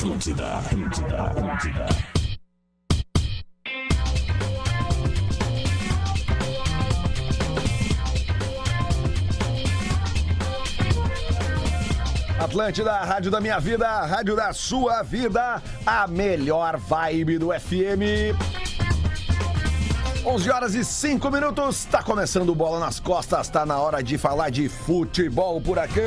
Atlântida, 0.00 0.46
Atlântida, 0.46 1.22
Atlântida. 1.22 1.86
Atlântida, 12.38 12.92
a 12.92 13.04
rádio 13.04 13.30
da 13.30 13.42
minha 13.42 13.58
vida, 13.58 13.86
a 13.86 14.06
rádio 14.06 14.34
da 14.34 14.54
sua 14.54 15.02
vida, 15.02 15.62
a 15.84 16.06
melhor 16.06 16.78
vibe 16.78 17.36
do 17.36 17.48
FM. 17.48 18.34
11 20.24 20.50
horas 20.50 20.74
e 20.74 20.82
5 20.82 21.30
minutos, 21.30 21.84
tá 21.84 22.02
começando 22.02 22.54
Bola 22.54 22.80
nas 22.80 22.98
Costas, 22.98 23.50
tá 23.50 23.66
na 23.66 23.78
hora 23.78 24.02
de 24.02 24.16
falar 24.16 24.48
de 24.48 24.66
futebol 24.66 25.60
por 25.60 25.78
aqui. 25.78 26.00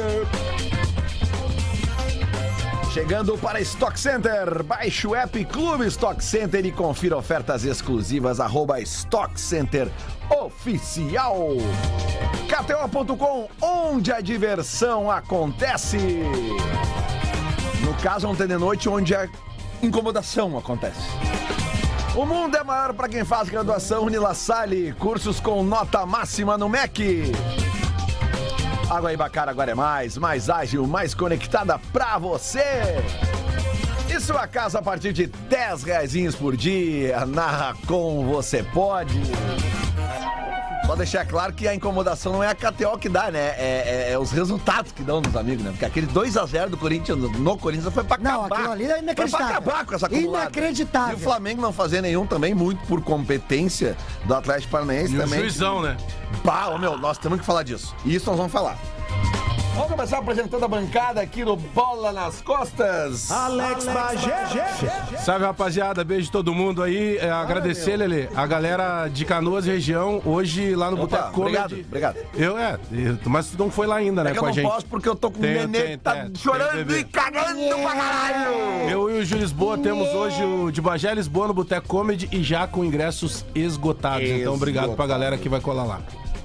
Chegando 2.93 3.35
para 3.39 3.59
Stock 3.61 3.99
Center, 3.99 4.61
baixe 4.61 5.07
o 5.07 5.15
app 5.15 5.43
Clube 5.45 5.87
Stock 5.87 6.23
Center 6.23 6.63
e 6.63 6.71
confira 6.71 7.17
ofertas 7.17 7.65
exclusivas, 7.65 8.39
arroba 8.39 8.79
Stock 8.81 9.41
Center 9.41 9.91
Oficial. 10.29 11.47
KTO.com, 12.47 13.49
onde 13.59 14.13
a 14.13 14.21
diversão 14.21 15.09
acontece. 15.09 15.97
No 17.83 17.95
caso, 17.95 18.27
ontem 18.27 18.45
de 18.45 18.57
noite, 18.57 18.87
onde 18.87 19.15
a 19.15 19.27
incomodação 19.81 20.55
acontece. 20.55 21.01
O 22.15 22.27
mundo 22.27 22.55
é 22.55 22.63
maior 22.63 22.93
para 22.93 23.09
quem 23.09 23.25
faz 23.25 23.49
graduação 23.49 24.03
Unila 24.03 24.35
Salle, 24.35 24.93
cursos 24.99 25.39
com 25.39 25.63
nota 25.63 26.05
máxima 26.05 26.59
no 26.59 26.69
MEC. 26.69 27.31
Água 28.89 29.13
Ibacara 29.13 29.51
agora 29.51 29.71
é 29.71 29.75
mais, 29.75 30.17
mais 30.17 30.49
ágil, 30.49 30.85
mais 30.85 31.13
conectada 31.13 31.79
pra 31.91 32.17
você. 32.17 32.63
E 34.09 34.19
sua 34.19 34.47
casa 34.47 34.79
a 34.79 34.81
partir 34.81 35.13
de 35.13 35.27
10 35.27 35.83
reais 35.83 36.35
por 36.35 36.55
dia, 36.55 37.25
na 37.25 37.73
com 37.87 38.25
você 38.27 38.61
pode. 38.61 39.19
Só 40.85 40.95
deixar 40.97 41.25
claro 41.25 41.53
que 41.53 41.65
a 41.67 41.73
incomodação 41.73 42.33
não 42.33 42.43
é 42.43 42.49
a 42.49 42.53
KTO 42.55 42.97
que 42.99 43.07
dá, 43.07 43.31
né? 43.31 43.39
É, 43.57 44.07
é- 44.09 44.11
é 44.11 44.19
os 44.19 44.31
resultados 44.31 44.91
que 44.91 45.01
dão 45.01 45.21
nos 45.21 45.35
amigos, 45.35 45.63
né? 45.63 45.71
Porque 45.71 45.85
aquele 45.85 46.07
2x0 46.07 46.69
do 46.69 46.77
Corinthians 46.77 47.17
no 47.17 47.57
Corinthians 47.57 47.93
foi 47.93 48.03
pra 48.03 48.15
acabar. 48.17 48.33
Não, 48.37 48.45
aquilo 48.45 48.71
ali 48.71 48.83
é 48.83 48.87
Foi 48.87 48.95
pra 48.97 49.03
inacreditável. 49.03 49.47
acabar 49.47 49.85
com 49.85 49.95
essa 49.95 50.05
acumulada. 50.07 50.43
Inacreditável. 50.43 51.17
E 51.17 51.21
o 51.21 51.23
Flamengo 51.23 51.61
não 51.61 51.71
fazer 51.71 52.01
nenhum 52.01 52.27
também, 52.27 52.53
muito 52.53 52.85
por 52.85 53.01
competência 53.01 53.95
do 54.25 54.35
Atlético 54.35 54.71
Paranaense 54.71 55.13
E 55.13 55.17
o 55.17 55.21
também. 55.21 55.39
juizão, 55.39 55.81
né? 55.81 55.95
Bah, 56.43 56.67
ô, 56.69 56.77
meu, 56.77 56.97
nós 56.97 57.17
temos 57.17 57.39
que 57.39 57.45
falar 57.45 57.63
disso. 57.63 57.95
E 58.05 58.13
isso 58.13 58.25
nós 58.29 58.37
vamos 58.37 58.51
falar. 58.51 58.77
Vamos 59.75 59.89
começar 59.89 60.19
apresentando 60.19 60.63
a 60.63 60.67
bancada 60.67 61.19
aqui 61.19 61.43
no 61.43 61.55
Bola 61.55 62.11
nas 62.11 62.41
Costas. 62.41 63.31
Alex 63.31 63.85
Bagé. 63.85 64.45
Salve, 65.17 65.45
rapaziada. 65.45 66.03
Beijo 66.03 66.31
todo 66.31 66.53
mundo 66.53 66.83
aí. 66.83 67.17
É, 67.17 67.31
agradecer, 67.31 67.97
Lele, 67.97 68.29
a 68.35 68.45
galera 68.45 69.07
de 69.07 69.25
Canoas 69.25 69.65
e 69.65 69.69
região, 69.71 70.21
hoje 70.25 70.75
lá 70.75 70.91
no 70.91 70.97
Boteco 70.97 71.31
Comedy. 71.31 71.57
obrigado, 71.57 71.85
obrigado. 71.87 72.17
Eu, 72.35 72.57
é, 72.57 72.77
eu- 72.91 73.17
mas 73.25 73.47
tu 73.47 73.57
não 73.57 73.71
foi 73.71 73.87
lá 73.87 73.95
ainda, 73.95 74.23
né, 74.23 74.29
É 74.29 74.33
que 74.33 74.37
eu 74.39 74.41
com 74.43 74.45
a 74.45 74.49
não 74.49 74.55
gente. 74.55 74.69
posso 74.69 74.85
porque 74.85 75.09
eu 75.09 75.15
tô 75.15 75.31
com 75.31 75.39
o 75.39 75.41
Tem- 75.41 75.53
nenê 75.67 75.81
que 75.89 75.97
tá 75.97 76.13
tem- 76.13 76.35
chorando 76.35 76.95
e 76.95 77.03
cagando 77.05 77.75
pra 77.81 77.95
caralho. 77.95 78.53
Eu 78.89 79.09
e 79.09 79.19
o 79.21 79.25
Gil 79.25 79.39
Lisboa 79.39 79.77
temos 79.77 80.07
hoje 80.09 80.43
o 80.43 80.71
de 80.71 80.81
Bagé 80.81 81.13
Lisboa 81.15 81.47
no 81.47 81.53
Boteco 81.53 81.87
Comedy 81.87 82.29
e 82.31 82.43
já 82.43 82.67
com 82.67 82.85
ingressos 82.85 83.43
esgotados. 83.55 84.27
Então, 84.29 84.53
obrigado 84.53 84.93
pra 84.95 85.07
galera 85.07 85.35
que 85.37 85.49
vai 85.49 85.59
colar 85.59 85.83
lá. 85.83 85.99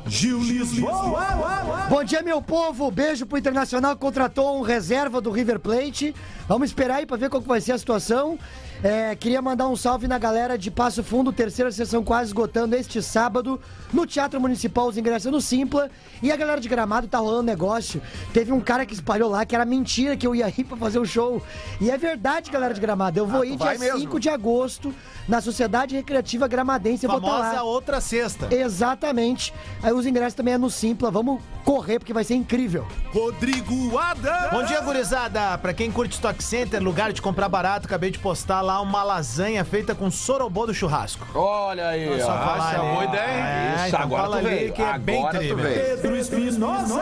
Gil 0.09 0.41
Lisboa. 0.41 1.87
Bom 1.89 2.03
dia, 2.03 2.23
meu 2.23 2.41
povo. 2.41 2.91
Beijo 2.91 3.27
pro 3.27 3.39
Internacional 3.39 3.95
que 3.95 4.01
contratou 4.01 4.59
um 4.59 4.63
reserva 4.63 5.21
do 5.21 5.31
River 5.31 5.59
Plate. 5.61 6.15
Vamos 6.47 6.71
esperar 6.71 6.97
aí 6.97 7.07
pra 7.07 7.17
ver 7.17 7.29
qual 7.29 7.43
que 7.43 7.49
vai 7.49 7.61
ser 7.61 7.73
a 7.73 7.79
situação. 7.79 8.39
É, 8.83 9.17
queria 9.17 9.43
mandar 9.43 9.67
um 9.67 9.75
salve 9.75 10.07
na 10.07 10.19
galera 10.19 10.57
de 10.57 10.71
Passo 10.71 11.03
Fundo, 11.03 11.33
terceira 11.33 11.71
sessão 11.73 12.05
quase 12.05 12.29
esgotando 12.29 12.77
este 12.77 13.03
sábado 13.03 13.61
no 13.93 14.07
Teatro 14.07 14.41
Municipal, 14.41 14.87
os 14.87 14.97
ingressos 14.97 15.33
no 15.33 15.41
Simpla. 15.41 15.91
E 16.23 16.31
a 16.31 16.37
galera 16.37 16.61
de 16.61 16.69
Gramado 16.69 17.09
tá 17.09 17.19
rolando 17.19 17.43
negócio. 17.43 18.01
Teve 18.33 18.53
um 18.53 18.61
cara 18.61 18.87
que 18.87 18.95
espalhou 18.95 19.31
lá 19.31 19.45
que 19.45 19.55
era 19.57 19.65
mentira 19.65 20.17
que 20.17 20.25
eu 20.25 20.33
ia 20.33 20.49
ir 20.49 20.63
pra 20.63 20.77
fazer 20.77 21.01
o 21.01 21.05
show. 21.05 21.43
E 21.81 21.91
é 21.91 21.99
verdade, 21.99 22.53
galera 22.53 22.73
de 22.73 22.81
Gramado. 22.81 23.19
Eu 23.19 23.27
vou 23.27 23.43
Ah, 23.43 23.47
ir 23.47 23.57
dia 23.57 23.79
mesmo? 23.79 23.99
5 23.99 24.21
de 24.21 24.29
agosto 24.29 24.95
na 25.29 25.41
Sociedade 25.41 25.97
Recreativa 25.97 26.47
Gramadense. 26.47 27.05
Eu 27.05 27.11
vou 27.11 27.21
tá 27.21 27.27
Famosa 27.27 27.53
lá. 27.57 27.63
outra 27.65 28.01
sexta. 28.01 28.47
Exatamente. 28.55 29.53
Aí 29.83 29.93
os 29.93 30.07
ingressos 30.07 30.35
também 30.35 30.55
é 30.55 30.59
no 30.59 30.71
Simpla. 30.71 31.11
Vamos 31.11 31.43
correr 31.65 31.99
porque 31.99 32.13
vai 32.13 32.23
ser 32.23 32.35
incrível. 32.37 32.87
Rodrigo 33.13 33.99
Adams. 33.99 34.51
Bom 34.53 34.63
dia, 34.63 34.81
gurizada. 34.83 35.59
Pra 35.59 35.75
quem 35.75 35.91
curte 35.91 36.15
Stock 36.15 36.43
Center, 36.45 36.81
lugar 36.81 37.13
de 37.13 37.21
comprar 37.21 37.49
barato, 37.49 37.87
acabei 37.87 38.11
de 38.13 38.19
postar 38.21 38.61
lá 38.61 38.68
uma 38.81 39.03
lasanha 39.03 39.65
feita 39.65 39.95
com 39.95 40.11
sorobô 40.11 40.67
do 40.67 40.75
churrasco. 40.75 41.27
Olha 41.35 41.89
aí, 41.89 42.09
essa 42.15 42.31
é 42.31 42.81
uma 42.81 42.93
boa 42.93 43.05
ideia, 43.05 43.31
hein? 43.31 43.43
É, 43.43 43.75
Isso, 43.77 43.87
então 43.89 44.01
agora 44.01 44.23
fala 44.23 44.41
tu 44.41 44.47
ali 44.47 44.57
veio. 44.57 44.73
que 44.73 44.83
é 44.83 44.99
bem 44.99 45.19
Agora 45.19 45.39
tu 45.39 45.45
incrível. 45.45 45.65
veio. 45.65 45.97
Pedro 45.99 46.17
Espinosa. 46.17 47.01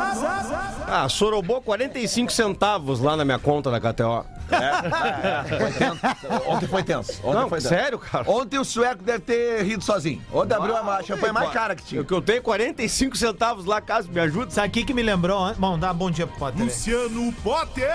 Ah, 0.88 1.08
sorobô 1.08 1.60
45 1.60 2.30
centavos 2.32 3.00
lá 3.00 3.16
na 3.16 3.24
minha 3.24 3.38
conta 3.38 3.70
da 3.70 3.80
KTO. 3.80 4.24
Foi 5.58 5.72
tenso. 5.72 6.48
Ontem 6.48 6.66
foi 6.68 6.82
tenso. 6.84 7.20
Ontem 7.24 7.40
Não, 7.40 7.48
foi 7.48 7.58
tenso. 7.58 7.68
sério, 7.68 7.98
cara? 7.98 8.30
Ontem 8.30 8.58
o 8.58 8.64
sueco 8.64 9.02
deve 9.02 9.18
ter 9.20 9.62
rido 9.64 9.82
sozinho. 9.82 10.22
Ontem 10.32 10.54
abriu 10.54 10.76
a 10.76 11.02
champanhe 11.02 11.32
mais 11.32 11.50
cara 11.50 11.74
que 11.74 11.82
tinha. 11.82 12.00
O 12.00 12.04
que 12.04 12.14
eu 12.14 12.22
tenho 12.22 12.42
45 12.42 13.16
centavos 13.16 13.64
lá, 13.64 13.80
caso 13.80 14.08
me 14.10 14.20
ajude. 14.20 14.54
Sabe 14.54 14.68
o 14.68 14.70
que, 14.70 14.84
que 14.84 14.94
me 14.94 15.02
lembrou? 15.02 15.44
an- 15.44 15.54
Bom, 15.58 15.78
dá 15.78 15.92
bom 15.92 16.10
dia 16.10 16.26
pro 16.26 16.36
Potter. 16.38 16.62
Luciano 16.64 17.32
Potter. 17.42 17.90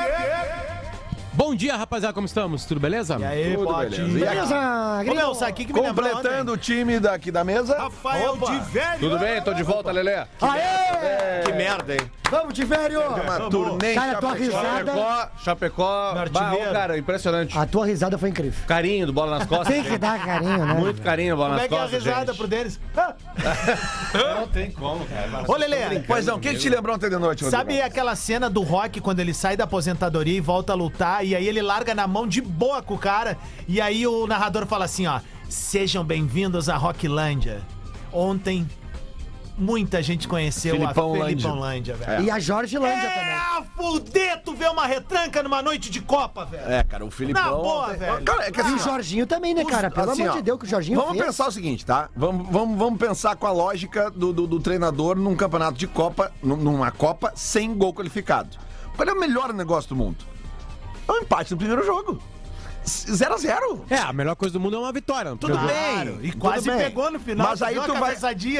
Bom 1.42 1.56
dia, 1.56 1.76
rapaziada, 1.76 2.14
como 2.14 2.28
estamos? 2.28 2.66
Tudo 2.66 2.80
beleza? 2.80 3.18
E 3.20 3.26
aí, 3.26 3.58
Tudo 3.58 3.74
beleza. 3.76 3.96
E 4.04 4.28
aqui? 4.28 4.36
Beleza, 4.36 5.12
Ô, 5.12 5.16
meu, 5.16 5.34
sabe 5.34 5.54
que, 5.54 5.66
que 5.66 5.74
me 5.74 5.80
Completando 5.82 6.52
o 6.52 6.58
time 6.58 7.00
daqui 7.00 7.32
da 7.32 7.44
mesa. 7.44 7.76
Rafael 7.80 8.34
Opa. 8.34 8.52
de 8.52 8.60
Velho. 8.72 9.00
Tudo 9.00 9.18
bem? 9.18 9.42
Tô 9.42 9.52
de 9.52 9.64
volta, 9.64 9.92
Lelê. 9.92 10.18
Aê! 10.40 11.42
Que 11.44 11.52
merda, 11.54 11.96
hein? 11.96 12.12
Vamos 12.32 12.54
de 12.54 12.64
velho! 12.64 13.02
Uma 13.02 13.50
turnê 13.50 13.92
em 13.92 13.96
Cara, 13.96 14.12
a 14.14 14.16
tua 14.22 14.30
Chapecó. 14.30 14.46
risada, 14.46 15.32
Chapecó, 15.44 16.14
Chapecó. 16.14 16.14
Bah, 16.32 16.72
cara, 16.72 16.98
impressionante. 16.98 17.58
a 17.58 17.66
tua 17.66 17.86
risada 17.86 18.18
foi 18.18 18.30
incrível. 18.30 18.64
Carinho 18.66 19.06
do 19.06 19.12
bola 19.12 19.38
nas 19.38 19.48
costas. 19.48 19.68
Tem 19.68 19.84
que 19.84 19.98
dar 19.98 20.24
carinho, 20.24 20.66
né? 20.66 20.74
Muito 20.76 21.02
carinho 21.02 21.36
do 21.36 21.38
bola 21.38 21.50
Como 21.50 21.62
nas 21.62 21.66
é 21.66 21.68
que 21.68 21.76
é 21.76 21.78
a 21.78 21.82
costas. 21.82 22.04
risada 22.04 22.26
gente. 22.28 22.38
pro 22.38 22.48
deles? 22.48 22.80
Não 24.40 24.48
tem 24.48 24.72
como, 24.72 25.06
cara. 25.06 25.44
Ô, 25.46 25.58
Lelê, 25.58 26.00
Pois 26.08 26.26
não, 26.26 26.38
o 26.38 26.40
que, 26.40 26.52
que 26.52 26.60
te 26.60 26.70
lembrou 26.70 26.96
ontem 26.96 27.10
de 27.10 27.18
noite? 27.18 27.44
Sabe 27.46 27.82
aquela 27.82 28.16
cena 28.16 28.50
do 28.50 28.62
Rock 28.62 29.02
quando 29.02 29.20
ele 29.20 29.34
sai 29.34 29.58
da 29.58 29.66
aposentadoria 29.66 30.38
e 30.38 30.42
volta 30.42 30.72
a 30.72 30.76
lutar 30.76 31.26
e 31.26 31.31
aí 31.36 31.48
ele 31.48 31.62
larga 31.62 31.94
na 31.96 32.08
mão 32.08 32.28
de 32.28 32.42
boa 32.42 32.82
com 32.82 32.94
o 32.96 32.98
cara 32.98 33.38
e 33.68 33.80
aí 33.82 34.06
o 34.08 34.26
narrador 34.28 34.66
fala 34.66 34.86
assim, 34.86 35.08
ó: 35.08 35.20
"Sejam 35.50 36.04
bem-vindos 36.04 36.70
à 36.70 36.76
Rocklândia". 36.78 37.62
Ontem 38.14 38.68
muita 39.58 40.02
gente 40.02 40.28
conheceu 40.28 40.76
Filipão 40.76 41.14
a. 41.22 41.26
Felipão 41.26 41.56
Lândia, 41.60 41.94
velho. 41.96 42.24
E 42.24 42.32
a 42.32 42.40
Jorge 42.40 42.78
Lândia 42.78 43.10
também. 43.10 43.30
É, 43.30 43.36
a 43.36 43.64
fuder 43.76 44.42
tu 44.44 44.54
vê 44.54 44.66
uma 44.68 44.88
retranca 44.88 45.44
numa 45.44 45.62
noite 45.62 45.90
de 45.92 46.02
Copa, 46.02 46.46
velho. 46.46 46.70
É, 46.72 46.84
cara, 46.84 47.06
o 47.06 47.12
Filipão... 47.12 47.44
Na 47.44 47.52
boa, 47.52 47.88
ontem- 47.88 47.98
velho. 47.98 48.24
Cara, 48.24 48.48
é 48.48 48.52
que 48.52 48.60
assim, 48.60 48.72
E 48.72 48.76
o 48.76 48.80
Jorginho 48.80 49.28
também, 49.28 49.54
né, 49.54 49.64
cara? 49.66 49.92
Pelo 49.92 50.12
assim, 50.12 50.24
amor 50.24 50.34
ó, 50.34 50.38
de 50.38 50.42
Deus, 50.42 50.60
que 50.60 50.66
o 50.66 50.70
Jorginho 50.70 50.98
Vamos 51.00 51.14
fez. 51.14 51.26
pensar 51.26 51.48
o 51.48 51.52
seguinte, 51.52 51.86
tá? 51.86 52.10
Vamos, 52.16 52.48
vamos, 52.50 52.78
vamos 52.78 53.00
pensar 53.00 53.36
com 53.36 53.46
a 53.46 53.52
lógica 53.52 54.10
do, 54.10 54.34
do, 54.34 54.48
do 54.48 54.60
treinador 54.60 55.16
num 55.16 55.36
campeonato 55.36 55.78
de 55.78 55.86
Copa, 55.88 56.32
num- 56.42 56.58
numa 56.58 56.90
Copa 56.92 57.32
sem 57.36 57.74
gol 57.76 57.94
qualificado. 57.94 58.58
Qual 58.96 59.08
é 59.08 59.14
o 59.14 59.20
melhor 59.20 59.54
negócio 59.54 59.90
do 59.90 59.96
mundo? 59.96 60.18
É 61.12 61.20
um 61.20 61.22
empate 61.24 61.52
no 61.52 61.58
primeiro 61.58 61.86
jogo. 61.86 62.22
0 62.84 63.34
a 63.36 63.38
0 63.38 63.86
É, 63.90 63.98
a 63.98 64.12
melhor 64.12 64.36
coisa 64.36 64.54
do 64.54 64.60
mundo 64.60 64.76
é 64.76 64.80
uma 64.80 64.92
vitória. 64.92 65.36
Tudo 65.36 65.56
bem. 65.56 66.20
E 66.24 66.32
tudo 66.32 66.40
quase 66.40 66.70
bem. 66.70 66.80
pegou 66.80 67.12
no 67.12 67.20
final, 67.20 67.48
Mas 67.50 67.62
aí 67.62 67.76
tu 67.76 67.94
vai, 67.94 68.16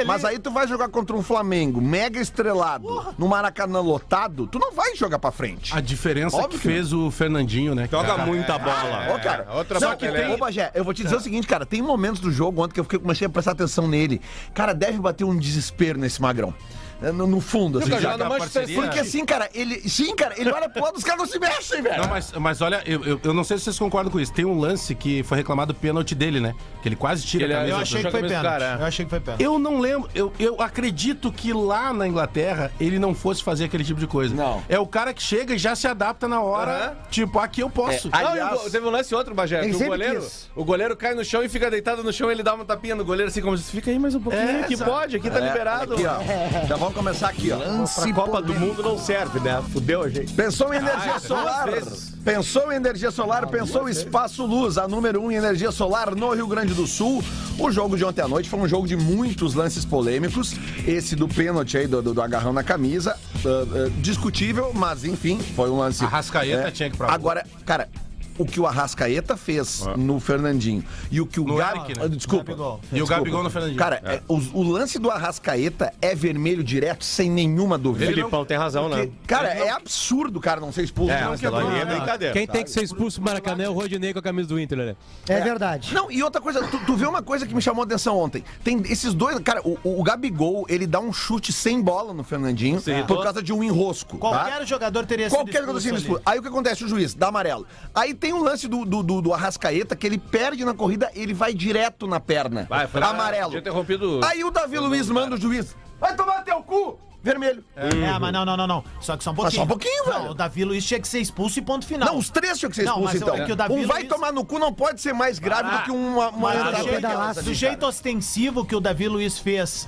mas 0.06 0.26
aí 0.26 0.38
tu 0.38 0.52
vai 0.52 0.68
jogar 0.68 0.90
contra 0.90 1.16
um 1.16 1.24
Flamengo 1.24 1.82
mega 1.82 2.20
estrelado, 2.20 3.14
no 3.18 3.28
Maracanã 3.28 3.80
lotado, 3.80 4.46
tu 4.46 4.60
não 4.60 4.72
vai 4.74 4.96
jogar 4.96 5.18
pra 5.18 5.32
frente. 5.32 5.76
A 5.76 5.82
diferença 5.82 6.38
Óbvio 6.38 6.60
que 6.60 6.68
fez 6.68 6.94
o 6.94 7.10
Fernandinho, 7.10 7.74
né? 7.74 7.88
Joga 7.90 8.10
cara? 8.10 8.26
muita 8.26 8.60
bola. 8.60 9.16
Ô, 9.16 9.20
cara, 9.20 9.48
outra 9.56 9.80
não, 9.80 9.88
bola, 9.88 9.98
que 9.98 10.12
tem, 10.12 10.34
ô, 10.34 10.38
Bagé, 10.38 10.72
eu 10.76 10.84
vou 10.84 10.94
te 10.94 11.04
dizer 11.04 11.16
o 11.16 11.20
seguinte, 11.20 11.48
cara, 11.48 11.66
tem 11.66 11.82
momentos 11.82 12.22
do 12.22 12.32
jogo 12.32 12.64
ontem 12.64 12.76
que 12.76 12.80
eu 12.80 12.84
fiquei- 12.84 13.00
comecei 13.00 13.26
a 13.26 13.30
prestar 13.30 13.52
atenção 13.54 13.88
nele. 13.88 14.22
Cara, 14.54 14.74
deve 14.74 15.00
bater 15.00 15.24
um 15.24 15.36
desespero 15.36 15.98
nesse 16.00 16.22
magrão. 16.22 16.54
É, 17.02 17.12
No, 17.12 17.26
no 17.28 17.42
fundo, 17.42 17.80
assim. 17.80 17.90
Já. 18.00 18.12
City. 18.48 18.74
Porque 18.76 19.00
assim, 19.00 19.26
cara, 19.26 19.50
ele. 19.54 19.88
Sim, 19.90 20.16
cara, 20.16 20.36
ele 20.38 20.52
olha 20.52 20.70
pro 20.70 20.84
lado, 20.84 20.98
os 20.98 21.04
caras 21.04 21.20
não 21.20 21.26
se 21.28 21.40
mexem, 21.40 21.82
velho. 21.82 22.02
Não, 22.02 22.10
mas, 22.10 22.32
mas 22.34 22.62
olha, 22.62 22.82
eu, 22.86 23.04
eu, 23.04 23.20
eu 23.24 23.34
não 23.34 23.44
sei 23.44 23.58
se 23.58 23.64
vocês 23.66 23.80
concordam 23.80 24.12
com 24.12 24.20
isso. 24.20 24.32
Tem 24.34 24.46
um 24.46 24.58
lance 24.60 24.94
que 24.96 25.24
foi 25.24 25.38
reclamado 25.38 25.74
pênalti 25.74 26.14
dele, 26.14 26.40
né? 26.40 26.54
Que 26.82 26.90
ele 26.90 26.96
quase 26.96 27.26
tira 27.26 27.44
Ele- 27.46 27.54
a 27.54 27.58
camisa. 27.58 27.76
Eu 27.76 27.82
achei 27.82 28.04
que 28.04 28.12
foi 28.12 28.22
pênalti. 28.22 28.44
cara. 28.44 28.78
Eu 28.80 28.86
achei 28.86 29.06
que 29.06 29.10
foi 29.10 29.20
pênalti. 29.20 29.42
Eu 29.44 29.60
não 29.60 29.80
lembro, 29.80 30.10
eu, 30.14 30.32
eu 30.40 30.62
acredito 30.62 31.32
que 31.32 31.54
lá 31.54 31.92
na 31.94 32.08
Inglaterra 32.08 32.72
ele 32.80 33.00
não 33.00 33.14
fosse 33.16 33.44
fazer 33.44 33.66
aquele 33.66 33.84
tipo 33.84 34.00
de 34.00 34.08
coisa. 34.08 34.34
Não. 34.36 34.62
É 34.70 34.78
o 34.80 34.86
cara 34.88 35.14
que 35.14 35.22
chega 35.24 35.54
e 35.56 35.58
já 35.58 35.76
se 35.76 35.88
adapta 35.88 36.28
na 36.28 36.42
hora. 36.42 36.72
Aham. 36.72 36.98
Tipo, 37.10 37.40
aqui 37.40 37.62
eu 37.62 37.70
posso. 37.70 38.10
É, 38.10 38.22
Não, 38.22 38.30
Aliás- 38.30 38.52
e 38.52 38.56
o 38.56 38.64
go- 38.64 38.70
teve 38.70 38.86
um 38.88 38.92
lance 38.92 39.16
outro, 39.16 39.34
Bagé. 39.34 39.62
O 39.62 39.80
goleiro, 39.80 40.22
quis. 40.22 40.50
o 40.56 40.64
goleiro 40.64 40.96
cai 40.96 41.14
no 41.16 41.24
chão 41.26 41.44
e 41.44 41.50
fica 41.50 41.70
deitado 41.72 42.04
no 42.04 42.12
chão 42.14 42.30
ele 42.32 42.44
dá 42.44 42.54
uma 42.54 42.66
tapinha 42.66 42.96
no 42.96 43.04
goleiro 43.06 43.30
assim 43.30 43.42
como 43.42 43.58
se 43.58 43.72
fica 43.72 43.90
aí 43.92 43.98
mais 44.00 44.14
um 44.16 44.20
pouquinho. 44.22 44.44
É, 44.62 44.64
que 44.64 44.76
sabe? 44.78 44.90
pode, 44.92 45.16
aqui 45.18 45.30
tá 45.30 45.40
É, 45.40 45.48
liberado. 45.48 45.94
Aqui, 45.94 46.06
ó. 46.06 46.18
Já 46.68 46.76
vamos 46.76 46.91
começar 46.94 47.30
aqui, 47.30 47.52
ó. 47.52 47.58
Pra 47.58 48.14
Copa 48.14 48.42
do 48.42 48.54
Mundo 48.54 48.82
não 48.84 48.98
serve, 48.98 49.40
né? 49.40 49.62
Fudeu 49.72 50.04
a 50.04 50.10
gente. 50.10 50.34
Pensou 50.34 50.74
em 50.74 50.78
energia 50.78 51.20
solar? 51.20 51.70
vezes. 51.72 52.12
Pensou 52.24 52.72
em 52.72 52.76
energia 52.76 53.10
solar, 53.10 53.48
pensou 53.48 53.90
Espaço 53.90 54.46
Luz, 54.46 54.78
a 54.78 54.88
número 54.88 55.20
1 55.22 55.26
um 55.26 55.32
em 55.32 55.36
energia 55.36 55.72
solar 55.72 56.14
no 56.16 56.34
Rio 56.34 56.46
Grande 56.48 56.74
do 56.74 56.86
Sul. 56.86 57.24
O 57.58 57.72
jogo 57.72 57.98
de 57.98 58.06
ontem 58.06 58.22
à 58.22 58.28
noite 58.28 58.48
foi 58.50 58.60
um 58.60 58.68
jogo 58.68 58.88
de 58.88 58.96
muitos 58.96 59.56
lances 59.56 59.84
polêmicos. 59.84 60.54
Esse 60.88 61.16
do 61.16 61.28
pênalti 61.28 61.78
aí, 61.78 61.88
do, 61.88 62.02
do- 62.02 62.14
do 62.14 62.22
agarrão 62.22 62.54
na 62.54 62.64
camisa, 62.64 63.18
ah, 63.36 63.48
ah, 63.48 63.90
discutível, 64.02 64.72
mas 64.74 65.04
enfim, 65.04 65.40
foi 65.56 65.70
um 65.70 65.78
lance. 65.78 66.04
Arrascaeta 66.04 66.72
tinha 66.72 66.90
que 66.90 66.96
ir 66.96 66.98
pra 66.98 67.12
Agora, 67.12 67.46
cara. 67.66 67.90
O 68.38 68.46
que 68.46 68.60
o 68.60 68.66
Arrascaeta 68.66 69.36
fez 69.38 69.86
no 69.98 70.20
Fernandinho 70.20 70.84
e 71.12 71.22
o 71.22 71.26
que 71.26 71.40
o 71.40 71.44
No 71.46 71.62
Eric, 71.62 71.98
né? 71.98 72.06
Ah, 72.06 72.08
Desculpa. 72.08 72.46
Gabigol. 72.46 72.80
E 72.92 73.02
o. 73.02 73.06
Gabigol 73.06 73.44
no 73.44 73.50
Fernandinho. 73.50 73.78
Cara, 73.78 74.02
é, 74.04 74.22
o, 74.28 74.36
o 74.54 74.64
lance 74.64 74.98
do 74.98 75.10
Arrascaeta 75.10 75.94
é 76.02 76.16
vermelho 76.16 76.64
direto, 76.64 77.04
sem 77.04 77.30
nenhuma 77.30 77.78
dúvida. 77.78 78.06
O 78.06 78.14
Filipão 78.14 78.46
tem 78.46 78.58
razão, 78.58 78.90
né? 78.90 78.98
Porque, 79.06 79.12
cara, 79.28 79.50
é 79.50 79.70
absurdo 79.70 80.38
o 80.38 80.42
cara 80.42 80.60
não 80.60 80.72
ser 80.72 80.84
expulso. 80.84 81.12
É, 81.12 81.22
Não, 81.22 81.32
ali 81.34 81.80
é 81.80 81.86
Não, 81.86 81.96
brincadeira. 81.98 82.34
Quem 82.34 82.48
tem 82.48 82.64
que 82.64 82.70
ser 82.70 82.84
expulso 82.84 83.20
do 83.20 83.26
Maracanã 83.26 83.64
é 83.64 83.70
o 83.70 83.74
Rodinei 83.74 84.14
com 84.14 84.20
a 84.20 84.22
camisa 84.22 84.48
do 84.48 84.60
Inter, 84.60 84.78
né? 84.78 84.96
É 85.28 85.40
verdade. 85.42 85.94
Não, 85.94 86.12
e 86.12 86.24
outra 86.24 86.42
coisa, 86.42 86.62
tu, 86.68 86.80
tu 86.86 86.96
vê 86.96 87.06
uma 87.06 87.22
coisa 87.22 87.46
que 87.46 87.54
me 87.54 87.62
chamou 87.62 87.84
a 87.84 87.86
atenção 87.86 88.18
ontem. 88.18 88.44
Tem 88.64 88.82
esses 88.90 89.14
dois, 89.14 89.38
cara, 89.40 89.62
o, 89.64 89.78
o 89.84 90.04
Gabigol, 90.04 90.66
ele 90.70 90.88
dá 90.88 91.00
um 91.00 91.14
chute 91.14 91.52
sem 91.54 91.82
bola 91.82 92.14
no 92.14 92.24
Fernandinho 92.24 92.82
por 93.08 93.24
causa 93.24 93.42
de 93.42 93.54
um 93.54 93.64
enrosco. 93.64 94.18
Qualquer 94.18 94.60
tá? 94.60 94.66
jogador 94.66 95.06
teria 95.06 95.30
sido 95.30 95.38
Qualquer 95.38 95.62
jogador 95.62 95.82
sendo 95.82 95.96
ali. 95.96 96.02
expulso. 96.02 96.22
Aí 96.26 96.40
o 96.40 96.42
que 96.42 96.48
acontece? 96.48 96.84
O 96.84 96.88
juiz 96.88 97.14
dá 97.14 97.28
amarelo. 97.28 97.66
Aí 97.94 98.14
tem 98.22 98.32
um 98.34 98.42
lance 98.44 98.68
do, 98.68 98.86
do, 98.86 99.02
do, 99.02 99.22
do 99.22 99.34
Arrascaeta 99.34 99.96
que 99.96 100.06
ele 100.06 100.18
perde 100.20 100.64
na 100.64 100.74
corrida, 100.76 101.10
ele 101.16 101.34
vai 101.34 101.54
direto 101.54 102.06
na 102.08 102.20
perna. 102.20 102.68
Vai, 102.70 102.88
foi 102.88 103.02
amarelo. 103.02 103.58
interrompido- 103.58 104.22
Aí 104.24 104.44
o 104.44 104.52
Davi 104.52 104.78
Luiz 104.78 105.10
manda 105.10 105.36
o 105.36 105.38
juiz. 105.42 105.76
Vai 106.00 106.16
tomar 106.16 106.44
teu 106.44 106.62
cu! 106.64 106.98
Vermelho. 107.24 107.64
É, 107.76 108.18
mas 108.20 108.34
não, 108.34 108.44
não, 108.44 108.58
não, 108.58 108.66
não. 108.66 108.84
Só 109.00 109.16
que 109.16 109.24
só 109.24 109.30
um 109.32 109.36
pouquinho. 109.36 109.56
só 109.58 109.64
um 109.64 109.68
pouquinho, 109.68 110.06
Não, 110.08 110.14
velho. 110.14 110.32
o 110.32 110.34
Davi 110.34 110.64
Luiz 110.66 110.84
tinha 110.84 111.00
que 111.00 111.08
ser 111.08 111.20
expulso 111.20 111.60
e 111.60 111.62
ponto 111.62 111.86
final. 111.86 112.10
Não, 112.10 112.18
os 112.18 112.30
três 112.32 112.58
tinham 112.58 112.70
que 112.72 112.76
ser 112.76 112.84
Não, 112.84 112.94
expulsos, 112.94 113.22
então. 113.22 113.36
é 113.36 113.46
que 113.46 113.52
o 113.52 113.56
Davi 113.56 113.74
um 113.74 113.86
vai 113.86 114.00
Luiz- 114.00 114.10
tomar 114.10 114.32
no 114.34 114.44
cu 114.44 114.58
não 114.58 114.74
pode 114.74 115.02
ser 115.02 115.14
mais 115.14 115.38
grave 115.38 115.70
do 115.70 115.84
que 115.84 115.92
uma, 115.92 116.30
uma 116.30 116.52
do 116.72 116.84
jeito, 116.84 117.44
do 117.44 117.54
jeito 117.54 117.86
ostensivo 117.86 118.66
que 118.66 118.76
o 118.76 118.80
Davi 118.80 119.08
Luiz 119.08 119.38
fez. 119.38 119.88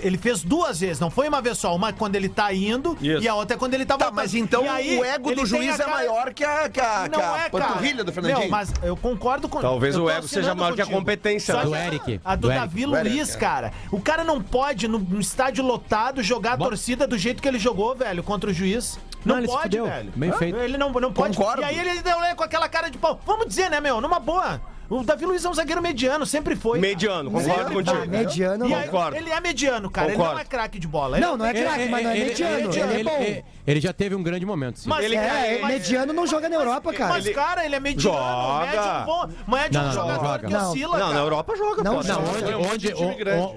Ele 0.00 0.16
fez 0.16 0.42
duas 0.42 0.78
vezes, 0.80 1.00
não 1.00 1.10
foi 1.10 1.28
uma 1.28 1.40
vez 1.42 1.58
só. 1.58 1.74
Uma 1.74 1.92
quando 1.92 2.14
ele 2.14 2.28
tá 2.28 2.52
indo 2.52 2.96
Isso. 3.00 3.22
e 3.22 3.28
a 3.28 3.34
outra 3.34 3.56
é 3.56 3.58
quando 3.58 3.74
ele 3.74 3.84
tá 3.84 3.96
Tá, 3.98 4.04
voltando. 4.06 4.16
mas 4.22 4.34
então 4.34 4.70
aí, 4.70 4.98
o 4.98 5.04
ego 5.04 5.34
do 5.34 5.44
juiz 5.44 5.74
é 5.74 5.78
cara- 5.78 5.90
maior 5.90 6.32
que 6.32 6.44
a, 6.44 6.68
que 6.68 6.80
a, 6.80 7.02
que 7.04 7.08
Não 7.10 7.34
a 7.34 7.38
é, 7.38 7.48
panturrilha 7.48 8.04
do 8.04 8.12
Fernandinho. 8.12 8.40
Meu, 8.40 8.48
mas 8.50 8.72
eu 8.82 8.96
concordo 8.96 9.48
com. 9.48 9.60
Talvez 9.60 9.96
o 9.96 10.08
ego 10.08 10.28
seja 10.28 10.54
maior 10.54 10.74
que 10.74 10.80
a 10.82 10.84
contigo. 10.84 10.98
competência, 11.00 11.54
né? 11.56 11.64
Do 11.64 11.70
que 11.70 11.76
Eric, 11.76 12.20
A 12.24 12.36
do, 12.36 12.42
do 12.42 12.54
Davi 12.54 12.82
Eric. 12.84 13.08
Luiz, 13.08 13.34
cara. 13.36 13.72
O 13.90 14.00
cara 14.00 14.22
não 14.24 14.40
pode, 14.40 14.86
no, 14.86 14.98
no 14.98 15.20
estádio 15.20 15.64
lotado, 15.64 16.22
jogar 16.22 16.52
a 16.52 16.56
torcida 16.56 17.06
do 17.06 17.18
jeito 17.18 17.42
que 17.42 17.48
ele 17.48 17.58
jogou, 17.58 17.94
velho, 17.94 18.22
contra 18.22 18.50
o 18.50 18.52
juiz. 18.54 18.98
Não, 19.24 19.36
Não, 19.40 19.44
pode, 19.46 19.80
velho. 19.80 20.12
Bem 20.16 20.32
feito. 20.32 20.58
Ele 20.58 20.76
não, 20.78 20.90
não 20.92 21.12
pode. 21.12 21.36
Concordo. 21.36 21.62
E 21.62 21.64
aí 21.64 21.78
ele 21.78 22.02
deu 22.02 22.18
né, 22.20 22.34
com 22.34 22.42
aquela 22.42 22.68
cara 22.68 22.88
de 22.88 22.98
pau. 22.98 23.20
Vamos 23.26 23.46
dizer, 23.46 23.70
né, 23.70 23.80
meu? 23.80 24.00
Numa 24.00 24.18
boa. 24.18 24.60
O 24.94 25.02
Davi 25.02 25.24
Luiz 25.24 25.42
é 25.42 25.48
um 25.48 25.54
zagueiro 25.54 25.80
mediano, 25.80 26.26
sempre 26.26 26.54
foi. 26.54 26.78
cara. 26.78 26.88
Mediano, 26.92 27.30
concordo 27.30 27.54
Sempre 27.58 27.74
contigo. 27.74 27.96
foi. 27.96 28.06
Mediano, 28.08 28.68
E 28.68 28.74
aí, 28.74 28.84
Concordo. 28.84 29.16
ele 29.16 29.30
é 29.30 29.40
mediano, 29.40 29.90
cara. 29.90 30.08
Ele 30.08 30.16
Concordo. 30.16 30.34
não 30.34 30.40
é 30.42 30.44
craque 30.44 30.78
de 30.78 30.86
bola. 30.86 31.16
Ele 31.16 31.24
Não, 31.26 31.36
não 31.38 31.46
é 31.46 31.54
craque, 31.54 31.88
mas 31.88 32.04
não 32.04 32.10
é 32.10 32.14
mediano. 32.14 32.74
Ele 32.74 33.00
é 33.00 33.04
bom. 33.04 33.42
Ele 33.66 33.80
já 33.80 33.92
teve 33.92 34.14
um 34.14 34.22
grande 34.22 34.44
momento. 34.46 34.78
sim. 34.80 34.88
Mas, 34.88 35.04
Ele- 35.04 35.16
É, 35.16 35.58
mas- 35.60 35.72
mediano 35.72 36.12
não 36.12 36.26
joga 36.26 36.48
na 36.48 36.56
Europa, 36.56 36.92
cara. 36.92 37.12
Mas, 37.12 37.28
cara, 37.30 37.64
ele 37.64 37.74
é 37.76 37.80
mediano, 37.80 38.16
Joga. 38.18 38.66
médio 38.66 39.06
bom. 39.06 39.28
Médio 39.56 39.72
Não, 39.72 39.82
um 39.82 39.86
não, 39.86 39.92
jogador 39.92 40.24
joga. 40.26 40.46
que 40.46 40.52
Não. 40.52 40.70
oscila, 40.70 40.98
Não, 40.98 41.06
na 41.06 41.12
cara. 41.12 41.24
Europa 41.24 41.56
joga, 41.56 41.82
Não, 41.82 41.96
pô. 41.96 42.02
não, 42.08 42.18
Onde, 42.22 42.50
é 42.50 42.56
um 42.56 42.72
onde, 42.72 42.92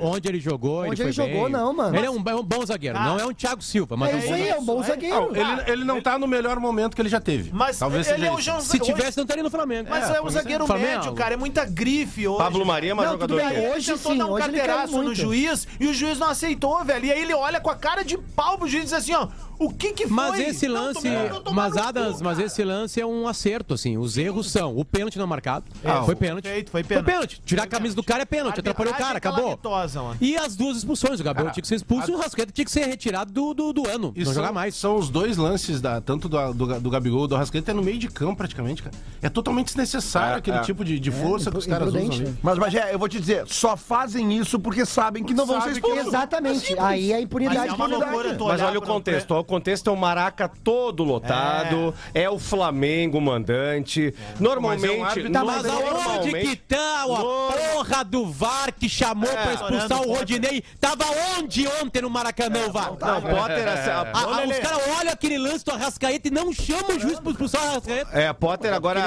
onde 0.01 0.27
ele 0.27 0.39
jogou, 0.39 0.81
Onde 0.81 1.01
ele 1.01 1.09
ele 1.09 1.13
foi 1.13 1.25
jogou, 1.27 1.43
bem. 1.43 1.51
não, 1.51 1.73
mano. 1.73 1.95
Ele 1.95 2.05
é 2.05 2.09
um, 2.11 2.23
é 2.25 2.35
um 2.35 2.43
bom 2.43 2.65
zagueiro. 2.65 2.97
Ah. 2.97 3.05
Não 3.05 3.19
é 3.19 3.25
um 3.25 3.33
Thiago 3.33 3.61
Silva, 3.61 3.95
mas 3.97 4.09
é, 4.09 4.13
É 4.13 4.15
um 4.15 4.19
isso 4.19 4.27
bom 4.27 4.33
aí, 4.33 4.39
zagueiro. 4.39 4.55
é 4.55 4.59
um 4.59 4.65
bom 4.65 4.83
zagueiro. 4.83 5.31
Ele, 5.35 5.71
ele 5.71 5.83
não 5.83 6.01
tá 6.01 6.17
no 6.19 6.27
melhor 6.27 6.59
momento 6.59 6.95
que 6.95 7.01
ele 7.01 7.09
já 7.09 7.19
teve. 7.19 7.51
Mas 7.53 7.79
Talvez 7.79 8.07
ele 8.09 8.25
é 8.25 8.31
o. 8.31 8.39
João 8.39 8.61
Se 8.61 8.77
tivesse, 8.79 9.17
não 9.17 9.23
estaria 9.23 9.43
no 9.43 9.49
Flamengo. 9.49 9.89
Mas 9.89 10.09
é, 10.09 10.21
o 10.21 10.29
zagueiro 10.29 10.65
Flamengo. 10.67 10.89
médio, 10.97 11.13
cara. 11.13 11.33
É 11.33 11.37
muita 11.37 11.65
grife 11.65 12.27
hoje. 12.27 12.37
Pablo 12.37 12.65
Maria 12.65 12.91
é 12.91 12.93
mais 12.93 13.09
jogador 13.09 13.35
bem, 13.37 13.47
que 13.49 13.53
ele. 13.55 13.67
hoje 13.75 13.91
tentou 13.93 14.11
sim, 14.11 14.17
dar 14.17 14.25
um 14.27 14.35
carteiraço 14.37 15.01
no 15.01 15.15
juiz 15.15 15.67
e 15.79 15.87
o 15.87 15.93
juiz 15.93 16.19
não 16.19 16.29
aceitou, 16.29 16.83
velho. 16.83 17.05
E 17.05 17.11
aí 17.11 17.21
ele 17.21 17.33
olha 17.33 17.59
com 17.59 17.69
a 17.69 17.75
cara 17.75 18.03
de 18.03 18.17
pau 18.17 18.57
pro 18.57 18.67
juiz 18.67 18.83
e 18.83 18.85
diz 18.85 18.93
assim, 18.93 19.13
ó, 19.13 19.27
o 19.57 19.71
que 19.71 19.93
que 19.93 20.03
foi? 20.07 20.15
Mas 20.15 20.39
esse 20.39 20.67
Não, 20.67 20.75
lance, 20.75 21.07
não 21.09 21.53
mas 21.53 21.77
Adams, 21.77 22.21
mas 22.21 22.39
esse 22.39 22.63
lance 22.63 22.99
é 22.99 23.05
um 23.05 23.27
acerto, 23.27 23.73
assim. 23.73 23.97
Os 23.97 24.17
erros 24.17 24.51
são 24.51 24.77
o 24.77 24.83
pênalti 24.83 25.17
não 25.17 25.27
marcado. 25.27 25.65
É, 25.83 26.03
foi 26.03 26.15
pênalti. 26.15 26.47
feito, 26.47 26.71
foi 26.71 26.83
Foi 26.83 26.89
pênalti. 26.89 27.05
pênalti. 27.05 27.41
Tirar 27.45 27.63
a 27.63 27.67
camisa 27.67 27.95
do 27.95 28.03
cara 28.03 28.23
é 28.23 28.25
pênalti. 28.25 28.59
Atrapalhou 28.59 28.93
o 28.93 28.97
cara, 28.97 29.17
acabou. 29.17 29.59
mano. 30.03 30.17
E 30.19 30.37
as 30.37 30.55
duas 30.55 30.77
expulsões. 30.77 31.19
O 31.19 31.23
Gabriel 31.23 31.51
tinha 31.51 31.61
que 31.61 31.67
ser 31.67 31.75
expulso 31.75 32.11
e 32.11 32.13
o 32.13 32.17
Rascaeta 32.17 32.51
tinha 32.51 32.65
que 32.65 32.71
ser 32.71 32.85
retirado 32.85 33.31
do, 33.31 33.53
do, 33.53 33.73
do 33.73 33.87
ano. 33.87 34.11
E 34.15 34.19
não 34.19 34.25
são, 34.25 34.33
jogar 34.33 34.51
mais. 34.51 34.75
são 34.75 34.95
os 34.97 35.09
dois 35.09 35.37
lances, 35.37 35.81
da, 35.81 36.01
tanto 36.01 36.27
do, 36.27 36.53
do, 36.53 36.79
do 36.79 36.89
Gabigol 36.89 37.25
e 37.25 37.27
do 37.29 37.35
Arrascaeta, 37.35 37.71
é 37.71 37.73
no 37.73 37.83
meio 37.83 37.97
de 37.97 38.07
campo 38.07 38.35
praticamente, 38.37 38.83
cara. 38.83 38.95
É 39.21 39.29
totalmente 39.29 39.67
desnecessário 39.67 40.35
É, 40.35 40.37
aquele 40.39 40.57
é. 40.57 40.61
tipo 40.61 40.83
de, 40.83 40.99
de 40.99 41.11
força 41.11 41.51
que 41.51 41.57
os 41.57 41.65
caras 41.65 41.89
usam 41.89 42.05
né? 42.07 42.33
Mas, 42.41 42.57
Bagé, 42.57 42.93
eu 42.93 42.99
vou 42.99 43.07
te 43.07 43.19
dizer, 43.19 43.45
só 43.47 43.75
fazem 43.77 44.37
isso 44.37 44.59
porque 44.59 44.85
sabem 44.85 45.23
que 45.23 45.33
não 45.33 45.45
vão 45.45 45.61
ser 45.61 45.71
expulsos. 45.71 46.07
Exatamente. 46.07 46.75
Aí 46.79 47.13
a 47.13 47.21
impunidade 47.21 47.69
é 47.69 47.77
Mas 47.77 48.61
olha 48.61 48.79
o 48.79 48.81
contexto. 48.81 49.44
Contexto 49.45 49.89
é 49.89 49.94
o 49.94 49.95
Maraca 49.97 50.50
todo 50.63 51.03
lotado. 51.03 51.94
É, 52.13 52.30
o 52.30 52.38
Flamengo 52.39 53.19
mandante. 53.21 54.13
Normalmente. 54.39 54.86
Mas 55.00 55.18
é 55.18 55.30
um 55.30 55.31
Tá, 55.31 55.44
Mas 55.44 55.65
aonde 55.65 56.31
que 56.31 56.56
tá 56.56 57.03
a 57.03 57.07
porra 57.07 58.03
do 58.03 58.25
VAR 58.27 58.74
que 58.74 58.88
chamou 58.89 59.30
pra 59.30 59.53
expulsar 59.53 60.01
o 60.01 60.13
Rodinei? 60.15 60.63
Tava 60.80 61.06
onde 61.38 61.68
ontem 61.81 62.01
no 62.01 62.09
Maracanã 62.09 62.68
o 62.68 62.71
VAR? 62.71 62.89
Não, 62.92 63.21
Potter. 63.21 63.68
assim, 63.68 63.89
a- 63.89 64.12
Ah, 64.13 64.24
ah, 64.24 64.47
os 64.47 64.59
caras 64.59 64.81
olham 65.00 65.12
aquele 65.13 65.38
lance 65.38 65.63
do 65.65 65.71
Arrascaeta 65.71 66.27
e 66.27 66.31
não 66.31 66.51
chamam 66.53 66.95
o 66.95 67.00
juiz 67.00 67.19
pra 67.19 67.31
expulsar 67.31 67.63
o 67.63 67.68
Arrascaeta. 67.69 68.09
É, 68.18 68.31
Potter 68.33 68.74
agora. 68.74 69.01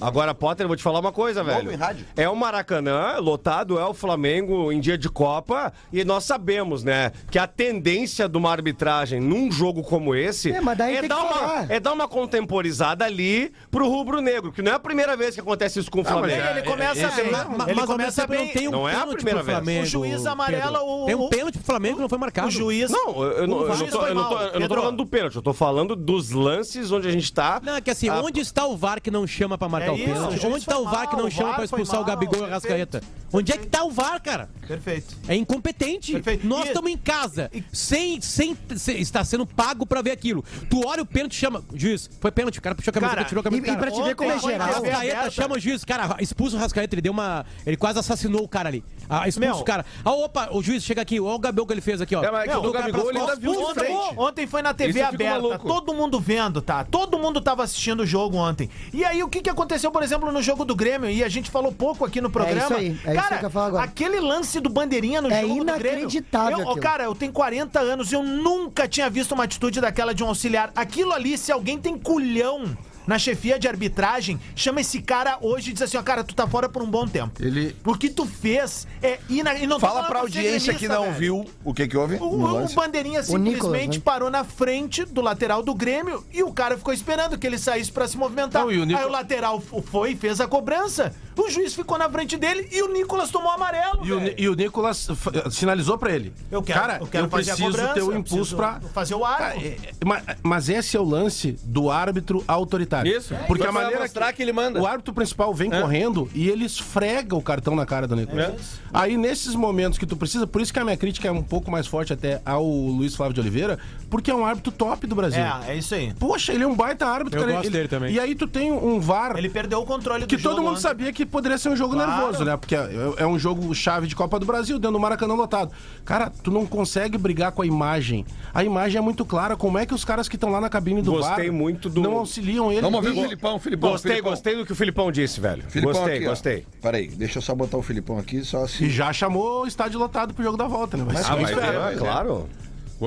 Agora, 0.00 0.34
Potter, 0.34 0.64
eu 0.64 0.68
vou 0.68 0.76
te 0.76 0.82
falar 0.82 1.00
uma 1.00 1.12
coisa, 1.12 1.42
velho. 1.42 1.70
É 2.16 2.28
o 2.28 2.36
Maracanã, 2.36 3.16
lotado, 3.18 3.78
é 3.78 3.84
o 3.84 3.94
Flamengo 3.94 4.72
em 4.72 4.80
dia 4.80 4.98
de 4.98 5.08
Copa. 5.08 5.72
E 5.92 6.04
nós 6.04 6.24
sabemos, 6.24 6.82
né, 6.84 7.12
que 7.30 7.38
a 7.38 7.46
tendência 7.46 8.28
de 8.28 8.36
uma 8.36 8.50
arbitragem 8.50 9.20
num 9.20 9.50
jogo 9.54 9.82
como 9.82 10.14
esse 10.14 10.50
É, 10.52 10.60
mas 10.60 10.76
daí 10.76 10.98
tem 11.00 11.08
dar 11.08 11.16
que 11.16 11.22
uma, 11.22 11.66
é 11.68 11.80
dar 11.80 11.92
uma 11.92 12.08
contemporizada 12.08 13.04
ali 13.04 13.52
pro 13.70 13.88
rubro-negro, 13.88 14.52
que 14.52 14.60
não 14.62 14.72
é 14.72 14.74
a 14.74 14.78
primeira 14.78 15.16
vez 15.16 15.34
que 15.34 15.40
acontece 15.40 15.78
isso 15.78 15.90
com 15.90 16.00
o 16.00 16.04
Flamengo. 16.04 16.42
Ele 16.50 16.62
começa 16.62 17.06
esse 17.06 17.20
é 17.20 17.22
bem. 17.24 17.32
ma- 17.32 17.44
Ma- 17.44 17.64
ele 17.64 17.74
mas 17.74 17.86
começa 17.86 18.22
tempo 18.22 18.34
não 18.34 18.44
bem. 18.44 18.52
tem 18.52 18.68
um 18.68 18.70
Não 18.70 18.88
é 18.88 18.92
a 18.92 18.98
pênalti 18.98 19.14
primeira 19.16 19.38
pro 19.40 19.46
vez. 19.46 19.58
Flamengo. 19.58 19.82
O 19.82 19.86
juiz 19.86 20.26
amarela, 20.26 20.82
o- 20.82 21.06
Tem 21.06 21.14
um 21.14 21.20
o- 21.22 21.28
pênalti 21.30 21.54
pro 21.58 21.64
Flamengo 21.64 21.94
que 21.96 22.02
não 22.02 22.08
foi 22.08 22.18
marcado. 22.18 22.48
O 22.48 22.50
juiz... 22.50 22.90
Não, 22.90 23.22
eu, 23.22 23.46
não, 23.46 23.60
eu 23.62 23.68
não 23.68 23.86
tô, 23.86 24.00
foi 24.00 24.10
eu 24.10 24.14
não 24.14 24.24
tô- 24.28 24.34
mal, 24.34 24.38
eu 24.40 24.44
não 24.46 24.52
tô 24.52 24.58
Pedro. 24.58 24.80
falando 24.80 24.96
do 24.96 25.06
pênalti, 25.06 25.36
eu 25.36 25.42
tô 25.42 25.52
falando 25.52 25.96
dos 25.96 26.30
lances 26.30 26.90
onde 26.92 27.08
a 27.08 27.12
gente 27.12 27.32
tá. 27.32 27.60
Não, 27.62 27.76
é 27.76 27.80
que 27.80 27.90
assim, 27.90 28.08
Ah, 28.08 28.20
onde 28.20 28.40
está 28.40 28.66
o 28.66 28.76
VAR 28.76 29.00
que 29.00 29.10
não 29.10 29.26
chama 29.26 29.56
pra 29.56 29.68
marcar 29.68 29.88
É 29.88 29.90
o 29.92 29.94
isso, 29.96 30.04
pênalti? 30.04 30.46
Onde 30.46 30.58
está 30.58 30.78
o 30.78 30.84
VAR 30.84 31.08
que 31.08 31.16
não 31.16 31.30
chama 31.30 31.54
pra 31.54 31.64
expulsar 31.64 32.00
o 32.00 32.04
Gabigol 32.04 32.34
e 32.34 32.42
o 32.42 32.48
perfeito. 32.48 32.50
Arrascaeta? 32.72 33.02
Onde 33.32 33.52
é 33.52 33.56
que 33.56 33.66
tá 33.66 33.84
o 33.84 33.90
VAR, 33.90 34.22
cara? 34.22 34.48
Perfeito. 34.66 35.16
É 35.28 35.34
incompetente. 35.34 36.12
Perfeito. 36.12 36.46
Nós 36.46 36.66
estamos 36.66 36.90
em 36.90 36.96
casa, 36.96 37.50
sem, 37.72 38.20
sem, 38.20 38.56
sem 38.76 39.00
estar 39.00 39.24
sendo 39.24 39.43
pago 39.46 39.86
pra 39.86 40.02
ver 40.02 40.10
aquilo. 40.12 40.44
Tu 40.68 40.80
olha 40.86 41.02
o 41.02 41.06
pênalti, 41.06 41.34
chama. 41.34 41.62
Juiz, 41.74 42.08
foi 42.20 42.30
pênalti, 42.30 42.58
o 42.58 42.62
cara 42.62 42.74
puxou 42.74 42.90
a 42.90 42.94
camisa, 42.94 43.14
Cara, 43.14 43.24
tirou 43.26 43.40
a 43.40 43.44
camisa. 43.44 43.66
e- 43.66 43.70
e 43.70 43.76
pra 43.76 43.90
te 43.90 44.02
ver 44.02 44.14
como 44.14 44.30
é 44.30 44.34
Ontem 44.36 44.48
geral. 44.48 44.68
Rascaeta 44.68 45.30
chama 45.30 45.56
o 45.56 45.58
juiz, 45.58 45.84
cara, 45.84 46.16
expulsa 46.20 46.56
o 46.56 46.58
Rascaeta, 46.60 46.94
ele 46.94 47.02
deu 47.02 47.12
uma. 47.12 47.44
Ele 47.66 47.76
quase 47.76 47.98
assassinou 47.98 48.42
o 48.44 48.48
cara 48.48 48.68
ali. 48.68 48.84
Ah, 49.08 49.28
expulsa 49.28 49.50
Meu. 49.52 49.60
o 49.60 49.64
cara. 49.64 49.84
Ah, 50.04 50.12
opa, 50.12 50.48
o 50.52 50.62
juiz 50.62 50.82
chega 50.82 51.02
aqui, 51.02 51.20
olha 51.20 51.34
o 51.34 51.38
Gabigol 51.38 51.66
que 51.66 51.72
ele 51.74 51.80
fez 51.80 52.00
aqui, 52.00 52.14
ó. 52.16 52.22
É, 52.24 52.30
mas 52.30 52.50
é 52.50 52.56
o 52.56 52.72
Gabigol, 52.72 53.10
ele 53.10 53.18
ainda 53.18 53.36
viu 53.36 53.68
acabou. 53.68 54.14
Ontem 54.16 54.46
foi 54.46 54.62
na 54.62 54.72
TV 54.72 55.02
aberta, 55.02 55.58
todo 55.58 55.92
mundo 55.92 56.18
vendo, 56.20 56.60
tá? 56.62 56.84
Todo 56.84 57.18
mundo 57.18 57.40
tava 57.40 57.62
assistindo 57.62 58.00
o 58.00 58.06
jogo 58.06 58.36
ontem. 58.36 58.70
E 58.92 59.04
aí, 59.04 59.22
o 59.22 59.28
que 59.28 59.42
que 59.42 59.50
aconteceu, 59.50 59.90
por 59.90 60.02
exemplo, 60.02 60.30
no 60.32 60.42
jogo 60.42 60.64
do 60.64 60.74
Grêmio? 60.74 61.10
E 61.10 61.22
a 61.22 61.28
gente 61.28 61.50
falou 61.50 61.70
pouco 61.72 62.04
aqui 62.04 62.20
no 62.20 62.30
programa. 62.30 62.64
isso 62.64 62.74
aí, 62.74 62.98
é 63.04 63.14
cara, 63.14 63.40
aquele 63.82 64.20
lance 64.20 64.58
do 64.60 64.68
Bandeirinha 64.70 65.20
no 65.20 65.30
É 65.30 65.42
jogo 65.42 65.64
do 65.64 65.64
Grêmio. 65.74 65.98
inacreditável 65.98 66.58
Eu, 66.60 66.66
ó, 66.66 66.70
aquilo. 66.70 66.80
cara, 66.82 67.04
eu 67.04 67.14
tenho 67.14 67.32
40 67.32 67.80
anos 67.80 68.10
e 68.12 68.14
eu 68.14 68.22
nunca 68.22 68.88
tinha 68.88 69.08
visto 69.10 69.33
uma 69.34 69.44
atitude 69.44 69.80
daquela 69.80 70.14
de 70.14 70.22
um 70.24 70.28
auxiliar. 70.28 70.72
Aquilo 70.74 71.12
ali, 71.12 71.36
se 71.36 71.52
alguém 71.52 71.78
tem 71.78 71.98
culhão 71.98 72.76
na 73.06 73.18
chefia 73.18 73.58
de 73.58 73.68
arbitragem, 73.68 74.40
chama 74.56 74.80
esse 74.80 75.02
cara 75.02 75.36
hoje 75.42 75.70
e 75.70 75.72
diz 75.74 75.82
assim, 75.82 75.98
ó, 75.98 76.02
cara, 76.02 76.24
tu 76.24 76.34
tá 76.34 76.46
fora 76.46 76.70
por 76.70 76.82
um 76.82 76.86
bom 76.90 77.06
tempo. 77.06 77.32
Ele- 77.38 77.76
O 77.84 77.94
que 77.94 78.08
tu 78.08 78.24
fez 78.24 78.86
é... 79.02 79.18
ina- 79.28 79.54
E 79.56 79.66
não 79.66 79.78
Fala 79.78 80.04
pra 80.04 80.20
audiência 80.20 80.72
que 80.72 80.88
não 80.88 81.02
velho. 81.02 81.14
viu 81.14 81.44
o 81.62 81.74
que 81.74 81.86
que 81.86 81.96
houve 81.98 82.14
O, 82.16 82.64
o. 82.64 82.74
Bandeirinha 82.74 83.20
O 83.28 83.36
Nicolas, 83.36 83.52
simplesmente 83.54 83.98
né? 83.98 84.02
parou 84.02 84.30
na 84.30 84.42
frente 84.42 85.04
do 85.04 85.20
lateral 85.20 85.62
do 85.62 85.74
Grêmio 85.74 86.24
e 86.32 86.42
o 86.42 86.50
cara 86.50 86.78
ficou 86.78 86.94
esperando 86.94 87.36
que 87.36 87.46
ele 87.46 87.58
saísse 87.58 87.92
pra 87.92 88.08
se 88.08 88.16
movimentar. 88.16 88.62
Não, 88.62 88.72
e 88.72 88.78
o 88.78 88.84
Nico- 88.86 88.98
Aí 88.98 89.04
o 89.04 89.10
lateral 89.10 89.60
foi 89.60 90.12
e 90.12 90.16
fez 90.16 90.40
a 90.40 90.46
cobrança. 90.46 91.14
O 91.36 91.50
juiz 91.50 91.74
ficou 91.74 91.98
na 91.98 92.08
frente 92.08 92.36
dele 92.36 92.68
e 92.70 92.82
o 92.82 92.92
Nicolas 92.92 93.30
tomou 93.30 93.50
amarelo. 93.50 94.00
E 94.04 94.12
o, 94.12 94.34
e 94.38 94.48
o 94.48 94.54
Nicolas 94.54 95.08
sinalizou 95.50 95.98
pra 95.98 96.12
ele. 96.12 96.32
Eu 96.50 96.62
quero- 96.62 96.80
Cara, 96.80 96.98
eu 97.00 97.06
quero 97.06 97.28
fazer 97.28 97.50
a 97.50 97.54
preciso 97.54 97.70
cobrança, 97.76 97.94
ter 97.94 98.02
o 98.02 98.12
eu 98.12 98.18
impulso 98.18 98.56
pra. 98.56 98.80
fazer 98.92 99.14
o. 99.14 99.20
Cara, 99.20 99.56
é- 99.56 99.76
é- 100.00 100.04
ma- 100.04 100.22
mas 100.42 100.68
esse 100.68 100.96
é 100.96 101.00
o 101.00 101.04
lance 101.04 101.58
do 101.64 101.90
árbitro 101.90 102.44
autoritário. 102.46 103.10
Isso. 103.16 103.34
Porque 103.46 103.62
Vai 103.62 103.70
a 103.70 103.72
maneira 103.72 104.00
mostrar 104.02 104.32
que 104.32 104.42
ele 104.42 104.52
manda. 104.52 104.80
O 104.80 104.86
árbitro 104.86 105.12
principal 105.12 105.52
vem 105.54 105.70
correndo 105.70 106.28
e 106.34 106.48
ele 106.48 106.64
esfrega 106.64 107.34
o 107.34 107.42
cartão 107.42 107.74
na 107.74 107.84
cara 107.86 108.06
do 108.06 108.14
Nicolas. 108.16 108.48
É. 108.48 108.54
Aí, 108.92 109.16
nesses 109.16 109.54
momentos 109.54 109.98
que 109.98 110.06
tu 110.06 110.16
precisa, 110.16 110.46
por 110.46 110.60
isso 110.62 110.72
que 110.72 110.78
a 110.78 110.84
minha 110.84 110.96
crítica 110.96 111.26
é 111.28 111.32
um 111.32 111.42
pouco 111.42 111.70
mais 111.70 111.86
forte 111.86 112.12
até 112.12 112.40
ao 112.44 112.64
Luiz 112.64 113.14
Flávio 113.16 113.34
de 113.34 113.40
Oliveira, 113.40 113.78
porque 114.08 114.30
é 114.30 114.34
um 114.34 114.44
árbitro 114.46 114.70
top 114.72 115.06
do 115.06 115.14
Brasil. 115.16 115.42
É, 115.42 115.72
é 115.72 115.76
isso 115.76 115.94
aí. 115.94 116.12
Poxa, 116.14 116.52
ele 116.52 116.62
é 116.62 116.66
um 116.66 116.76
baita 116.76 117.06
árbitro, 117.06 117.38
Eu 117.38 117.42
cara. 117.42 117.52
gosto 117.54 117.66
Ele- 117.66 117.76
dele 117.76 117.88
também. 117.88 118.12
E 118.14 118.20
aí 118.20 118.34
tu 118.34 118.46
tem 118.46 118.70
um 118.72 119.00
VAR 119.00 119.36
Ele 119.36 119.48
perdeu 119.48 119.80
o 119.80 119.84
controle 119.86 120.26
que 120.26 120.36
do 120.36 120.42
todo 120.42 120.52
jogo 120.52 120.62
mundo 120.62 120.72
ontem. 120.72 120.82
sabia 120.82 121.12
que 121.12 121.23
poderia 121.26 121.58
ser 121.58 121.68
um 121.68 121.76
jogo 121.76 121.94
Claro. 121.94 122.10
nervoso, 122.10 122.44
né? 122.44 122.56
Porque 122.56 122.74
é, 122.74 122.88
é 123.18 123.26
um 123.26 123.38
jogo 123.38 123.74
chave 123.74 124.06
de 124.06 124.14
Copa 124.16 124.38
do 124.38 124.46
Brasil, 124.46 124.78
dentro 124.78 124.92
do 124.92 125.00
Maracanã 125.00 125.34
lotado. 125.34 125.70
Cara, 126.04 126.30
tu 126.42 126.50
não 126.50 126.66
consegue 126.66 127.16
brigar 127.18 127.52
com 127.52 127.62
a 127.62 127.66
imagem. 127.66 128.24
A 128.52 128.62
imagem 128.64 128.98
é 128.98 129.00
muito 129.00 129.24
clara. 129.24 129.56
Como 129.56 129.78
é 129.78 129.86
que 129.86 129.94
os 129.94 130.04
caras 130.04 130.28
que 130.28 130.36
estão 130.36 130.50
lá 130.50 130.60
na 130.60 130.68
cabine 130.68 131.02
do 131.02 131.12
Gostei 131.12 131.46
VAR 131.48 131.54
muito 131.56 131.88
do- 131.88 132.00
não 132.02 132.16
auxiliam 132.18 132.70
ele? 132.70 132.80
Vamos 132.80 132.96
ouvir 133.04 133.10
o 133.10 133.20
E- 133.20 133.22
Filipão, 133.24 133.58
Filipão. 133.58 133.90
Gostei, 133.90 134.10
Filipão. 134.12 134.30
gostei 134.32 134.56
do 134.56 134.66
que 134.66 134.72
o 134.72 134.76
Filipão 134.76 135.12
disse, 135.12 135.40
velho. 135.40 135.62
Filipão 135.68 135.92
gostei, 135.94 136.16
aqui, 136.16 136.26
ó. 136.26 136.30
gostei. 136.30 136.66
Peraí, 136.82 137.08
deixa 137.08 137.38
eu 137.38 137.42
só 137.42 137.54
botar 137.54 137.76
o 137.76 137.82
Filipão 137.82 138.18
aqui, 138.18 138.42
só 138.44 138.60
E 138.60 138.64
assim. 138.64 138.88
já 138.90 139.12
chamou 139.12 139.62
o 139.62 139.66
estádio 139.66 139.98
lotado 139.98 140.34
pro 140.34 140.42
jogo 140.44 140.56
da 140.56 140.66
volta, 140.66 140.96
né? 140.96 141.04
Vai 141.06 141.16
ser 141.16 141.30
Ah, 141.30 141.34
vai 141.34 141.42
inferno. 141.44 141.62
ter, 141.72 141.78
vai, 141.78 141.96
claro. 141.96 142.48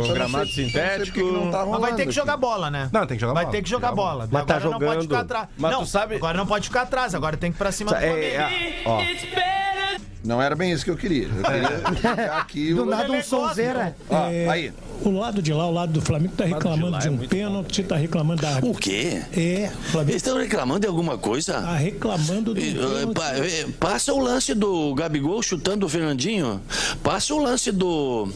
Com 0.04 0.14
gramado 0.14 0.48
sintético. 0.48 1.20
Mas 1.72 1.80
vai 1.82 1.96
ter 1.96 2.06
que 2.06 2.12
jogar 2.12 2.38
bola, 2.38 2.70
né? 2.70 2.90
Não, 2.92 3.06
tem 3.08 3.18
que 3.18 3.22
jogar 3.22 3.34
vai 3.34 3.46
bola. 3.46 3.56
ter 3.56 3.62
que 3.64 3.70
jogar 3.70 3.92
bola. 3.92 4.28
Mas 4.32 4.46
tá 4.46 4.56
agora 4.58 4.70
não 4.72 4.80
pode 4.80 4.92
jogando. 5.04 5.04
ficar 5.04 5.20
atrás. 5.22 5.48
Mas 5.58 5.72
não, 5.72 5.80
tu 5.82 5.86
sabe- 5.88 6.16
agora 6.16 6.38
não 6.38 6.46
pode 6.48 6.68
ficar 6.68 6.82
atrás, 6.82 7.16
agora 7.16 7.38
tem 7.38 7.52
que 7.52 7.58
ir 7.58 7.60
pra 7.60 7.72
cima 7.72 7.92
do 7.92 7.98
É, 7.98 8.00
Flamengo. 8.02 8.36
é, 8.36 8.82
ó, 8.86 9.02
Não 10.24 10.42
era 10.42 10.56
bem 10.56 10.72
isso 10.72 10.84
que 10.84 10.92
eu 10.92 10.98
queria. 10.98 11.28
Eu 11.28 11.44
queria 11.44 11.96
ficar 11.96 12.38
aqui. 12.40 12.74
Do 12.74 12.82
o- 12.84 12.86
nada 12.86 13.10
um 13.10 13.16
é 13.16 13.22
sonzeira. 13.24 13.96
Aí. 14.52 14.74
O 15.04 15.12
lado 15.12 15.42
de 15.42 15.54
lá, 15.54 15.68
o 15.68 15.72
lado 15.72 15.94
do 15.94 16.02
Flamengo, 16.02 16.34
tá 16.36 16.44
reclamando 16.44 16.98
de, 16.98 17.08
um 17.08 17.18
pênalti, 17.20 17.84
tá 17.84 17.96
reclamando 17.96 18.42
da. 18.42 18.58
O 18.64 18.74
quê? 18.74 19.22
É, 19.32 19.70
Flamengo 19.92 20.12
Eles 20.12 20.24
estão 20.24 20.38
reclamando 20.38 20.80
de 20.82 20.88
alguma 20.88 21.18
coisa? 21.18 21.54
tá 21.62 21.76
reclamando 21.76 22.54
do. 22.56 22.60
Eh, 22.60 22.64
pênalti. 22.74 23.14
pa- 23.14 23.32
eh, 23.38 23.66
Passa 23.80 24.12
o 24.12 24.20
lance 24.20 24.54
do 24.56 24.94
Gabigol 24.96 25.42
chutando 25.44 25.86
o 25.86 25.90
Fernandinho. 25.90 26.60
Passa 27.04 27.34
o 27.34 27.38
lance 27.42 27.72
do 27.72 28.28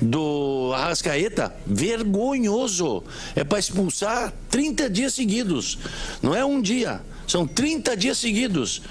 do 0.00 0.72
Arrascaeta. 0.74 1.52
Vergonhoso. 1.66 3.02
É 3.34 3.42
para 3.42 3.58
expulsar 3.58 4.32
30 4.50 4.88
dias 4.90 5.14
seguidos. 5.14 5.78
Não 6.22 6.34
é 6.34 6.44
um 6.44 6.60
dia. 6.60 7.00
São 7.30 7.46
30 7.46 7.96
dias 7.96 8.18
seguidos. 8.18 8.82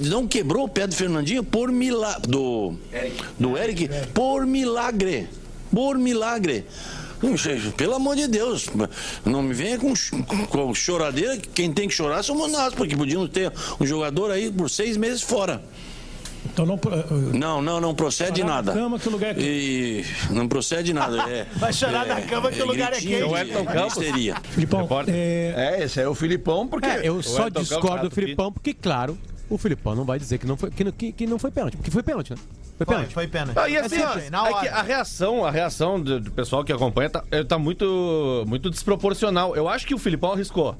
Não 0.00 0.28
quebrou 0.28 0.64
o 0.64 0.68
pé 0.68 0.86
do 0.86 0.94
Fernandinho 0.94 1.42
por 1.42 1.72
milagre. 1.72 2.28
Do, 2.28 2.74
do 3.38 3.56
Eric 3.56 3.88
por 4.12 4.46
milagre. 4.46 5.26
Por 5.72 5.96
milagre. 5.96 6.66
Pelo 7.76 7.94
amor 7.94 8.14
de 8.14 8.28
Deus, 8.28 8.66
não 9.24 9.42
me 9.42 9.54
venha 9.54 9.78
com, 9.78 9.92
com 10.48 10.74
choradeira. 10.74 11.36
que 11.38 11.48
Quem 11.48 11.72
tem 11.72 11.88
que 11.88 11.94
chorar 11.94 12.22
somos 12.22 12.52
nós, 12.52 12.74
porque 12.74 12.94
podíamos 12.94 13.30
ter 13.30 13.52
um 13.80 13.86
jogador 13.86 14.30
aí 14.30 14.52
por 14.52 14.68
seis 14.68 14.96
meses 14.96 15.22
fora. 15.22 15.62
Então 16.62 16.66
não. 16.66 16.80
Não, 17.38 17.62
não, 17.62 17.80
não 17.80 17.94
procede 17.94 18.40
Chorar 18.40 18.48
na 18.48 18.54
nada. 18.62 18.72
cama 18.72 18.98
que 18.98 19.08
o 19.08 19.12
lugar 19.12 19.30
é 19.30 19.34
quente. 19.34 19.46
E 19.46 20.04
não 20.32 20.48
procede 20.48 20.92
nada. 20.92 21.18
É, 21.30 21.46
Vai 21.56 21.72
chorar 21.72 22.06
na 22.06 22.20
cama 22.22 22.50
que 22.50 22.60
o 22.62 22.66
lugar 22.66 22.88
é 22.92 22.96
gritinho 22.96 23.18
quente. 23.18 23.28
de 23.28 23.32
O 23.34 23.38
Elton 23.58 23.64
Campos. 23.64 23.96
histeria. 23.96 24.34
Filipão, 24.50 24.88
é, 25.06 25.54
É, 25.78 25.84
esse 25.84 26.00
é 26.00 26.08
o 26.08 26.14
Filipão, 26.14 26.66
porque. 26.66 26.86
É, 26.86 27.00
eu 27.08 27.22
só 27.22 27.46
Elton 27.46 27.60
discordo 27.60 27.88
Campos, 27.88 28.08
do 28.08 28.14
Filipão, 28.14 28.52
porque, 28.52 28.74
claro, 28.74 29.16
o 29.48 29.56
Filipão 29.56 29.94
não 29.94 30.04
vai 30.04 30.18
dizer 30.18 30.38
que 30.38 30.46
não 30.46 30.56
foi, 30.56 30.70
que, 30.70 30.82
não- 30.84 30.92
que, 30.92 31.12
que 31.12 31.26
não 31.26 31.38
foi 31.38 31.50
pênalti. 31.50 31.76
Porque 31.76 31.90
foi 31.90 32.02
pênalti, 32.02 32.30
né? 32.32 32.36
Foi 32.76 32.86
Foi, 32.86 32.94
pênalti. 32.94 33.14
foi 33.14 33.26
pena. 33.28 33.52
Ah, 33.56 33.68
e 33.68 33.76
assim, 33.76 33.96
É 33.96 34.04
ó, 34.06 34.12
simples, 34.12 34.30
na 34.30 34.48
é 34.64 34.68
a 34.68 34.82
reação, 34.82 35.44
a 35.44 35.50
reação 35.50 36.00
do, 36.00 36.20
do 36.20 36.30
pessoal 36.30 36.62
que 36.64 36.72
acompanha 36.72 37.10
tá, 37.10 37.24
eh, 37.30 37.42
tá 37.42 37.58
muito, 37.58 38.44
muito 38.46 38.70
desproporcional. 38.70 39.56
Eu 39.56 39.68
acho 39.68 39.84
que 39.86 39.94
o 39.94 39.98
Filipão 39.98 40.32
arriscou. 40.32 40.76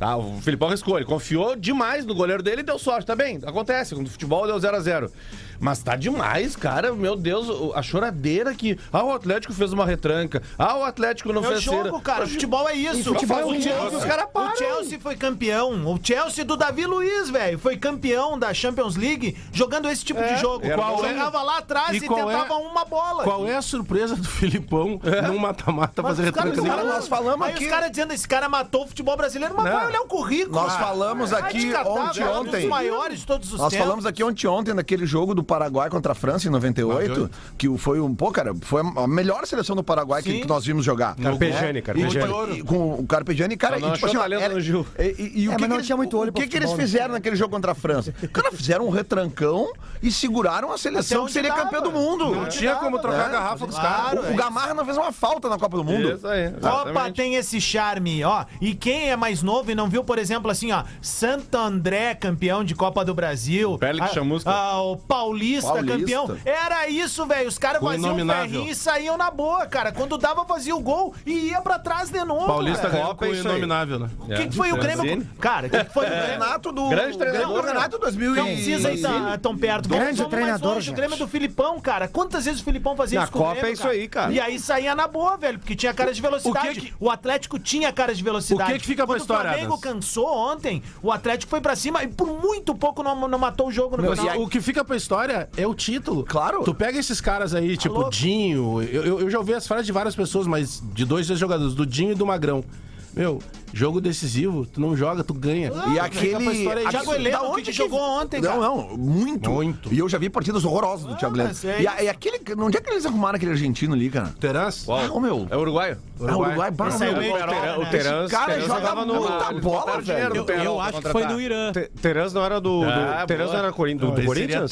Tá, 0.00 0.16
o 0.16 0.40
Filipão 0.40 0.68
arriscou, 0.68 0.96
ele 0.96 1.04
confiou 1.04 1.54
demais 1.54 2.06
no 2.06 2.14
goleiro 2.14 2.42
dele 2.42 2.62
e 2.62 2.64
deu 2.64 2.78
sorte, 2.78 3.04
tá 3.04 3.14
bem, 3.14 3.38
acontece, 3.44 3.94
no 3.94 4.08
futebol 4.08 4.46
deu 4.46 4.58
0 4.58 4.74
a 4.74 4.80
0 4.80 5.12
Mas 5.60 5.82
tá 5.82 5.94
demais, 5.94 6.56
cara, 6.56 6.92
meu 6.94 7.14
Deus, 7.14 7.48
o- 7.48 7.72
a 7.74 7.82
choradeira 7.82 8.54
que, 8.54 8.78
ah, 8.92 9.04
o 9.04 9.12
Atlético 9.12 9.52
fez 9.52 9.72
uma 9.72 9.84
retranca, 9.84 10.42
ah, 10.58 10.76
o 10.78 10.84
Atlético 10.84 11.32
não 11.32 11.44
É 11.44 11.48
o 11.48 11.50
fez 11.52 11.64
cera. 11.64 11.84
jogo, 11.84 12.00
cara. 12.00 12.26
Futebol 12.26 12.68
é 12.68 12.74
isso. 12.74 13.04
futebol 13.12 13.38
é 13.40 13.44
o 13.44 13.48
um 13.50 13.60
jogo. 13.60 13.96
Os 13.98 14.04
caras 14.04 14.26
param. 14.32 14.52
O 14.52 14.56
Chelsea 14.56 14.98
foi 14.98 15.16
campeão. 15.16 15.70
O 15.92 16.00
Chelsea 16.02 16.44
do 16.44 16.56
Davi 16.56 16.86
Luiz, 16.86 17.28
velho. 17.30 17.58
Foi 17.58 17.76
campeão 17.76 18.38
da 18.38 18.54
Champions 18.54 18.96
League 18.96 19.36
jogando 19.52 19.88
esse 19.90 20.04
tipo 20.04 20.22
de 20.22 20.36
jogo. 20.38 20.64
Era 20.64 20.76
Qual. 20.76 20.96
Jogava 21.04 21.42
lá 21.42 21.58
atrás 21.58 21.90
E 21.90 21.94
e, 21.94 22.04
é- 22.04 22.08
tentava 22.08 22.54
uma 22.54 22.84
bola. 22.84 23.22
Qual 23.24 23.46
é 23.46 23.56
a 23.56 23.62
surpresa 23.62 24.16
do 24.16 24.26
Filipão 24.28 24.98
num 25.26 25.38
mata-mata 25.38 26.02
fazer 26.02 26.24
retranca 26.24 26.62
caras- 26.62 26.86
nós 26.86 27.08
falamos 27.08 27.46
Aí 27.46 27.52
aqui- 27.54 27.64
os 27.64 27.70
caras 27.70 27.90
dizendo 27.90 28.12
esse 28.14 28.26
cara 28.26 28.48
matou 28.48 28.84
o 28.84 28.88
futebol 28.88 29.16
brasileiro, 29.16 29.54
mas 29.56 29.66
Não. 29.66 29.72
vai 29.72 29.86
olhar 29.86 30.00
o 30.00 30.06
currículo. 30.06 30.54
Nós 30.54 30.74
Ah, 30.74 30.78
falamos 30.78 31.30
vai 31.30 31.42
aqui 31.42 31.70
catar, 31.70 31.88
ontem, 31.90 32.20
cara, 32.20 32.40
Um 32.40 32.44
dos 32.44 32.64
maiores 32.64 33.20
de 33.20 33.26
todos 33.26 33.52
os 33.52 33.58
Nós 33.58 33.70
tempos. 33.70 33.84
falamos 33.86 34.06
aqui 34.06 34.24
ontem, 34.24 34.46
ontem, 34.46 34.72
naquele 34.74 35.04
jogo 35.04 35.34
do 35.34 35.42
Paraguai 35.50 35.90
contra 35.90 36.12
a 36.12 36.14
França 36.14 36.46
em 36.46 36.50
98, 36.50 37.28
que 37.58 37.68
o- 37.68 37.76
foi 37.76 38.00
um. 38.00 38.14
Pô, 38.14 38.30
cara, 38.30 38.54
foi 38.62 38.82
a 38.96 39.06
melhor 39.08 39.44
seleção 39.46 39.74
do 39.74 39.82
Paraguai 39.82 40.22
que, 40.22 40.40
que 40.42 40.46
nós 40.48 40.64
vimos 40.64 40.84
jogar. 40.84 41.16
Carpegiani, 41.16 41.82
Carpegiani. 41.82 42.58
e- 42.58 42.62
com 42.62 42.94
o 42.94 43.06
Carpegiani, 43.06 43.56
cara, 43.56 43.78
e, 43.78 43.92
tipo 43.92 44.06
assim, 44.06 44.16
era- 44.16 44.48
no 44.48 44.60
Gil. 44.60 44.86
E, 44.98 45.02
e- 45.02 45.42
e 45.42 45.48
o 45.48 45.52
É, 45.52 45.56
que 45.56 45.66
que 45.66 45.72
eles- 45.74 45.86
tinha 45.86 45.96
muito 45.96 46.16
olho 46.16 46.30
O 46.30 46.32
que, 46.32 46.46
que 46.46 46.56
eles 46.56 46.70
né? 46.70 46.76
fizeram 46.76 47.14
naquele 47.14 47.34
jogo 47.36 47.50
contra 47.52 47.72
a 47.72 47.74
França? 47.74 48.12
Cara, 48.32 48.52
fizeram 48.52 48.86
um 48.86 48.90
retrancão 48.90 49.72
e 50.02 50.10
seguraram 50.12 50.72
a 50.72 50.78
seleção 50.78 51.26
que 51.26 51.32
seria 51.32 51.52
onde 51.52 51.62
campeã 51.62 51.80
dava. 51.80 51.90
do 51.92 51.98
mundo. 51.98 52.34
Não 52.34 52.48
tinha 52.48 52.76
como 52.76 52.98
trocar 53.00 53.26
a 53.26 53.28
garrafa 53.28 53.66
dos 53.66 53.76
caras. 53.76 54.24
O, 54.28 54.32
o 54.32 54.36
Gamarra 54.36 54.72
não 54.74 54.84
fez 54.84 54.96
uma 54.96 55.10
falta 55.12 55.48
na 55.48 55.58
Copa 55.58 55.76
do 55.76 55.84
Mundo. 55.84 56.12
Isso 56.12 56.26
aí, 56.28 56.50
Copa 56.52 57.10
tem 57.12 57.34
esse 57.34 57.60
charme, 57.60 58.22
ó. 58.24 58.44
E 58.60 58.74
quem 58.74 59.10
é 59.10 59.16
mais 59.16 59.42
novo 59.42 59.70
e 59.70 59.74
não 59.74 59.88
viu, 59.88 60.04
por 60.04 60.18
exemplo, 60.18 60.50
assim, 60.50 60.70
ó, 60.72 60.84
Santo 61.02 61.56
André, 61.56 62.14
campeão 62.14 62.62
de 62.64 62.74
Copa 62.74 63.04
do 63.04 63.14
Brasil. 63.14 63.76
Félix 63.78 64.06
Ah, 64.10 64.14
Chamusca. 64.14 64.50
ah, 64.50 64.80
o 64.82 64.96
Paulista, 65.40 65.72
Paulista. 65.72 65.98
campeão. 65.98 66.36
Era 66.44 66.88
isso, 66.88 67.26
velho. 67.26 67.48
Os 67.48 67.58
caras 67.58 67.82
O 67.82 67.86
faziam 67.86 68.14
ferrinho 68.16 68.68
e 68.70 68.74
saíam 68.74 69.16
na 69.16 69.30
boa, 69.30 69.66
cara. 69.66 69.92
Quando 69.92 70.16
dava, 70.18 70.44
fazia 70.44 70.74
o 70.76 70.80
gol 70.80 71.14
e 71.26 71.48
ia 71.50 71.60
pra 71.60 71.78
trás 71.78 72.10
de 72.10 72.22
novo. 72.24 72.46
Paulista 72.46 72.82
cara. 72.82 72.92
ganhou 72.92 73.08
Copa 73.08 73.18
com 73.26 73.32
é 73.32 73.36
o 73.36 73.40
inominável, 73.40 73.98
né? 73.98 74.10
O 74.20 74.26
que, 74.34 74.48
que 74.48 74.56
foi 74.56 74.72
o 74.72 74.76
Grêmio? 74.76 75.26
Cara, 75.40 75.66
o 75.66 75.70
que, 75.70 75.84
que 75.84 75.92
foi 75.92 76.06
o 76.06 76.08
Grêmio? 76.08 76.26
Renato 76.30 76.72
do. 76.72 76.88
Grande 76.88 77.18
treinador, 77.18 77.62
do 77.62 77.66
Renato 77.68 77.98
2000 77.98 78.34
Não 78.34 78.44
precisa 78.44 78.92
ir 78.92 79.00
tão, 79.02 79.38
tão 79.38 79.56
perto. 79.58 79.88
Grande 79.88 80.04
Vamos 80.04 80.20
mais 80.20 80.30
treinador, 80.30 80.74
longe. 80.74 80.90
O. 80.90 80.94
Grêmio 80.94 81.16
do 81.16 81.28
Filipão, 81.28 81.80
cara. 81.80 82.08
Quantas 82.08 82.44
vezes 82.44 82.60
o 82.60 82.64
Filipão 82.64 82.94
fazia 82.96 83.18
Na 83.18 83.24
isso 83.24 83.32
com 83.32 83.38
o 83.38 83.42
Copa 83.42 83.54
Grêmio, 83.54 83.70
é 83.70 83.72
isso 83.72 83.88
aí, 83.88 84.08
cara. 84.08 84.32
E 84.32 84.40
aí 84.40 84.58
saía 84.58 84.94
na 84.94 85.06
boa, 85.08 85.36
velho, 85.36 85.58
porque 85.58 85.74
tinha 85.74 85.92
cara 85.94 86.12
de 86.12 86.20
velocidade. 86.20 86.68
O 86.68 86.70
O, 86.70 86.74
que 86.74 86.80
que- 86.92 87.08
Atlético 87.10 87.58
tinha 87.58 87.92
cara 87.92 88.14
de 88.14 88.22
velocidade. 88.22 88.70
O 88.70 88.74
que 88.74 88.80
que 88.80 88.86
fica 88.86 89.04
pra 89.06 89.14
Quando 89.14 89.20
história, 89.20 89.50
O 89.50 89.52
Flamengo 89.54 89.78
cansou 89.78 90.26
ontem, 90.26 90.82
o 91.02 91.10
Atlético 91.12 91.50
foi 91.50 91.60
pra 91.60 91.76
cima 91.76 92.02
e 92.02 92.08
por 92.08 92.26
muito 92.28 92.74
pouco 92.74 93.02
não, 93.02 93.28
não 93.28 93.38
matou 93.38 93.68
o 93.68 93.72
jogo 93.72 93.96
no 93.96 94.02
Meu, 94.02 94.16
final. 94.16 94.40
o 94.40 94.48
que 94.48 94.60
fica 94.60 94.84
pra 94.84 94.96
história 94.96 95.19
é 95.56 95.66
o 95.66 95.74
título. 95.74 96.24
Claro. 96.24 96.62
Tu 96.64 96.74
pega 96.74 96.98
esses 96.98 97.20
caras 97.20 97.54
aí, 97.54 97.76
tipo 97.76 97.94
louco. 97.94 98.10
Dinho. 98.10 98.82
Eu, 98.82 99.04
eu- 99.04 99.20
eu 99.20 99.30
já 99.30 99.38
ouvi 99.38 99.52
as 99.54 99.66
frases 99.66 99.86
de 99.86 99.92
várias 99.92 100.14
pessoas, 100.14 100.46
mas 100.46 100.82
de 100.94 101.04
dois, 101.04 101.26
jogadores, 101.26 101.74
do 101.74 101.84
Dinho 101.84 102.12
e 102.12 102.14
do 102.14 102.24
Magrão. 102.24 102.64
Meu, 103.14 103.40
jogo 103.72 104.00
decisivo, 104.00 104.64
tu 104.64 104.80
não 104.80 104.96
joga, 104.96 105.24
tu 105.24 105.34
ganha. 105.34 105.72
E 105.92 105.98
aquele. 105.98 106.64
Thiago 106.90 107.10
Da 107.10 107.16
Heleno, 107.16 107.44
onde 107.46 107.62
que 107.62 107.72
jogou 107.72 108.00
ontem, 108.00 108.40
cara. 108.40 108.54
Não, 108.56 108.76
não, 108.88 108.96
muito. 108.96 109.50
Muito. 109.50 109.92
E 109.92 109.98
eu 109.98 110.08
já 110.08 110.16
vi 110.16 110.30
partidas 110.30 110.64
horrorosas 110.64 111.06
do 111.06 111.16
Thiago 111.16 111.36
Heleno. 111.36 111.50
é 111.64 111.82
E, 111.82 111.86
a- 111.86 112.02
e 112.04 112.08
aquele. 112.08 112.40
Onde 112.58 112.76
é 112.76 112.80
que 112.80 112.88
eles 112.90 113.04
arrumaram 113.04 113.36
aquele 113.36 113.50
argentino 113.52 113.94
ali, 113.94 114.10
cara? 114.10 114.32
Terans? 114.38 114.88
Ah, 114.88 115.12
ô, 115.12 115.18
meu. 115.18 115.46
É 115.50 115.56
uruguaio? 115.56 115.98
Ah, 116.20 116.36
o 116.36 116.40
Uruguai, 116.40 116.70
aí 117.06 117.14
meu. 117.14 117.36
é 117.36 117.76
o 117.78 117.82
O 117.82 117.86
Teran- 117.86 118.20
o. 118.20 118.24
Esse 118.24 118.34
cara 118.34 118.60
jogava 118.60 119.04
no- 119.04 119.14
muita 119.14 119.48
eles 119.50 119.60
bola, 119.60 120.00
velho. 120.00 120.28
no 120.44 120.50
Eu, 120.52 120.62
eu 120.64 120.80
acho 120.80 121.02
que 121.02 121.08
foi 121.08 121.24
no 121.26 121.40
Irã. 121.40 121.72
Te- 121.72 121.90
Terans 122.00 122.32
não 122.32 122.44
era 122.44 122.60
do. 122.60 122.80
do 122.80 122.86
Ah, 122.88 123.24
Terans 123.26 123.46
boa. 123.46 123.52
não 123.58 123.64
era 123.64 123.72
do, 123.98 124.10
do 124.12 124.24
Corinthians? 124.24 124.70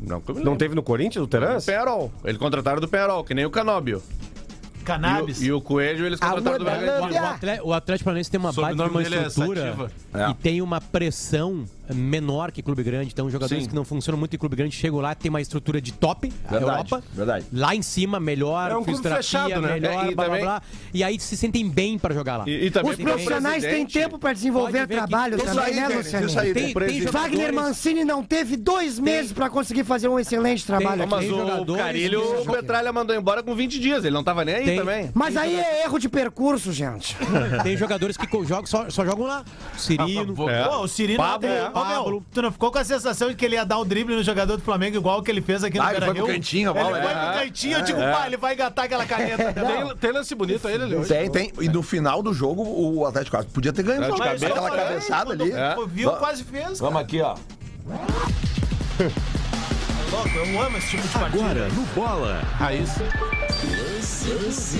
Não, 0.00 0.20
Não 0.42 0.56
teve 0.56 0.74
no 0.74 0.82
Corinthians 0.82 1.24
o 1.24 1.28
Terans? 1.28 1.64
Penarol. 1.64 2.10
Ele 2.24 2.36
contrataram 2.36 2.80
do 2.80 2.88
Penarol, 2.88 3.22
que 3.22 3.34
nem 3.34 3.44
o 3.46 3.50
Canóbio. 3.50 4.02
E 4.82 4.84
Cannabis. 4.84 5.40
o, 5.40 5.44
e 5.44 5.52
o 5.52 5.60
Coelho 5.60 6.06
eles 6.06 6.18
contrataram 6.18 6.58
do 6.58 6.64
Bragantino. 6.64 7.64
O, 7.64 7.72
Atlético 7.72 8.04
Paranaense 8.04 8.30
tem 8.30 8.40
uma 8.40 8.50
O 8.50 8.52
baita 8.52 8.84
de 8.84 8.90
uma 8.90 9.00
é 9.02 9.26
estrutura 9.26 9.60
Sativa. 9.62 9.90
e 10.30 10.34
tem 10.34 10.60
uma 10.60 10.80
pressão 10.80 11.64
menor 11.92 12.52
que 12.52 12.62
clube 12.62 12.82
grande. 12.82 13.10
Então, 13.12 13.28
jogadores 13.30 13.64
Sim. 13.64 13.68
que 13.70 13.74
não 13.74 13.84
funcionam 13.84 14.18
muito 14.18 14.34
em 14.34 14.38
clube 14.38 14.56
grande 14.56 14.74
chegam 14.76 15.00
lá, 15.00 15.14
tem 15.14 15.28
uma 15.30 15.40
estrutura 15.40 15.80
de 15.80 15.92
top, 15.92 16.32
a 16.46 16.50
Verdade, 16.50 16.72
Europa. 16.72 17.02
verdade. 17.12 17.46
Lá 17.52 17.74
em 17.74 17.82
cima, 17.82 18.20
melhor, 18.20 18.70
É 18.70 18.76
um 18.76 18.84
clube 18.84 18.98
fisioterapia, 18.98 19.22
fechado, 19.22 19.60
né? 19.62 19.72
melhor, 19.74 19.92
É, 19.92 20.10
e 20.10 20.14
blá, 20.14 20.14
blá, 20.14 20.24
também- 20.24 20.42
blá. 20.42 20.62
E 20.94 21.02
aí 21.04 21.18
se 21.20 21.36
sentem 21.36 21.68
bem 21.68 21.98
pra 21.98 22.14
jogar 22.14 22.38
lá. 22.38 22.44
E, 22.46 22.66
e 22.66 22.70
também 22.70 22.92
Os 22.92 22.98
o 22.98 23.02
profissionais 23.02 23.62
têm 23.62 23.86
tempo 23.86 24.18
pra 24.18 24.32
desenvolver 24.32 24.86
que 24.86 24.94
trabalho 24.94 25.36
isso 25.36 25.44
também, 25.44 25.64
aí, 25.64 25.74
né, 25.74 25.88
Luciano? 25.88 26.26
isso 26.26 26.38
aí. 26.40 26.52
Tem, 26.54 26.72
tem 26.72 27.00
Wagner 27.06 27.52
Mancini 27.52 28.04
não 28.04 28.22
teve 28.22 28.56
dois 28.56 28.98
meses 28.98 29.32
pra 29.32 29.50
conseguir 29.50 29.84
fazer 29.84 30.08
um 30.08 30.18
excelente 30.18 30.64
trabalho 30.66 31.06
Tem- 31.08 31.16
aqui. 31.18 31.28
Mas 31.30 31.60
o 31.68 31.74
Carilho, 31.76 32.20
que- 32.42 32.48
o 32.48 32.52
Petralha 32.52 32.92
mandou 32.92 33.14
embora 33.16 33.42
com 33.42 33.54
20 33.54 33.78
dias. 33.78 34.04
Ele 34.04 34.14
não 34.14 34.24
tava 34.24 34.44
nem 34.44 34.54
aí 34.54 34.64
Tem- 34.64 34.78
também. 34.78 35.10
Mas 35.14 35.36
aí 35.36 35.56
é 35.58 35.84
erro 35.84 35.98
de 35.98 36.08
percurso, 36.08 36.72
gente. 36.72 37.16
Tem 37.62 37.76
jogadores 37.76 38.16
que 38.16 38.26
só, 38.66 38.88
só 38.88 39.04
jogam 39.04 39.26
lá. 39.26 39.44
Cirino. 39.76 40.48
É. 40.48 40.64
Pô, 40.64 40.78
o 40.82 40.88
Cirino 40.88 41.18
Pablo, 41.18 41.48
é. 41.74 41.78
Ô, 41.78 41.84
meu, 42.08 42.22
tu 42.32 42.42
não 42.42 42.52
ficou 42.52 42.70
com 42.70 42.78
a 42.78 42.84
sensação 42.84 43.28
de 43.28 43.34
que 43.34 43.44
ele 43.44 43.54
ia 43.56 43.64
dar 43.64 43.78
o 43.78 43.84
drible 43.84 44.14
no 44.14 44.22
jogador 44.22 44.56
do 44.56 44.62
Flamengo 44.62 44.96
igual 44.96 45.22
que 45.22 45.30
ele 45.30 45.40
fez 45.40 45.64
aqui 45.64 45.78
no 45.78 45.84
Ah, 45.84 45.90
ele 45.90 45.98
foi 45.98 46.04
pro 46.06 46.14
Beira-Rio? 46.14 46.34
cantinho, 46.36 46.70
a 46.70 46.74
bola, 46.74 46.98
Ele 46.98 47.06
foi 47.06 47.16
é. 47.16 47.24
pro 47.24 47.40
cantinho, 47.40 47.78
eu 47.78 47.82
digo, 47.82 47.98
pá, 48.00 48.26
ele 48.26 48.36
vai 48.36 48.54
engatar 48.54 48.84
aquela 48.84 49.06
caneta. 49.06 49.52
Tem, 49.52 49.96
tem 49.96 50.12
lance 50.12 50.34
bonito 50.34 50.66
aí, 50.68 50.76
Lelê. 50.76 51.04
Tem, 51.04 51.30
tem. 51.30 51.52
E 51.60 51.68
no 51.68 51.82
final 51.82 52.22
do 52.22 52.32
jogo, 52.34 52.62
o 52.62 53.06
Atlético 53.06 53.36
quase 53.36 53.48
podia 53.48 53.72
ter 53.72 53.82
ganho. 53.82 54.02
É, 54.02 54.08
Só 54.08 54.16
cabeça. 54.16 54.46
Aquela 54.46 54.70
cabeçada 54.70 55.32
ali. 55.32 55.50
É. 55.52 55.76
Viu, 55.88 56.10
quase 56.12 56.44
fez. 56.44 56.78
Vamos 56.80 57.00
aqui, 57.00 57.20
ó. 57.20 57.34
Louco, 60.10 60.28
eu 60.28 60.60
amo 60.60 60.76
esse 60.76 60.88
tipo 60.88 61.02
de 61.02 61.08
partida. 61.08 61.44
Agora 61.44 61.68
no 61.68 61.82
Bola. 61.94 62.42
Raiz. 64.22 64.74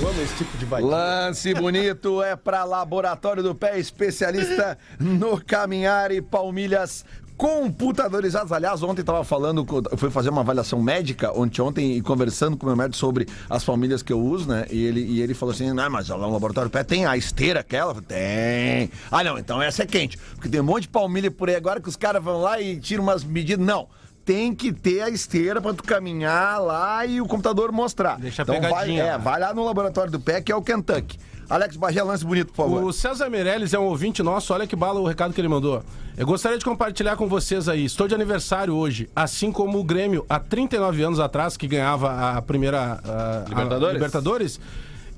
Eu 0.00 0.08
amo 0.08 0.20
esse 0.20 0.34
tipo 0.36 0.58
de. 0.58 0.66
Lance 0.82 1.54
bonito 1.54 2.22
é 2.22 2.36
para 2.36 2.64
Laboratório 2.64 3.42
do 3.42 3.54
Pé, 3.54 3.78
especialista 3.78 4.76
no 5.00 5.42
caminhar 5.42 6.12
e 6.12 6.20
palmilhas 6.20 7.04
computadorizadas. 7.36 8.52
Aliás, 8.52 8.82
ontem 8.82 9.00
estava 9.00 9.24
falando, 9.24 9.66
eu 9.90 9.96
fui 9.96 10.10
fazer 10.10 10.28
uma 10.28 10.42
avaliação 10.42 10.82
médica 10.82 11.32
ontem, 11.36 11.62
ontem 11.62 11.96
e 11.96 12.02
conversando 12.02 12.56
com 12.56 12.66
o 12.66 12.68
meu 12.68 12.76
médico 12.76 12.96
sobre 12.96 13.26
as 13.48 13.64
palmilhas 13.64 14.02
que 14.02 14.12
eu 14.12 14.20
uso, 14.20 14.48
né? 14.48 14.66
E 14.70 14.84
ele, 14.84 15.00
e 15.00 15.22
ele 15.22 15.32
falou 15.32 15.54
assim: 15.54 15.72
não, 15.72 15.90
mas 15.90 16.08
lá 16.08 16.18
no 16.18 16.32
Laboratório 16.32 16.68
do 16.68 16.72
Pé 16.72 16.84
tem 16.84 17.06
a 17.06 17.16
esteira 17.16 17.60
aquela? 17.60 17.94
Tem. 18.02 18.90
Ah, 19.10 19.24
não, 19.24 19.38
então 19.38 19.62
essa 19.62 19.84
é 19.84 19.86
quente. 19.86 20.18
Porque 20.34 20.48
tem 20.48 20.60
um 20.60 20.64
monte 20.64 20.82
de 20.82 20.88
palmilha 20.88 21.30
por 21.30 21.48
aí 21.48 21.56
agora 21.56 21.80
que 21.80 21.88
os 21.88 21.96
caras 21.96 22.22
vão 22.22 22.40
lá 22.42 22.60
e 22.60 22.78
tiram 22.78 23.02
umas 23.02 23.24
medidas. 23.24 23.64
Não. 23.64 23.88
Tem 24.24 24.54
que 24.54 24.72
ter 24.72 25.02
a 25.02 25.08
esteira 25.10 25.60
para 25.60 25.74
tu 25.74 25.82
caminhar 25.82 26.60
lá 26.60 27.04
e 27.04 27.20
o 27.20 27.26
computador 27.26 27.72
mostrar. 27.72 28.18
Deixa 28.18 28.42
então 28.42 28.60
vai, 28.60 28.96
é, 28.96 29.12
lá. 29.12 29.16
vai 29.18 29.40
lá 29.40 29.52
no 29.52 29.64
laboratório 29.64 30.12
do 30.12 30.20
pé, 30.20 30.40
que 30.40 30.52
é 30.52 30.56
o 30.56 30.62
Kentucky. 30.62 31.18
Alex 31.50 31.76
Bagé, 31.76 32.02
lance 32.02 32.24
bonito, 32.24 32.48
por 32.52 32.64
favor. 32.64 32.84
O 32.84 32.92
César 32.92 33.28
Meirelles 33.28 33.74
é 33.74 33.78
um 33.78 33.82
ouvinte 33.84 34.22
nosso, 34.22 34.54
olha 34.54 34.66
que 34.66 34.76
bala 34.76 35.00
o 35.00 35.06
recado 35.06 35.34
que 35.34 35.40
ele 35.40 35.48
mandou. 35.48 35.82
Eu 36.16 36.24
gostaria 36.26 36.56
de 36.56 36.64
compartilhar 36.64 37.16
com 37.16 37.26
vocês 37.26 37.68
aí. 37.68 37.84
Estou 37.84 38.06
de 38.06 38.14
aniversário 38.14 38.74
hoje, 38.74 39.10
assim 39.14 39.50
como 39.50 39.78
o 39.78 39.84
Grêmio, 39.84 40.24
há 40.28 40.38
39 40.38 41.02
anos 41.02 41.18
atrás, 41.20 41.56
que 41.56 41.66
ganhava 41.66 42.36
a 42.36 42.40
primeira 42.42 43.00
a- 43.04 43.44
a 43.44 43.48
Libertadores? 43.92 44.60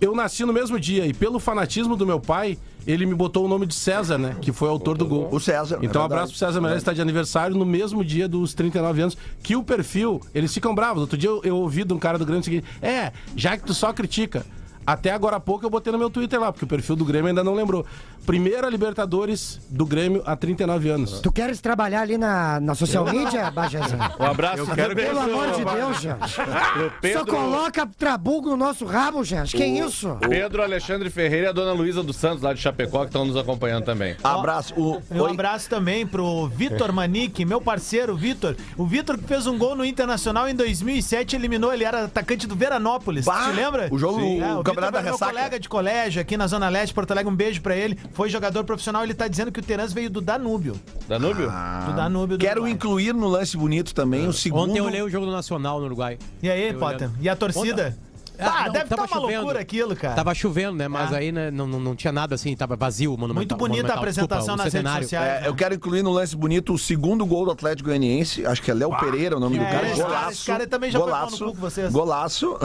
Eu 0.00 0.14
nasci 0.14 0.44
no 0.44 0.52
mesmo 0.52 0.78
dia 0.78 1.06
e 1.06 1.12
pelo 1.14 1.38
fanatismo 1.38 1.96
do 1.96 2.06
meu 2.06 2.20
pai, 2.20 2.58
ele 2.86 3.06
me 3.06 3.14
botou 3.14 3.44
o 3.44 3.48
nome 3.48 3.64
de 3.66 3.74
César, 3.74 4.18
né? 4.18 4.36
Que 4.40 4.52
foi 4.52 4.68
autor 4.68 4.98
do 4.98 5.06
gol. 5.06 5.28
O 5.32 5.40
César, 5.40 5.76
é 5.76 5.78
Então, 5.78 6.02
verdade. 6.02 6.04
abraço 6.06 6.32
pro 6.32 6.38
César 6.38 6.60
Meirelles, 6.60 6.82
está 6.82 6.92
de 6.92 7.00
aniversário 7.00 7.56
no 7.56 7.64
mesmo 7.64 8.04
dia 8.04 8.28
dos 8.28 8.52
39 8.54 9.00
anos. 9.02 9.16
Que 9.42 9.56
o 9.56 9.62
perfil, 9.62 10.20
eles 10.34 10.52
ficam 10.52 10.74
bravos. 10.74 11.00
Outro 11.02 11.16
dia 11.16 11.30
eu, 11.30 11.40
eu 11.44 11.56
ouvi 11.56 11.84
de 11.84 11.92
um 11.94 11.98
cara 11.98 12.18
do 12.18 12.24
Grêmio 12.26 12.40
o 12.40 12.44
seguinte: 12.44 12.66
É, 12.82 13.12
já 13.36 13.56
que 13.56 13.64
tu 13.64 13.72
só 13.72 13.92
critica. 13.92 14.44
Até 14.86 15.10
agora 15.10 15.36
há 15.36 15.40
pouco 15.40 15.64
eu 15.64 15.70
botei 15.70 15.92
no 15.92 15.98
meu 15.98 16.10
Twitter 16.10 16.38
lá, 16.40 16.52
porque 16.52 16.64
o 16.64 16.68
perfil 16.68 16.96
do 16.96 17.04
Grêmio 17.04 17.28
ainda 17.28 17.42
não 17.42 17.54
lembrou. 17.54 17.84
Primeira 18.26 18.68
Libertadores 18.68 19.60
do 19.68 19.84
Grêmio 19.84 20.22
há 20.24 20.34
39 20.36 20.88
anos. 20.88 21.20
Tu 21.20 21.30
queres 21.32 21.60
trabalhar 21.60 22.02
ali 22.02 22.16
na, 22.16 22.58
na 22.60 22.74
social 22.74 23.04
media, 23.04 23.50
Bajazão? 23.50 23.98
Um 24.18 24.24
abraço 24.24 24.66
quero 24.74 24.94
Pelo 24.94 25.20
amor 25.20 25.50
de 25.52 25.64
Deus, 25.64 26.00
gente. 26.00 26.34
pro 26.72 26.84
Só 26.84 26.90
Pedro, 27.00 27.26
coloca 27.26 27.86
trabuco 27.98 28.50
no 28.50 28.56
nosso 28.56 28.84
rabo, 28.84 29.22
gente. 29.24 29.56
Que 29.56 29.64
isso? 29.64 30.16
Pedro 30.28 30.62
Alexandre 30.62 31.10
Ferreira 31.10 31.46
e 31.46 31.48
a 31.50 31.52
dona 31.52 31.72
Luísa 31.72 32.02
dos 32.02 32.16
Santos, 32.16 32.42
lá 32.42 32.52
de 32.52 32.60
Chapecó, 32.60 33.00
que 33.00 33.06
estão 33.06 33.24
nos 33.24 33.36
acompanhando 33.36 33.84
também. 33.84 34.16
Abraço. 34.22 34.72
O, 34.76 35.02
Um 35.10 35.20
Oi. 35.22 35.30
abraço 35.30 35.68
também 35.68 36.06
pro 36.06 36.46
Vitor 36.48 36.92
Manique, 36.92 37.44
meu 37.44 37.60
parceiro, 37.60 38.16
Vitor. 38.16 38.56
O 38.76 38.86
Vitor 38.86 39.18
que 39.18 39.24
fez 39.24 39.46
um 39.46 39.58
gol 39.58 39.74
no 39.74 39.84
Internacional 39.84 40.48
em 40.48 40.54
2007, 40.54 41.36
eliminou, 41.36 41.72
ele 41.72 41.84
era 41.84 42.04
atacante 42.04 42.46
do 42.46 42.54
Veranópolis. 42.56 43.24
Bah, 43.24 43.50
Te 43.50 43.56
lembra? 43.56 43.88
o 43.90 43.98
jogo- 43.98 44.20
o 44.20 44.62
Vitor 44.62 44.73
Campeonato 44.74 44.92
da 44.92 44.98
era 44.98 45.04
meu 45.04 45.12
Ressaca. 45.14 45.32
colega 45.32 45.60
de 45.60 45.68
colégio 45.68 46.20
aqui 46.20 46.36
na 46.36 46.46
Zona 46.46 46.68
Leste, 46.68 46.94
Porto 46.94 47.10
Alegre, 47.12 47.32
um 47.32 47.36
beijo 47.36 47.60
pra 47.62 47.76
ele. 47.76 47.98
Foi 48.12 48.28
jogador 48.28 48.64
profissional, 48.64 49.02
ele 49.04 49.14
tá 49.14 49.28
dizendo 49.28 49.50
que 49.52 49.60
o 49.60 49.62
Terãs 49.62 49.92
veio 49.92 50.10
do 50.10 50.20
Danúbio. 50.20 50.74
Danúbio? 51.08 51.48
Ah. 51.50 51.84
Do 51.88 51.96
Danúbio 51.96 52.36
do 52.36 52.40
Quero 52.40 52.60
Uruguai. 52.62 52.72
incluir 52.72 53.14
no 53.14 53.28
lance 53.28 53.56
bonito 53.56 53.94
também 53.94 54.26
o 54.26 54.32
segundo. 54.32 54.70
Ontem 54.70 54.78
eu 54.78 54.84
olhei 54.84 55.02
o 55.02 55.08
jogo 55.08 55.26
do 55.26 55.32
Nacional 55.32 55.78
no 55.80 55.86
Uruguai. 55.86 56.18
E 56.42 56.50
aí, 56.50 56.68
Eu 56.70 56.78
Potter? 56.78 57.08
olhando. 57.08 57.22
E 57.22 57.28
a 57.28 57.36
torcida? 57.36 57.96
Ah, 57.98 58.13
Ah, 58.38 58.64
não, 58.66 58.72
deve 58.72 58.84
estar 58.84 58.96
tava 58.96 59.02
uma 59.02 59.20
chovendo. 59.20 59.38
loucura 59.40 59.60
aquilo, 59.60 59.94
cara. 59.96 60.14
Tava 60.14 60.34
chovendo, 60.34 60.76
né? 60.76 60.88
Mas 60.88 61.12
Ah. 61.12 61.16
aí 61.18 61.30
né, 61.32 61.50
não, 61.50 61.66
não, 61.66 61.78
não 61.80 61.94
tinha 61.94 62.12
nada 62.12 62.34
assim, 62.34 62.54
tava 62.56 62.74
vazio 62.76 63.14
o 63.14 63.18
monumental. 63.18 63.56
Muito 63.56 63.56
bonita 63.56 63.92
a 63.92 63.96
apresentação 63.96 64.56
Desculpa, 64.56 64.64
nas 64.64 64.72
redes 64.72 64.92
sociais. 64.92 65.28
É, 65.28 65.40
né? 65.42 65.48
eu 65.48 65.54
quero 65.54 65.74
incluir 65.74 66.02
no 66.02 66.10
lance 66.10 66.36
bonito 66.36 66.72
o 66.74 66.78
segundo 66.78 67.24
gol 67.24 67.44
do 67.44 67.50
Atlético 67.52 67.88
Goianiense. 67.88 68.44
Acho 68.46 68.60
que 68.62 68.70
é 68.70 68.74
Léo 68.74 68.96
Pereira 68.98 69.36
o 69.36 69.40
nome 69.40 69.58
do 69.58 69.64
É, 69.64 69.70
cara. 69.70 69.86
esse 69.88 69.96
cara- 70.00 70.08
Golaço. 70.08 70.30
esse 70.32 70.46
cara 70.46 70.66
também 70.66 70.90
já 70.90 70.98
foi 70.98 71.08
pau 71.10 71.20
no 71.20 71.26
golaço, 71.26 71.44
cu 71.44 71.52
com 71.54 71.60
vocês. 71.60 71.92
Golaço. 71.92 72.58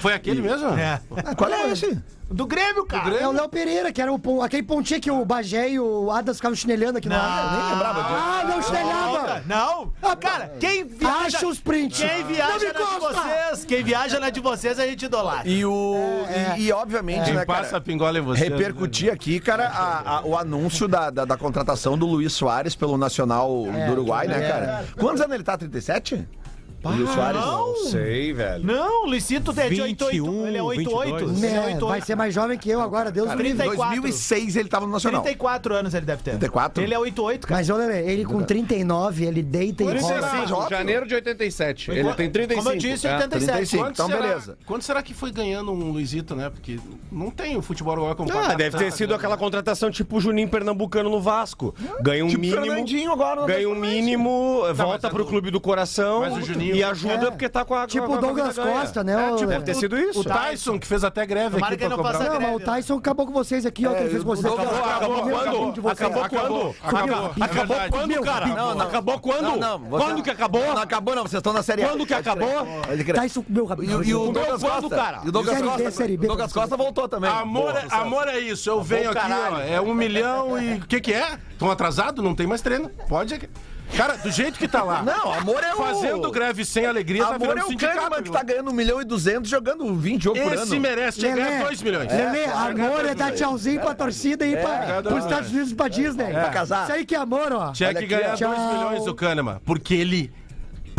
Foi 0.00 0.12
aquele 0.14 0.40
mesmo? 0.42 0.68
É. 0.70 1.00
Ah, 1.24 1.34
Qual 1.34 1.50
é 1.50 1.70
esse? 1.70 1.98
Do 2.30 2.46
Grêmio, 2.46 2.86
cara. 2.86 3.12
É 3.16 3.26
o 3.26 3.32
Léo 3.32 3.48
Pereira, 3.48 3.92
que 3.92 4.00
era 4.00 4.12
o, 4.12 4.18
pon- 4.18 4.40
aquele 4.40 4.62
pontinho 4.62 5.00
que 5.00 5.10
o 5.10 5.24
Bagé 5.24 5.70
e 5.70 5.80
o 5.80 6.10
Adas 6.12 6.36
ficavam 6.36 6.54
chinelhando 6.54 6.98
aqui 6.98 7.08
no 7.08 7.16
ar. 7.16 7.56
Nem 7.58 7.72
lembrava 7.72 8.02
disso. 8.02 8.14
Ah, 8.16 8.44
não 8.48 8.62
chinelhava! 8.62 9.42
Não! 9.46 9.92
Ah, 10.00 10.14
Cara, 10.14 10.52
quem 10.60 10.84
viaja... 10.84 11.38
Acha 11.38 11.46
os 11.48 11.58
prints. 11.58 11.98
Quem 11.98 12.20
Não 12.22 12.28
viaja 12.28 12.66
na 12.72 12.72
de 12.72 12.78
consta. 12.78 13.20
vocês, 13.22 13.64
quem 13.64 13.82
viaja 13.82 14.20
na 14.20 14.30
de 14.30 14.38
vocês, 14.38 14.78
a 14.78 14.86
gente 14.86 15.06
idolatra. 15.06 15.48
E 15.48 15.64
o. 15.64 15.96
E, 16.56 16.62
e, 16.66 16.72
obviamente, 16.72 17.24
Quem 17.24 17.34
né, 17.34 17.44
passa 17.44 17.62
a 17.62 17.70
cara? 17.72 17.80
pingola 17.80 18.16
em 18.16 18.22
você. 18.22 18.44
Repercutir 18.44 19.12
aqui, 19.12 19.40
cara, 19.40 19.66
a- 19.68 20.18
a- 20.18 20.22
o 20.24 20.36
anúncio 20.38 20.86
da, 20.86 21.10
da, 21.10 21.24
da 21.24 21.36
contratação 21.36 21.98
do 21.98 22.06
Luiz 22.06 22.32
Soares 22.32 22.76
pelo 22.76 22.96
Nacional 22.96 23.48
do 23.86 23.92
Uruguai, 23.92 24.28
né, 24.28 24.48
cara? 24.48 24.84
Quantos 24.96 25.20
anos 25.20 25.34
ele 25.34 25.42
tá? 25.44 25.58
37? 25.58 26.28
O 26.82 26.88
Luiz 26.90 27.10
Soares? 27.10 27.40
não. 27.40 27.76
Sei, 27.90 28.32
velho. 28.32 28.64
Não, 28.64 29.04
o 29.04 29.06
Luizito 29.06 29.50
é 29.52 29.68
de 29.68 29.80
88. 29.82 30.10
21, 30.10 30.46
Ele 30.46 30.56
é 30.58 30.62
88. 30.62 31.26
22. 31.26 31.38
Ele 31.42 31.46
é 31.46 31.50
É, 31.50 31.60
88. 31.60 31.86
vai 31.88 32.00
ser 32.00 32.14
mais 32.14 32.34
jovem 32.34 32.58
que 32.58 32.70
eu 32.70 32.80
agora, 32.80 33.10
Deus 33.10 33.28
me 33.28 33.34
em 33.34 33.36
livre. 33.38 33.58
34. 33.58 34.00
2006 34.00 34.56
ele 34.56 34.68
tava 34.68 34.86
no 34.86 34.92
Nacional. 34.92 35.22
34 35.22 35.74
anos 35.74 35.94
ele 35.94 36.06
deve 36.06 36.22
ter. 36.22 36.30
34? 36.32 36.82
Ele 36.82 36.94
é 36.94 36.98
88, 36.98 37.46
cara. 37.46 37.60
Mas, 37.60 37.68
Lele, 37.68 38.10
ele 38.10 38.24
com 38.24 38.42
39, 38.42 39.24
ele 39.24 39.42
deita 39.42 39.82
e 39.82 39.86
Mas 39.86 40.50
rola. 40.50 40.68
Janeiro 40.70 41.06
de 41.06 41.14
87. 41.14 41.90
Ele 41.90 42.14
tem 42.14 42.30
35. 42.30 42.62
Como 42.64 42.74
eu 42.74 42.78
disse, 42.78 43.06
É. 43.06 43.14
87. 43.14 43.52
35. 43.52 43.82
Quanto 43.84 43.92
Então, 43.94 44.06
será, 44.06 44.20
beleza. 44.22 44.58
Quanto 44.66 44.84
será 44.84 45.02
que 45.02 45.12
foi 45.14 45.30
ganhando 45.32 45.72
um 45.72 45.90
Luizito, 45.92 46.34
né? 46.34 46.48
Porque 46.50 46.78
não 47.10 47.30
tem 47.30 47.56
o 47.56 47.62
futebol 47.62 47.92
uruguai 47.94 48.14
como 48.14 48.30
Ah, 48.32 48.54
deve 48.54 48.76
ter 48.78 48.90
sido 48.92 49.14
aquela 49.14 49.36
contratação 49.36 49.90
tipo 49.90 50.16
o 50.16 50.20
Juninho 50.20 50.48
Pernambucano 50.48 51.10
no 51.10 51.20
Vasco. 51.20 51.74
Ganha 52.00 52.24
um 52.24 52.28
Tipo 52.28 52.40
mínimo. 52.40 53.12
Agora 53.12 53.44
Ganha 53.46 53.68
um 53.68 53.74
mínimo, 53.74 54.60
mas 54.62 54.76
volta 54.76 55.06
é 55.06 55.10
pro 55.10 55.24
do- 55.24 55.28
clube 55.28 55.50
do 55.50 55.60
coração 55.60 56.20
mas 56.20 56.36
o 56.36 56.42
Juninho- 56.42 56.69
e 56.76 56.82
ajuda 56.84 57.26
É. 57.26 57.30
porque 57.30 57.48
tá 57.48 57.64
com 57.64 57.74
a 57.74 57.86
Tipo 57.86 58.06
com 58.06 58.14
a- 58.14 58.18
o 58.18 58.20
Douglas. 58.20 58.58
Costa, 58.58 59.02
né? 59.04 59.12
É, 59.12 59.32
o- 59.32 59.36
tipo, 59.36 59.48
deve 59.50 59.64
ter 59.64 59.74
sido 59.74 59.98
isso. 59.98 60.20
O 60.20 60.24
Tyson, 60.24 60.78
que 60.78 60.86
fez 60.86 61.04
até 61.04 61.24
greve 61.26 61.54
Tomara 61.56 61.74
aqui 61.74 61.82
que 61.84 61.88
não 61.88 62.02
faça 62.02 62.18
Não, 62.24 62.26
mas 62.26 62.36
o 62.36 62.58
greve? 62.58 62.64
Tyson 62.64 62.98
acabou 62.98 63.26
com 63.26 63.32
vocês 63.32 63.64
aqui, 63.66 63.86
ó, 63.86 63.92
que 63.94 64.00
ele 64.00 64.10
fez 64.10 64.22
com 64.22 64.28
vocês. 64.36 64.52
Acabou, 64.52 64.74
acabou 64.84 65.22
quando? 65.22 65.34
rabinho 65.44 65.72
de 65.72 65.80
vocês. 65.80 66.00
Acabou 66.00 66.28
quando? 66.28 66.74
Acabou. 66.82 67.76
Quando, 67.90 68.20
cara? 68.22 68.46
Não, 68.46 68.74
não. 68.74 68.80
Acabou 68.86 69.18
quando? 69.18 69.42
Não, 69.42 69.56
não. 69.56 69.78
você- 69.78 70.04
Quando 70.04 70.22
que 70.22 70.30
acabou? 70.30 70.64
Não 70.74 70.82
acabou, 70.82 71.14
não. 71.14 71.22
Vocês 71.22 71.38
estão 71.40 71.52
na 71.52 71.62
série 71.62 71.82
A. 71.84 71.88
Quando 71.88 72.06
que 72.06 72.14
acabou? 72.14 72.48
Tyson 73.14 73.42
comeu 73.42 73.64
o 73.64 73.66
E, 73.66 73.68
rabinho. 73.70 73.98
o- 73.98 74.04
e 74.04 74.14
o 74.14 74.32
Douglas 74.32 74.62
quando, 74.62 74.80
Costa? 74.82 74.96
cara? 74.96 75.20
E 75.24 75.28
o 75.28 75.32
Douglas 75.32 75.60
Costa, 75.62 76.04
o 76.04 76.16
Douglas 76.18 76.52
Costa 76.52 76.76
voltou 76.76 77.08
também. 77.08 77.30
Amor, 77.30 77.74
é, 77.76 77.86
amor 77.94 78.28
é 78.28 78.38
isso. 78.38 78.68
Eu 78.70 78.82
venho 78.82 79.10
aqui, 79.10 79.20
ó. 79.32 79.58
É 79.60 79.80
um 79.80 79.94
milhão 79.94 80.60
e. 80.60 80.74
O 80.74 80.86
que, 80.86 81.00
que 81.00 81.12
é? 81.12 81.38
Estão 81.52 81.70
atrasados? 81.70 82.22
Não 82.24 82.34
tem 82.34 82.46
mais 82.46 82.60
treino. 82.62 82.88
Pode. 83.08 83.48
Cara, 83.96 84.16
do 84.16 84.30
jeito 84.30 84.58
que 84.58 84.68
tá 84.68 84.82
lá. 84.82 85.02
Não, 85.02 85.32
amor 85.32 85.62
é 85.62 85.74
o... 85.74 85.76
Fazendo 85.76 86.30
greve 86.30 86.64
sem 86.64 86.86
alegria, 86.86 87.22
tá 87.22 87.34
Amor 87.34 87.40
virando 87.40 87.58
é 87.58 87.64
o 87.64 87.68
sindicato. 87.68 87.96
Kahneman 87.96 88.22
que 88.22 88.30
tá 88.30 88.42
ganhando 88.42 88.70
1 88.70 88.74
milhão 88.74 89.00
e 89.00 89.04
200 89.04 89.50
jogando 89.50 89.94
20 89.94 90.22
jogos 90.22 90.40
por 90.40 90.52
ano. 90.52 90.62
Esse 90.62 90.78
merece 90.78 91.20
chegar 91.20 91.36
Lelê, 91.36 91.56
a 91.56 91.64
2 91.64 91.82
milhões. 91.82 92.12
Lelê, 92.12 92.44
amor 92.44 93.04
é 93.04 93.14
dar 93.14 93.32
tchauzinho 93.32 93.80
pra 93.80 93.94
torcida 93.94 94.46
e 94.46 94.52
ir 94.52 94.60
pra, 94.60 94.74
é, 94.84 95.02
pros 95.02 95.24
Estados 95.24 95.50
Unidos 95.50 95.72
e 95.72 95.74
pra 95.74 95.88
Disney. 95.88 96.30
Pra 96.32 96.50
casar. 96.50 96.84
Isso 96.84 96.92
aí 96.92 97.04
que 97.04 97.14
é 97.14 97.18
amor, 97.18 97.52
ó. 97.52 97.72
Tinha 97.72 97.88
Olha 97.88 97.98
que 97.98 98.04
aqui, 98.04 98.14
ganhar 98.14 98.34
ó. 98.34 98.36
2 98.36 98.38
Tchau. 98.38 98.74
milhões 98.74 99.06
o 99.06 99.14
Kahneman. 99.14 99.60
Porque 99.64 99.94
ele 99.94 100.32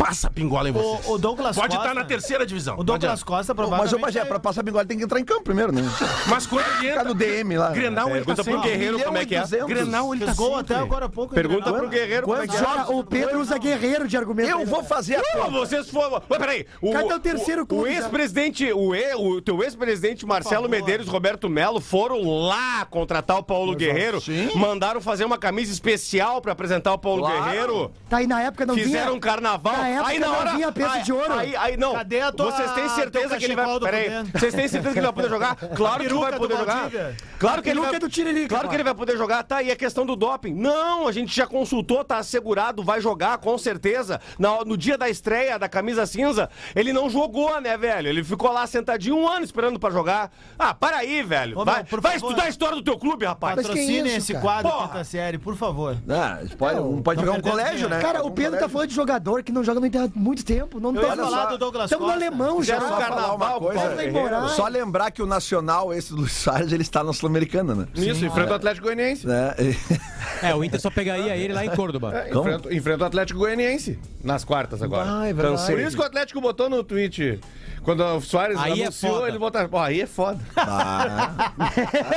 passa 0.02 0.28
pingola 0.28 0.68
em 0.68 0.72
vocês. 0.72 1.06
O, 1.06 1.12
o 1.12 1.18
Douglas 1.18 1.54
Pode 1.54 1.76
Costa... 1.76 1.88
estar 1.88 1.94
na 1.94 2.04
terceira 2.04 2.44
divisão. 2.44 2.76
O 2.76 2.82
Douglas. 2.82 3.22
Costa 3.22 3.54
Mas, 3.54 3.56
provavelmente... 3.56 3.94
ô 3.94 3.98
Bagé, 4.00 4.24
pra 4.24 4.40
passar 4.40 4.64
bigode 4.64 4.88
tem 4.88 4.98
que 4.98 5.04
entrar 5.04 5.20
em 5.20 5.24
campo 5.24 5.44
primeiro, 5.44 5.70
né? 5.70 5.82
Mas 6.26 6.44
quando 6.44 6.66
ele 6.66 6.74
Ficar 6.76 6.88
entra. 6.88 7.04
no 7.04 7.14
DM 7.14 7.56
lá. 7.56 7.70
Grenal, 7.70 8.08
ele 8.10 8.24
tá 8.24 8.34
Pergunta 8.34 8.44
pro. 8.44 8.60
Guerreiro 8.62 8.98
como 9.00 9.18
é 9.18 9.24
que 9.24 9.36
é. 9.36 9.44
Grenal, 9.64 10.12
ele 10.12 10.24
tá 10.24 10.34
gol 10.34 10.56
sempre. 10.56 10.74
até 10.74 10.82
agora 10.82 11.06
há 11.06 11.08
pouco. 11.08 11.34
Pergunta 11.34 11.70
né? 11.70 11.78
pro 11.78 11.88
Guerreiro 11.88 12.26
como 12.26 12.42
é 12.42 12.48
que 12.48 12.56
é. 12.56 12.58
Joga- 12.58 12.92
o 12.92 13.04
Pedro 13.04 13.40
usa 13.40 13.58
guerreiro 13.58 14.08
de 14.08 14.16
argumento. 14.16 14.48
Eu 14.48 14.66
vou 14.66 14.82
fazer 14.82 15.16
a 15.16 15.38
Não, 15.38 15.50
vocês 15.52 15.88
foram. 15.88 16.20
Mas 16.28 16.38
peraí. 16.38 16.66
O, 16.80 16.92
Cadê 16.92 17.14
o 17.14 17.20
terceiro 17.20 17.64
clube 17.64 17.88
o 17.88 17.92
já? 17.92 18.00
ex-presidente, 18.00 18.72
o, 18.72 18.94
e, 18.94 19.14
o 19.14 19.40
teu 19.40 19.62
ex-presidente 19.62 20.26
Marcelo 20.26 20.68
Medeiros 20.68 21.06
e 21.06 21.10
Roberto 21.10 21.48
Melo 21.48 21.80
foram 21.80 22.22
lá 22.48 22.84
contratar 22.86 23.38
o 23.38 23.42
Paulo 23.42 23.76
Guerreiro. 23.76 24.20
sim. 24.20 24.50
Mandaram 24.56 25.00
fazer 25.00 25.24
uma 25.24 25.38
camisa 25.38 25.72
especial 25.72 26.40
pra 26.40 26.52
apresentar 26.52 26.92
o 26.92 26.98
Paulo. 26.98 27.26
Guerreiro. 27.26 27.92
Tá 28.08 28.16
aí 28.16 28.26
na 28.26 28.42
época 28.42 28.66
não 28.66 28.74
Fizeram 28.74 29.14
um 29.14 29.20
carnaval. 29.20 29.76
Na 29.76 29.91
época 29.94 30.10
aí 30.10 30.18
na 30.18 30.26
não 30.26 30.38
hora. 30.38 30.52
vinha 30.52 30.72
peso 30.72 30.90
aí, 30.90 31.02
de 31.02 31.12
ouro. 31.12 31.32
Aí, 31.32 31.56
aí, 31.56 31.76
não. 31.76 31.92
Cadê 31.94 32.20
a 32.20 32.32
tua- 32.32 32.50
Vocês 32.50 32.70
têm 32.72 32.88
certeza 32.88 33.36
que 33.38 33.44
ele 33.44 33.56
vai. 33.56 33.80
Peraí. 33.80 34.10
Vocês 34.34 34.54
têm 34.54 34.68
certeza 34.68 34.92
que 34.92 34.98
ele 34.98 35.06
vai 35.06 35.12
poder 35.14 35.28
jogar? 35.28 35.56
Claro 35.74 36.00
que 36.00 36.06
ele 36.10 36.18
vai 36.18 36.32
poder 36.38 36.56
jogar. 36.56 36.90
Claro 37.38 37.62
que 37.62 37.68
ele 37.70 37.80
vai. 37.80 37.98
do 37.98 38.08
Tiririca, 38.08 38.48
Claro 38.48 38.68
que 38.68 38.74
ele 38.74 38.82
vai 38.84 38.94
poder 38.94 39.16
jogar. 39.16 39.42
Tá 39.42 39.56
aí 39.56 39.70
a 39.70 39.76
questão 39.76 40.04
do 40.06 40.14
doping. 40.16 40.54
Não, 40.54 41.06
a 41.06 41.12
gente 41.12 41.34
já 41.34 41.46
consultou, 41.46 42.04
tá 42.04 42.18
assegurado, 42.18 42.82
vai 42.82 43.00
jogar 43.00 43.38
com 43.38 43.56
certeza. 43.58 44.20
No 44.66 44.76
dia 44.76 44.96
da 44.98 45.08
estreia 45.08 45.58
da 45.58 45.68
camisa 45.68 46.06
cinza, 46.06 46.48
ele 46.74 46.92
não 46.92 47.08
jogou, 47.10 47.60
né, 47.60 47.76
velho? 47.76 48.08
Ele 48.08 48.22
ficou 48.24 48.52
lá 48.52 48.66
sentadinho 48.66 49.16
um 49.16 49.28
ano 49.28 49.44
esperando 49.44 49.78
pra 49.78 49.90
jogar. 49.90 50.30
Ah, 50.58 50.74
para 50.74 50.98
aí, 50.98 51.22
velho. 51.22 51.58
Ô, 51.58 51.64
vai 51.64 51.84
meu, 51.90 52.00
vai 52.00 52.16
estudar 52.16 52.44
a 52.44 52.48
história 52.48 52.76
do 52.76 52.82
teu 52.82 52.98
clube, 52.98 53.24
rapaz. 53.24 53.56
Patrocinem 53.56 54.06
isso, 54.06 54.16
esse 54.18 54.32
cara? 54.32 54.42
quadro 54.44 54.70
Porra. 54.72 54.88
quinta 54.88 55.04
série, 55.04 55.38
por 55.38 55.56
favor. 55.56 55.96
Ah, 56.08 56.38
pode, 56.58 56.80
um 56.80 57.02
pode 57.02 57.20
pegar 57.20 57.32
um 57.32 57.40
colégio, 57.40 57.88
né? 57.88 58.00
Cara, 58.00 58.24
o 58.24 58.30
Pedro 58.30 58.58
tá 58.58 58.68
falando 58.68 58.88
de 58.88 58.94
jogador 58.94 59.42
que 59.42 59.52
não 59.52 59.62
joga 59.64 59.71
no 59.80 59.86
Inter 59.86 60.02
há 60.02 60.08
muito 60.14 60.44
tempo. 60.44 60.80
Não 60.80 60.92
tem 60.92 61.02
falar 61.02 61.46
do 61.46 61.58
Douglas 61.58 61.90
Estamos 61.90 62.06
no 62.06 62.12
alemão 62.12 62.62
já. 62.62 62.80
Só 62.80 62.88
falar 62.88 63.00
carnaval 63.00 63.36
uma 63.36 63.58
coisa. 63.58 64.48
Só 64.50 64.68
lembrar 64.68 65.10
que 65.10 65.22
o 65.22 65.26
Nacional, 65.26 65.92
esse 65.92 66.10
do 66.10 66.20
Luiz 66.20 66.32
Soares, 66.32 66.72
ele 66.72 66.82
está 66.82 67.02
na 67.04 67.12
Sul-Americana, 67.12 67.74
né? 67.74 67.86
Isso, 67.94 68.24
enfrenta 68.24 68.52
o 68.52 68.54
Atlético 68.54 68.86
Goianiense. 68.86 69.26
Né? 69.26 69.54
É, 70.40 70.54
o 70.54 70.64
Inter 70.64 70.80
só 70.80 70.90
pegaria 70.90 71.36
ele 71.36 71.52
lá 71.52 71.64
em 71.64 71.70
Córdoba. 71.70 72.12
É, 72.16 72.30
enfrenta, 72.30 72.74
enfrenta 72.74 73.04
o 73.04 73.06
Atlético 73.06 73.38
Goianiense 73.40 73.98
nas 74.22 74.44
quartas 74.44 74.82
agora. 74.82 75.20
Ah, 75.20 75.28
é 75.28 75.32
verdade. 75.32 75.66
Por 75.66 75.80
isso 75.80 75.96
que 75.96 76.02
o 76.02 76.06
Atlético 76.06 76.40
botou 76.40 76.68
no 76.68 76.82
tweet. 76.82 77.40
Quando 77.84 78.00
o 78.04 78.20
Soares 78.20 78.56
Aí 78.58 78.80
é 78.80 78.84
anunciou, 78.84 79.14
foda. 79.14 79.28
ele 79.28 79.38
botou. 79.38 79.68
Pô, 79.68 79.78
aí 79.78 80.00
é 80.00 80.06
foda. 80.06 80.38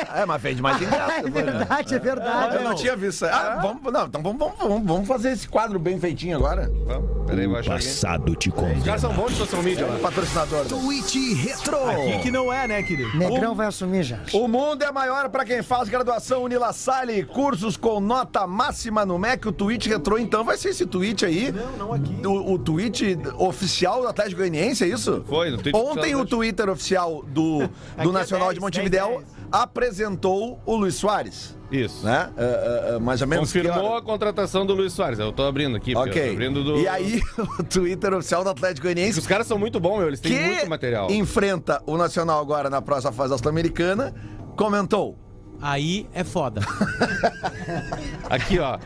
Ah, 0.07 0.21
é, 0.21 0.25
mas 0.25 0.41
fez 0.41 0.59
mais 0.59 0.77
de 0.79 0.85
graça. 0.85 1.13
É 1.13 1.21
foi, 1.21 1.29
né? 1.29 1.41
verdade, 1.41 1.95
é 1.95 1.99
verdade. 1.99 2.55
Eu 2.55 2.63
não 2.63 2.75
tinha 2.75 2.95
visto. 2.95 3.25
Ah, 3.25 3.59
vamos, 3.61 3.91
não, 3.91 4.05
então 4.05 4.21
vamos, 4.21 4.37
vamos, 4.39 4.57
vamos, 4.57 4.85
vamos 4.87 5.07
fazer 5.07 5.31
esse 5.31 5.47
quadro 5.47 5.77
bem 5.79 5.99
feitinho 5.99 6.37
agora. 6.37 6.71
Vamos, 6.85 7.25
peraí, 7.27 7.45
aqui. 7.55 7.69
Passado 7.69 8.35
te 8.35 8.49
Os 8.49 8.55
caras 8.55 8.73
condena. 8.77 8.97
são 8.99 9.13
bons 9.13 9.31
de 9.31 9.37
social 9.37 9.63
media 9.63 9.85
lá. 9.85 9.97
Patrocinador. 9.99 10.65
Tweet 10.65 11.33
Retro. 11.33 11.89
Aqui 11.89 12.19
que 12.19 12.31
não 12.31 12.51
é, 12.51 12.67
né, 12.67 12.83
querido? 12.83 13.17
Negrão 13.17 13.55
vai 13.55 13.67
assumir 13.67 14.03
já. 14.03 14.19
O 14.33 14.47
mundo 14.47 14.83
é 14.83 14.91
maior 14.91 15.29
para 15.29 15.43
quem 15.45 15.61
faz 15.61 15.89
graduação 15.89 16.43
Unila 16.43 16.71
Salle, 16.73 17.23
cursos 17.25 17.75
com 17.77 17.99
nota 17.99 18.45
máxima 18.47 19.05
no 19.05 19.17
MEC. 19.19 19.47
O 19.47 19.51
tweet 19.51 19.89
retrô, 19.89 20.17
então, 20.17 20.43
vai 20.43 20.57
ser 20.57 20.69
esse 20.69 20.85
tweet 20.85 21.25
aí. 21.25 21.51
Não, 21.51 21.87
não 21.87 21.93
aqui. 21.93 22.15
O, 22.25 22.53
o 22.53 22.59
tweet 22.59 23.17
oficial 23.37 24.01
do 24.01 24.07
Atlético 24.07 24.37
Goianiense, 24.41 24.83
é 24.83 24.87
isso? 24.87 25.23
Foi, 25.27 25.54
Ontem 25.73 26.15
oficial 26.15 26.21
o 26.21 26.25
Twitter 26.25 26.69
oficial 26.69 27.23
do, 27.27 27.69
do 28.01 28.11
Nacional 28.11 28.47
10, 28.47 28.55
de 28.55 28.61
Montevidéu 28.61 29.07
10, 29.07 29.19
10. 29.19 29.27
apresentou 29.51 30.59
o 30.65 30.75
Luiz 30.75 30.95
Soares. 30.95 31.55
Isso. 31.71 32.05
Né? 32.05 32.29
Ah, 32.29 32.33
ah, 32.37 32.95
ah, 32.95 32.99
mais 32.99 33.21
ou 33.21 33.27
menos. 33.27 33.51
Confirmou 33.51 33.95
a 33.95 34.01
contratação 34.01 34.65
do 34.65 34.73
Luiz 34.73 34.93
Soares. 34.93 35.19
Eu 35.19 35.31
tô 35.31 35.43
abrindo 35.43 35.75
aqui. 35.75 35.95
Ok. 35.95 36.31
abrindo 36.31 36.63
do... 36.63 36.77
E 36.77 36.87
aí, 36.87 37.21
o 37.59 37.63
Twitter 37.63 38.13
oficial 38.13 38.43
do 38.43 38.49
Atlético 38.49 38.83
Goianiense 38.83 39.19
Os 39.19 39.27
caras 39.27 39.47
são 39.47 39.57
muito 39.57 39.79
bons, 39.79 39.97
meu. 39.99 40.07
Eles 40.07 40.19
têm 40.19 40.39
muito 40.39 40.69
material. 40.69 41.09
enfrenta 41.11 41.81
o 41.85 41.97
Nacional 41.97 42.39
agora 42.39 42.69
na 42.69 42.81
próxima 42.81 43.11
fase 43.11 43.31
da 43.31 43.37
Sul-Americana, 43.37 44.13
comentou. 44.55 45.24
Aí 45.61 46.05
é 46.13 46.23
foda. 46.23 46.61
Aqui, 48.29 48.59
ó. 48.59 48.77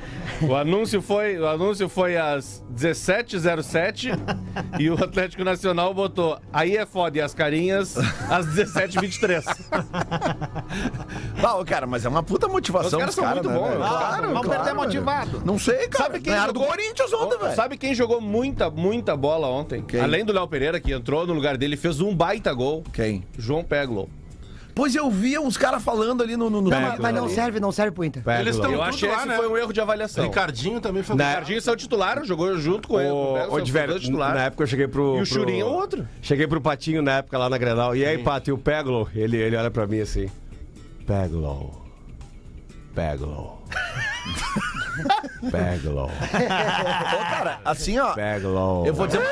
O 0.42 0.56
anúncio 0.56 1.02
foi, 1.02 1.38
o 1.38 1.46
anúncio 1.48 1.90
foi 1.90 2.16
às 2.16 2.64
17h07 2.74 4.18
e 4.80 4.90
o 4.90 4.94
Atlético 5.04 5.44
Nacional 5.44 5.94
botou 5.94 6.40
aí 6.54 6.78
é 6.78 6.86
foda 6.86 7.18
e 7.18 7.22
as 7.22 7.34
carinhas 7.34 7.98
às 8.30 8.46
17h23. 8.48 9.44
Ah, 11.44 11.56
ô, 11.58 11.66
cara, 11.66 11.86
mas 11.86 12.06
é 12.06 12.10
uma 12.10 12.24
puta 12.24 12.48
motivação 12.48 13.00
Os 13.00 13.00
caras 13.00 13.16
são 13.16 13.24
caras, 13.24 13.44
muito 13.46 13.54
né, 13.54 13.60
bons, 13.60 13.70
meu. 13.70 13.78
Claro, 13.80 14.28
Vamos 14.28 14.32
claro, 14.46 14.50
perder 14.50 14.64
velho. 14.66 14.76
motivado. 14.76 15.42
Não 15.46 15.60
sei, 15.60 15.88
cara. 15.88 16.06
Sabe 16.06 16.20
quem 16.22 16.32
Ganharam 16.34 16.54
do 16.54 16.60
jogou- 16.60 16.76
Corinthians 16.76 17.14
ontem, 17.14 17.38
velho. 17.40 17.56
Sabe 17.56 17.78
quem 17.78 17.94
jogou 17.94 18.22
muita, 18.22 18.70
muita 18.70 19.18
bola 19.18 19.48
ontem? 19.48 19.82
Quem? 19.82 20.00
Além 20.00 20.24
do 20.24 20.32
Léo 20.32 20.48
Pereira, 20.48 20.80
que 20.80 20.94
entrou 20.94 21.26
no 21.28 21.34
lugar 21.34 21.58
dele 21.58 21.74
e 21.74 21.78
fez 21.78 22.00
um 22.00 22.16
baita 22.16 22.54
gol. 22.54 22.84
Quem? 22.94 23.26
João 23.38 23.64
Peglo. 23.64 24.10
Pois 24.80 24.96
eu 24.96 25.10
via 25.12 25.42
uns 25.42 25.58
caras 25.58 25.84
falando 25.84 26.24
ali 26.24 26.38
no... 26.38 26.50
no, 26.50 26.62
no 26.62 26.70
Não, 26.70 26.80
mas, 26.82 27.00
mas 27.00 27.14
não 27.16 27.28
serve, 27.28 27.60
não 27.60 27.72
serve 27.72 27.92
pro 27.92 28.06
Inter. 28.06 28.24
Eles 28.40 28.56
estão 28.56 28.72
Eu 28.72 28.80
tudo 28.80 28.88
achei 28.90 29.10
lá, 29.10 29.16
que 29.16 29.20
esse 29.22 29.28
né? 29.30 29.36
foi 29.36 29.48
um 29.50 29.58
erro 29.58 29.74
de 29.74 29.82
avaliação. 29.82 30.24
Ricardinho 30.24 30.80
também 30.80 31.04
foi 31.04 31.16
O 31.16 31.18
Né? 31.18 31.28
Ricardinho 31.30 31.62
saiu 31.62 31.76
titular, 31.76 32.24
jogou 32.24 32.58
junto 32.58 32.88
com 32.88 33.00
ele. 33.00 33.10
o 33.10 33.14
Ô, 33.14 33.34
ô 33.34 33.50
saiu 33.52 33.62
Diver, 33.66 33.88
dois 33.90 34.02
titulares. 34.02 34.36
na 34.36 34.46
época 34.46 34.64
eu 34.64 34.68
cheguei 34.68 34.88
pro. 34.88 35.02
E 35.04 35.10
o 35.10 35.14
pro- 35.18 35.26
Churinho 35.26 35.66
é 35.68 35.70
o 35.70 35.74
outro. 35.74 36.08
Cheguei 36.22 36.48
pro 36.48 36.62
Patinho 36.62 37.02
na 37.02 37.18
época 37.18 37.38
lá 37.38 37.50
na 37.50 37.58
Grenal. 37.58 37.94
E 37.96 38.06
aí, 38.06 38.18
Pato, 38.20 38.50
e 38.50 38.54
o 38.54 38.58
Peglo? 38.58 39.10
Ele, 39.14 39.36
ele 39.36 39.58
olha 39.58 39.70
pra 39.70 39.86
mim 39.86 40.00
assim. 40.00 40.30
Peglo. 41.06 41.86
Peglo. 42.96 43.60
Peglo. 45.52 46.06
Ô, 46.06 47.30
cara, 47.30 47.60
assim, 47.66 47.98
ó... 48.00 48.14
Peglo. 48.14 48.84
Eu 48.86 48.94
vou 48.94 49.08
dizer... 49.08 49.22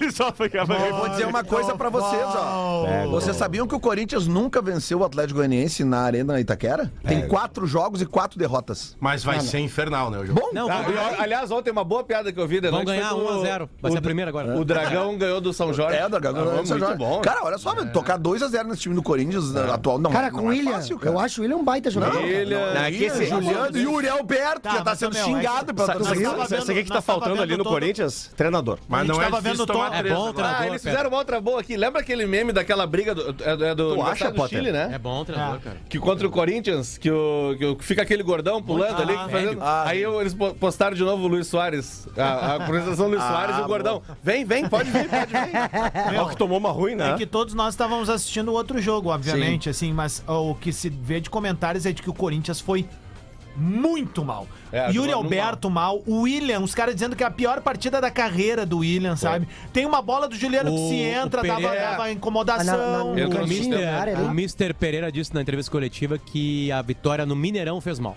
Ele 0.00 0.12
só 0.12 0.30
ficava. 0.32 0.74
Eu 0.74 0.96
vou 0.96 1.08
dizer 1.08 1.26
uma 1.26 1.42
coisa 1.42 1.74
pra 1.74 1.88
vocês, 1.88 2.22
ó. 2.24 3.06
Vocês 3.10 3.36
sabiam 3.36 3.66
que 3.66 3.74
o 3.74 3.80
Corinthians 3.80 4.26
nunca 4.26 4.60
venceu 4.60 5.00
o 5.00 5.04
Atlético 5.04 5.38
Goianiense 5.38 5.84
na 5.84 6.00
Arena 6.00 6.38
Itaquera? 6.40 6.92
Tem 7.06 7.26
quatro 7.26 7.66
jogos 7.66 8.02
e 8.02 8.06
quatro 8.06 8.38
derrotas. 8.38 8.96
Mas 9.00 9.24
vai 9.24 9.40
ser 9.40 9.58
infernal, 9.60 10.10
né, 10.10 10.18
o 10.18 10.26
jogo? 10.26 10.40
Bom, 10.40 10.50
Não, 10.52 10.68
Ah, 10.70 10.84
aliás, 11.18 11.50
ontem 11.50 11.70
uma 11.70 11.84
boa 11.84 12.04
piada 12.04 12.32
que 12.32 12.38
eu 12.38 12.46
vi 12.46 12.60
noite 12.60 12.84
ganhar 12.86 13.10
foi 13.10 13.18
do- 13.20 13.42
1x0. 13.42 13.68
Vai 13.80 13.92
ser 13.92 13.98
a 13.98 14.02
primeira 14.02 14.30
agora. 14.30 14.56
O 14.56 14.64
Dragão 14.64 15.16
ganhou 15.16 15.40
do 15.40 15.52
São 15.52 15.72
Jorge. 15.72 15.96
é, 15.96 16.08
da 16.08 16.18
Gagão, 16.18 16.42
Ah, 16.42 16.46
São 16.46 16.76
muito 16.76 16.78
Jorge. 16.78 16.98
bom. 16.98 17.20
Cara, 17.20 17.40
olha 17.44 17.58
só, 17.58 17.74
velho, 17.74 17.92
tocar 17.92 18.18
2x0 18.18 18.64
nesse 18.64 18.82
time 18.82 18.94
do 18.94 19.02
Corinthians 19.02 19.54
eh, 19.54 19.70
atual 19.72 19.98
não, 19.98 20.10
Cara, 20.10 20.30
não 20.30 20.38
com 20.38 20.44
o 20.46 20.52
é 20.52 20.56
William, 20.56 20.72
fácil, 20.72 20.98
cara. 20.98 21.14
eu 21.14 21.18
acho 21.18 21.40
o 21.40 21.42
William 21.42 21.56
um 21.56 21.64
baita 21.64 21.90
jogador. 21.90 22.22
William. 22.22 22.74
Não, 22.74 22.82
é 22.82 22.90
que 22.90 23.04
esse- 23.04 23.26
Juliano 23.26 23.76
e 23.78 23.83
o 23.86 23.92
Uriel 23.94 24.22
Berto, 24.24 24.60
Tá, 24.62 24.70
que 24.70 24.76
já 24.76 24.82
tá 24.84 24.90
mas, 24.90 24.98
sendo 24.98 25.12
meu, 25.14 25.22
é 25.22 25.24
xingado 25.24 25.66
que- 25.66 25.72
pela 25.74 25.86
Sabe- 25.86 25.98
torcida. 25.98 26.22
Nós 26.24 26.36
tava 26.48 26.48
Sabe 26.48 26.62
o 26.62 26.74
que, 26.76 26.82
que 26.84 26.88
tá 26.88 26.94
Nós 26.94 27.04
tava 27.04 27.20
faltando 27.20 27.42
ali 27.42 27.50
vendo 27.50 27.58
no 27.58 27.64
todo- 27.64 27.72
Corinthians? 27.72 28.30
Treinador. 28.36 28.78
Mas 28.88 29.06
não 29.06 29.20
é 29.20 29.24
tava 29.24 29.36
difícil 29.42 29.56
vendo 29.58 29.66
tomar 29.72 29.90
to- 29.90 29.94
É 29.94 29.98
três 29.98 30.14
bom, 30.14 30.20
agora. 30.22 30.34
treinador. 30.34 30.60
Ah, 30.62 30.66
eles 30.68 30.82
Pedro. 30.82 30.90
fizeram 30.96 31.10
uma 31.10 31.18
outra 31.18 31.40
boa 31.40 31.60
aqui. 31.60 31.76
Lembra 31.76 32.00
aquele 32.00 32.26
meme 32.26 32.52
daquela 32.52 32.86
briga 32.86 33.14
do, 33.14 33.36
é, 33.42 33.70
é 33.70 33.74
do, 33.74 33.94
Tu 33.94 34.02
acha, 34.02 34.30
do 34.30 34.36
Potter? 34.36 34.58
Chile, 34.58 34.72
né? 34.72 34.90
É 34.92 34.98
bom, 34.98 35.24
treinador, 35.24 35.56
É. 35.56 35.60
cara. 35.60 35.76
Que 35.88 35.98
contra 35.98 36.26
o 36.26 36.30
Corinthians, 36.30 36.96
que, 36.98 37.10
o, 37.10 37.54
que 37.58 37.64
o- 37.66 37.78
fica 37.80 38.02
aquele 38.02 38.22
gordão 38.22 38.62
pulando 38.62 39.02
ali. 39.02 39.14
ah, 39.14 39.28
fazendo- 39.28 39.58
aí 39.62 40.02
eu- 40.02 40.20
eles 40.20 40.34
po- 40.34 40.54
postaram 40.54 40.94
de 40.96 41.02
novo 41.02 41.24
o 41.24 41.26
Luiz 41.28 41.46
Soares. 41.46 42.06
A, 42.16 42.22
a 42.22 42.54
apresentação 42.56 43.06
do 43.06 43.16
Luiz 43.16 43.22
Soares 43.28 43.56
e 43.58 43.60
o 43.60 43.66
gordão. 43.66 44.02
Vem, 44.22 44.44
vem, 44.44 44.68
pode 44.68 44.90
vir, 44.90 45.08
pode 45.08 45.26
vir. 45.32 45.54
Ó, 46.20 46.26
que 46.28 46.36
tomou 46.36 46.58
uma 46.58 46.70
ruim, 46.70 46.94
né? 46.94 47.10
É 47.12 47.14
que 47.16 47.26
todos 47.26 47.54
nós 47.54 47.74
estávamos 47.74 48.08
assistindo 48.08 48.48
o 48.48 48.52
outro 48.54 48.80
jogo, 48.80 49.10
obviamente, 49.10 49.68
assim, 49.68 49.92
mas 49.92 50.22
ó, 50.26 50.50
o 50.50 50.54
que 50.54 50.72
se 50.72 50.88
vê 50.88 51.20
de 51.20 51.28
comentários 51.30 51.86
é 51.86 51.92
de 51.92 52.02
que 52.02 52.10
o 52.10 52.14
Corinthians 52.14 52.60
foi 52.60 52.86
muito 53.56 54.24
mal. 54.24 54.46
É, 54.72 54.90
Yuri 54.90 55.12
Alberto 55.12 55.70
mal. 55.70 56.02
o 56.06 56.22
William, 56.22 56.60
os 56.60 56.74
caras 56.74 56.94
dizendo 56.94 57.14
que 57.14 57.22
é 57.22 57.26
a 57.26 57.30
pior 57.30 57.60
partida 57.60 58.00
da 58.00 58.10
carreira 58.10 58.66
do 58.66 58.78
William, 58.78 59.16
sabe? 59.16 59.46
Tem 59.72 59.86
uma 59.86 60.02
bola 60.02 60.28
do 60.28 60.34
Juliano 60.34 60.70
que 60.74 60.80
O- 60.80 60.88
se 60.88 60.96
entra, 60.96 61.40
o 61.42 61.46
dava, 61.46 61.60
Pereira- 61.60 61.80
dava 61.90 62.02
Ah, 62.02 62.06
na- 62.06 62.12
incomodação. 62.12 63.14
na- 63.14 63.28
no 63.28 63.46
Mister- 63.46 63.88
área 63.88 64.14
O 64.14 64.18
ali. 64.18 64.26
Mr. 64.28 64.74
Pereira 64.74 65.12
disse 65.12 65.32
na 65.34 65.40
entrevista 65.42 65.70
coletiva 65.70 66.18
que 66.18 66.70
a 66.72 66.82
vitória 66.82 67.24
no 67.24 67.36
Mineirão 67.36 67.80
fez 67.80 67.98
mal. 67.98 68.16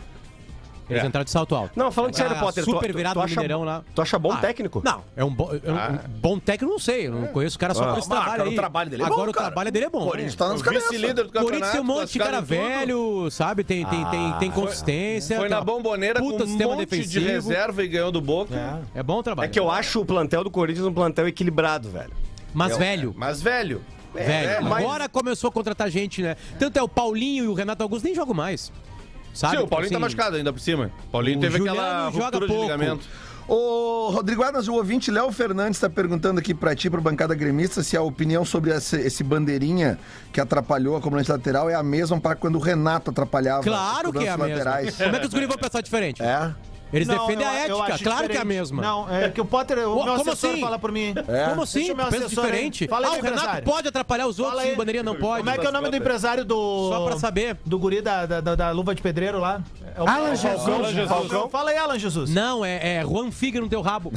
Eles 0.89 1.04
É. 1.04 1.06
entraram 1.06 1.26
de 1.26 1.32
salto 1.32 1.54
alto. 1.54 1.71
Não, 1.76 1.91
falando 1.91 2.15
sério, 2.15 2.36
Ah, 2.38 2.39
Potter. 2.39 2.63
super 2.63 2.91
tu- 2.91 2.95
virado 2.97 3.13
tu 3.15 3.17
no 3.19 3.26
acha- 3.26 3.36
Mineirão 3.36 3.63
lá. 3.63 3.84
Tu 3.93 4.02
acha 4.02 4.17
bom 4.17 4.32
Ah, 4.32 4.38
técnico? 4.38 4.82
Não, 4.86 5.04
é 5.17 5.23
um, 5.26 5.30
bo- 5.34 5.50
é 5.52 5.71
um- 5.71 5.95
um 5.95 6.00
bom 6.19 6.39
técnico, 6.39 6.71
não 6.71 6.80
sei. 6.80 7.08
Eu 7.08 7.12
não 7.12 7.28
conheço 7.28 7.58
o 7.58 7.60
cara 7.60 7.73
só 7.73 7.84
Ah. 7.84 7.88
por 7.93 8.00
esse 8.00 8.08
Ah, 8.08 8.12
trabalho 8.12 8.32
cara, 8.38 8.43
aí. 8.43 8.54
o 8.54 8.56
trabalho 8.56 8.89
dele 8.89 9.04
é 9.04 9.06
Agora 9.06 9.23
bom, 9.26 9.30
o 9.30 9.34
trabalho 9.34 9.71
dele 9.71 9.86
é 9.86 9.89
bom. 9.89 10.04
O 10.04 10.10
Corinthians 10.10 10.36
tá 10.36 10.47
nas 10.47 10.62
O 10.62 10.63
cabeças. 10.63 10.89
vice-líder 10.89 11.26
do. 11.26 11.32
Corinthians 11.34 11.71
tem 11.71 11.82
um 11.82 11.84
monte 11.84 12.13
de 12.13 12.19
cara 12.19 12.39
velho, 12.41 13.30
sabe? 13.32 13.63
Tem, 13.63 13.86
tem, 13.86 14.06
tem, 14.06 14.34
tem 14.39 14.52
consistência. 14.52 15.38
Foi 15.38 15.50
na 15.50 15.62
bomboneira 15.62 16.19
com 16.19 16.28
um 16.28 16.76
monte 16.76 17.06
de 17.06 17.19
reserva 17.19 17.84
e 17.84 17.88
ganhou 17.88 18.12
do 18.12 18.21
Boca. 18.21 18.82
É 18.95 19.04
bom 19.04 19.17
o 19.19 19.23
trabalho. 19.23 19.45
É 19.47 19.50
que 19.50 19.60
eu 19.60 19.69
acho 19.69 20.02
o 20.02 20.06
plantel 20.06 20.43
do 20.43 20.50
Corinthians 20.52 20.86
um 20.86 20.93
plantel 20.93 21.28
equilibrado, 21.28 21.89
velho. 21.89 22.12
Mas 22.54 22.78
velho, 22.78 23.13
Mas 23.17 23.41
velho. 23.41 23.82
velho. 24.13 24.50
é, 24.50 24.60
mas- 24.62 24.84
Agora 24.84 25.10
começou 25.10 25.50
a 25.50 25.52
contratar 25.52 25.89
gente, 25.91 26.21
né? 26.21 26.36
Tanto 26.58 26.78
é 26.78 26.82
o 26.82 26.88
Paulinho 26.88 27.43
e 27.45 27.47
o 27.47 27.54
Renato 27.54 27.84
Augusto 27.84 28.06
nem 28.06 28.15
jogam 28.15 28.34
mais. 28.34 28.71
Sabe? 29.38 29.58
Sim, 29.58 29.63
o 29.63 29.67
Paulinho 29.67 29.91
tá 29.91 29.97
Assim, 29.97 30.02
machucado 30.04 30.36
ainda 30.36 30.52
por 30.52 30.60
cima. 30.60 30.89
O 31.06 31.12
Paulinho 31.12 31.38
o 31.38 31.41
teve 31.41 31.58
Juliano 31.60 31.80
aquela 31.80 32.12
joga 32.12 32.23
ruptura 32.26 32.47
de 32.47 32.54
pouco. 32.54 32.63
ligamento. 32.63 33.08
Ô, 33.47 34.10
Rodrigo 34.12 34.43
Adams, 34.43 34.67
o 34.67 34.73
ouvinte 34.73 35.10
Léo 35.10 35.32
Fernandes 35.32 35.78
está 35.78 35.89
perguntando 35.89 36.39
aqui 36.39 36.54
pra 36.54 36.76
ti, 36.76 36.89
pra 36.89 37.00
bancada 37.00 37.34
gremista, 37.34 37.82
se 37.82 37.95
a 37.95 38.02
opinião 38.02 38.43
sobre 38.43 38.71
esse, 38.71 38.97
esse 38.97 39.23
bandeirinha 39.23 39.97
que 40.34 40.41
atrapalhou 40.41 40.97
a 40.97 41.02
comandante 41.02 41.32
lateral 41.32 41.69
é 41.69 41.76
a 41.76 41.82
mesma 41.84 42.19
para 42.19 42.36
quando 42.36 42.56
o 42.56 42.60
Renato 42.60 43.10
atrapalhava 43.12 43.63
Claro 43.63 44.10
os 44.10 44.17
que 44.17 44.26
é 44.26 44.30
a 44.30 44.36
lances 44.36 44.56
mesma. 44.56 44.63
laterais. 44.71 44.95
Como 44.97 45.15
é 45.15 45.19
que 45.19 45.28
os 45.28 45.34
guris 45.34 45.47
vão 45.47 45.58
pensar 45.58 45.82
diferente? 45.82 46.21
É? 46.21 46.52
Eles 46.93 47.08
Não, 47.08 47.17
defendem 47.19 47.45
eu- 47.45 47.52
a 47.52 47.56
ética, 47.56 47.76
claro 47.76 48.30
que 48.30 48.38
é 48.38 48.39
a 48.39 48.43
diferente. 48.43 48.45
mesma. 48.45 48.82
Não, 48.82 49.10
é 49.13 49.30
que 49.30 49.41
o 49.41 49.45
Potter, 49.45 49.78
o 49.80 49.82
meu 49.82 50.15
como 50.15 50.21
assessor 50.32 50.52
assim? 50.52 50.62
fala 50.62 50.80
por 50.80 50.91
mim. 50.91 51.13
É? 51.28 51.50
Como 51.50 51.63
assim? 51.63 51.80
Deixa 51.80 51.93
o 51.93 51.97
meu 51.97 52.06
Tu 52.06 52.12
pensa 52.12 52.26
assessor 52.28 52.45
diferente? 52.45 52.88
Fala 52.88 53.08
aí, 53.08 53.13
ah, 53.13 53.17
o 53.17 53.21
Renato 53.21 53.36
empresário. 53.41 53.63
pode 53.65 53.88
atrapalhar 53.89 54.28
os 54.28 54.39
outros 54.39 54.63
e 54.63 54.71
o 54.71 54.76
bandeirinha 54.78 55.04
não 55.04 55.15
pode. 55.15 55.39
Como 55.43 55.50
é 55.50 55.58
que 55.58 55.65
é 55.65 55.69
o 55.69 55.71
nome 55.73 55.89
do 55.89 55.95
empresário 55.97 56.45
do. 56.45 56.89
Só 56.89 57.06
pra 57.06 57.17
saber. 57.19 57.58
Do 57.65 57.78
guri 57.78 58.02
da, 58.02 58.26
da, 58.26 58.41
da- 58.41 58.56
da 58.56 58.71
luva 58.71 58.95
de 58.95 59.02
pedreiro 59.02 59.39
lá? 59.39 59.62
É 59.95 60.02
o- 60.02 60.08
Alan 60.08 60.30
é 60.30 60.36
Jesus. 60.36 60.67
Alan 60.67 60.93
Jesus. 60.93 61.52
Fala 61.52 61.71
aí, 61.71 61.78
Alan 61.78 62.00
Jesus. 62.00 62.30
Não, 62.30 62.63
é, 62.63 62.97
é 62.97 63.02
Juan 63.04 63.32
Figa 63.32 63.60
no 63.60 63.67
teu 63.67 63.82
rabo. 63.82 64.12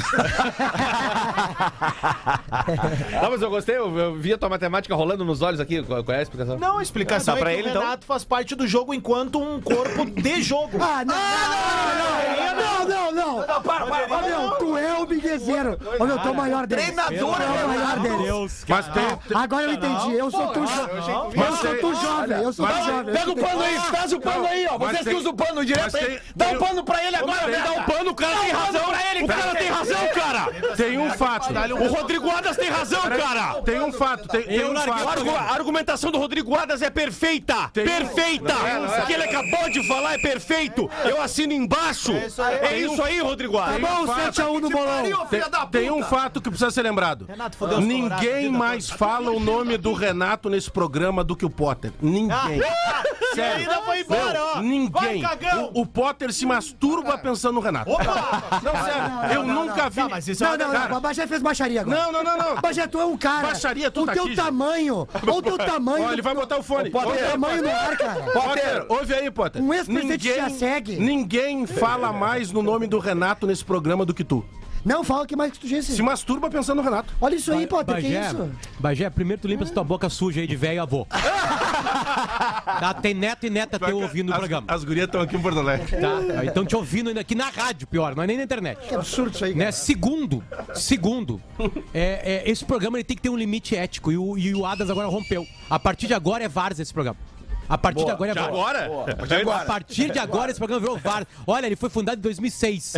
Não, 3.23 3.31
mas 3.31 3.43
eu 3.43 3.51
gostei, 3.51 3.77
eu, 3.77 3.97
eu 3.99 4.15
vi 4.17 4.33
a 4.33 4.39
tua 4.39 4.49
matemática 4.49 4.95
rolando 4.95 5.25
nos 5.25 5.43
olhos 5.43 5.61
aqui. 5.61 5.83
Qual, 5.83 6.05
é 6.09 6.19
a 6.19 6.23
explicação? 6.23 6.59
Não, 6.59 6.79
a 6.79 6.83
explicação 6.83 7.35
Ah, 7.35 7.37
tá 7.37 7.41
é 7.41 7.43
pra 7.45 7.51
que 7.53 7.59
ele, 7.59 7.69
o 7.69 7.71
então? 7.71 7.83
Renato 7.83 8.07
faz 8.07 8.25
parte 8.25 8.55
do 8.55 8.67
jogo 8.67 8.95
enquanto 8.95 9.41
um 9.41 9.61
corpo 9.61 10.05
de 10.07 10.43
jogo. 10.43 10.79
Ah, 10.81 11.05
não, 11.05 11.15
não, 11.15 11.21
não, 11.21 11.51
não, 11.51 12.01
não, 12.01 12.21
Não, 12.21 12.51
não, 12.51 12.55
não. 12.55 12.60
Não, 12.60 12.60
para, 12.61 13.61
para, 13.61 13.85
Ô, 14.05 14.09
para. 14.09 14.23
meu, 14.23 14.51
tu 14.53 14.77
é 14.77 14.99
o 14.99 15.07
biguezeiro. 15.07 15.79
Ô, 15.99 16.05
meu, 16.05 16.19
tu 16.19 16.29
é 16.29 16.31
o 16.31 16.35
maior 16.35 16.67
dele. 16.67 16.83
Treinador, 16.83 17.41
é 17.41 17.45
o 17.65 17.69
maior 17.69 17.99
Renato. 17.99 18.01
dele. 18.01 18.51
Mas 18.69 18.89
tem. 18.89 19.37
Agora 19.37 19.63
eu 19.65 19.73
entendi. 19.73 20.15
Eu 20.17 20.31
sou 20.31 20.47
tu 20.49 20.67
jovem. 20.67 20.97
Eu 21.43 21.57
sou 21.57 21.77
tu 21.77 21.95
jovem. 21.95 22.43
Eu 22.43 22.53
sou 22.53 22.67
tu 22.67 22.85
jovem. 22.85 23.15
Pega 23.15 23.31
o 23.31 23.37
pano 23.37 23.63
aí, 23.63 23.81
traz 23.91 24.13
o 24.13 24.21
pano 24.21 24.47
aí, 24.47 24.67
ó. 24.71 24.79
Vocês 24.79 25.09
que 25.09 25.15
usam 25.15 25.33
o 25.33 25.37
pano 25.37 25.65
direto 25.65 25.97
aí. 25.97 26.21
Dá 26.35 26.49
um 26.49 26.59
pano 26.59 26.85
pra 26.85 27.05
ele 27.05 27.17
agora, 27.17 27.47
Vem 27.47 27.61
dar 27.63 27.73
um 27.73 27.83
pano, 27.85 28.11
o 28.11 28.15
cara 28.15 28.39
tem 28.41 28.51
razão. 28.51 28.83
O 29.23 29.27
cara 29.27 29.55
tem 29.55 29.69
razão, 29.69 30.09
cara. 30.15 30.77
Tem 30.77 30.99
um 30.99 31.11
fato. 31.11 31.49
O 31.81 31.89
Rodrigo 31.89 32.31
Adas 32.31 32.57
tem 32.57 32.71
razão, 32.71 33.03
cara. 33.03 33.63
Tem 33.63 33.81
um 33.81 33.93
fato. 33.93 34.29
Tem, 34.29 34.65
um 34.65 34.77
A 34.77 34.81
fato. 34.81 35.31
a 35.31 35.53
argumentação 35.55 36.11
do 36.11 36.19
Rodrigo 36.19 36.55
Adas 36.55 36.83
é 36.83 36.91
perfeita! 36.91 37.69
Perfeita! 37.73 38.55
O 39.03 39.07
que 39.07 39.13
ele 39.13 39.25
acabou 39.25 39.71
de 39.71 39.87
falar 39.87 40.15
é 40.15 40.19
perfeito! 40.19 40.91
Eu 41.05 41.21
assino 41.21 41.53
embaixo! 41.53 42.13
É 42.63 42.79
isso 42.79 43.03
aí, 43.03 43.21
Rodrigo 43.21 43.59
Tá 43.59 43.79
bom, 43.79 44.07
7x1 44.07 44.61
no 44.61 44.71
bolão. 44.71 45.27
Tem, 45.29 45.43
tem 45.71 45.91
um 45.91 46.03
fato 46.03 46.41
que 46.41 46.49
precisa 46.49 46.71
ser 46.71 46.83
lembrado. 46.83 47.27
Renato 47.29 47.55
os 47.55 47.59
Colorado, 47.59 47.87
Ninguém 47.87 48.49
mais 48.51 48.89
fala 48.91 49.31
o 49.31 49.41
nome 49.41 49.77
do 49.77 49.93
Renato 49.93 50.49
nesse 50.49 50.71
programa 50.71 51.23
do 51.25 51.37
que 51.37 51.45
o 51.45 51.51
Potter. 51.51 51.93
Ninguém. 52.01 52.61
Sério. 53.35 53.59
ainda 53.71 53.83
foi 53.83 54.01
embora, 54.01 54.33
Meu, 54.33 54.43
ó. 54.43 54.55
Vai, 54.55 54.63
Ninguém. 54.63 55.23
cagão. 55.23 55.71
O, 55.73 55.83
o 55.83 55.87
Potter 55.87 56.33
se 56.33 56.45
masturba 56.45 57.17
pensando 57.17 57.55
no 57.55 57.61
Renato. 57.61 57.91
Não, 57.91 57.99
sério. 57.99 59.35
eu 59.35 59.43
nunca 59.45 59.89
vi. 59.89 60.01
Não, 60.01 60.09
mas 60.09 60.27
isso 60.27 60.45
é 60.45 60.47
Não, 60.47 60.55
uma 60.57 60.79
não, 60.79 60.89
não. 60.89 60.97
O 60.99 61.01
Bagé 61.01 61.27
fez 61.27 61.43
baixaria 61.43 61.81
agora. 61.83 61.97
Não, 61.97 62.13
não, 62.13 62.25
não, 62.25 62.37
não. 62.37 62.61
Bagé, 62.61 62.87
tu 62.87 63.01
é 63.01 63.05
um 63.05 63.17
cara. 63.17 63.49
Baixaria, 63.49 63.91
tu 63.91 64.03
O 64.03 64.07
tá 64.07 64.13
teu 64.15 64.25
aqui, 64.25 64.35
tamanho. 64.35 65.07
Olha 65.23 65.33
o 65.33 65.43
teu 65.43 65.59
tamanho. 65.59 66.07
Ó, 66.09 66.13
ele 66.13 66.23
vai 66.23 66.35
botar 66.35 66.59
o 66.59 66.63
fone. 66.63 66.89
O 66.89 66.93
teu 66.93 67.31
tamanho 67.31 67.63
no 67.63 67.71
ar, 67.71 67.97
cara. 67.97 68.21
Potter, 68.33 68.87
ouve 68.89 69.15
aí, 69.15 69.31
Potter. 69.31 69.63
Um 69.63 69.73
ex-presidente 69.73 70.27
Ninguém- 70.29 70.43
já 70.43 70.51
segue. 70.51 70.97
Ninguém 70.97 71.67
fala 71.67 72.13
mais 72.13 72.40
no 72.51 72.63
nome 72.63 72.87
do 72.87 72.99
Renato 72.99 73.47
nesse 73.47 73.65
programa 73.65 74.07
do 74.07 74.15
que 74.15 74.25
tu. 74.25 74.45
Não, 74.85 75.05
fala 75.05 75.25
o 75.25 75.27
que 75.27 75.37
mais 75.37 75.53
que 75.53 75.59
tu 75.59 75.69
disse. 75.69 75.93
Se 75.93 76.03
masturba 76.03 76.49
pensando 76.49 76.79
no 76.79 76.83
Renato. 76.83 77.13
Olha 77.21 77.35
isso 77.35 77.53
aí, 77.53 77.67
Potter. 77.67 77.97
Que 77.97 78.03
Bagé, 78.03 78.27
isso? 78.27 78.51
Bagé, 78.79 79.11
primeiro 79.11 79.43
tu 79.43 79.49
limpa 79.49 79.65
essa 79.65 79.75
tua 79.75 79.85
boca 79.85 80.09
suja 80.09 80.41
aí 80.41 80.47
de 80.47 80.57
velho 80.57 80.81
avô. 80.83 81.07
tá, 81.11 82.95
tem 82.95 83.13
neto 83.13 83.47
e 83.47 83.51
neta 83.51 83.79
teu 83.79 84.01
ouvindo 84.01 84.33
o 84.33 84.35
programa. 84.35 84.67
As 84.69 84.83
gurias 84.83 85.07
estão 85.07 85.21
aqui 85.21 85.37
em 85.37 85.41
Porto 85.41 85.59
Alegre. 85.59 85.87
Tá? 86.01 86.45
Então 86.45 86.65
te 86.65 86.75
ouvindo 86.75 87.09
ainda 87.09 87.21
aqui 87.21 87.35
na 87.35 87.51
rádio, 87.51 87.87
pior, 87.87 88.17
não 88.17 88.23
é 88.23 88.27
nem 88.27 88.39
na 88.39 88.45
internet. 88.45 88.79
Que 88.89 88.95
absurdo 88.95 89.35
isso 89.35 89.45
aí, 89.45 89.53
cara. 89.53 89.67
Né? 89.67 89.73
Segundo, 89.73 90.43
segundo, 90.75 91.41
é, 91.93 92.43
é, 92.47 92.51
esse 92.51 92.65
programa 92.65 92.97
ele 92.97 93.05
tem 93.05 93.17
que 93.17 93.23
ter 93.23 93.29
um 93.31 93.37
limite 93.37 93.77
ético 93.77 94.11
e 94.11 94.17
o, 94.17 94.39
e 94.39 94.55
o 94.55 94.65
Adas 94.65 94.89
agora 94.89 95.09
rompeu. 95.09 95.47
A 95.69 95.79
partir 95.79 96.07
de 96.07 96.15
agora 96.15 96.43
é 96.43 96.49
Várzea 96.49 96.83
esse 96.83 96.93
programa. 96.93 97.19
A 97.71 97.79
partir 97.79 98.05
de 98.05 98.11
agora 98.11 98.31
é 98.33 98.35
Já 98.35 98.41
Várzea. 98.49 99.39
agora? 99.39 99.63
A 99.63 99.65
partir 99.65 100.11
de 100.11 100.19
agora 100.19 100.51
esse 100.51 100.59
programa 100.59 100.81
virou 100.81 100.99
VAR. 100.99 101.25
Olha, 101.47 101.67
ele 101.67 101.77
foi 101.77 101.89
fundado 101.89 102.19
em 102.19 102.23
2006. 102.23 102.95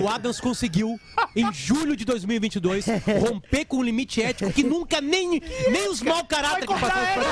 O 0.00 0.08
Adams 0.08 0.40
conseguiu, 0.40 0.98
em 1.34 1.52
julho 1.52 1.96
de 1.96 2.04
2022, 2.04 2.86
romper 3.28 3.64
com 3.64 3.78
um 3.78 3.82
limite 3.82 4.22
ético 4.22 4.52
que 4.52 4.62
nunca 4.62 5.00
nem, 5.00 5.42
nem 5.70 5.90
os 5.90 6.00
mau 6.02 6.24
caráter 6.24 6.68
que 6.68 6.72
passaram 6.74 7.06
por 7.14 7.22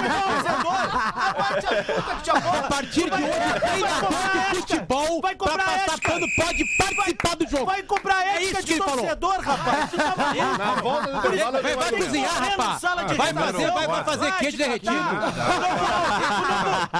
A 2.59 2.63
partir 2.69 3.05
de 3.09 3.23
hoje, 3.23 3.61
treinador 3.61 4.11
de 4.51 4.57
futebol 4.57 5.21
vai 5.21 5.37
pra 5.37 5.59
passar 5.59 6.01
pano 6.01 6.27
pode 6.37 6.65
participar 6.77 7.37
do 7.37 7.49
jogo. 7.49 7.67
Vai 7.67 7.83
comprar 7.85 8.27
É 8.27 8.37
ética 8.37 8.43
isso 8.51 8.57
que 8.57 8.65
de 8.65 8.73
ele 8.73 8.83
falou. 8.83 8.99
torcedor, 8.99 9.41
rapaz. 9.41 9.91
Tá? 9.91 10.59
Na 10.59 10.75
volta 10.81 11.13
do 11.13 11.19
intervalo, 11.19 11.63
Vai, 11.63 11.93
cozinhar, 11.93 12.35
rapaz. 12.35 12.83
Vai 13.17 13.33
fazer, 13.33 13.71
vai, 13.71 14.05
fazer 14.05 14.33
queijo 14.39 14.57
derretido. 14.57 14.93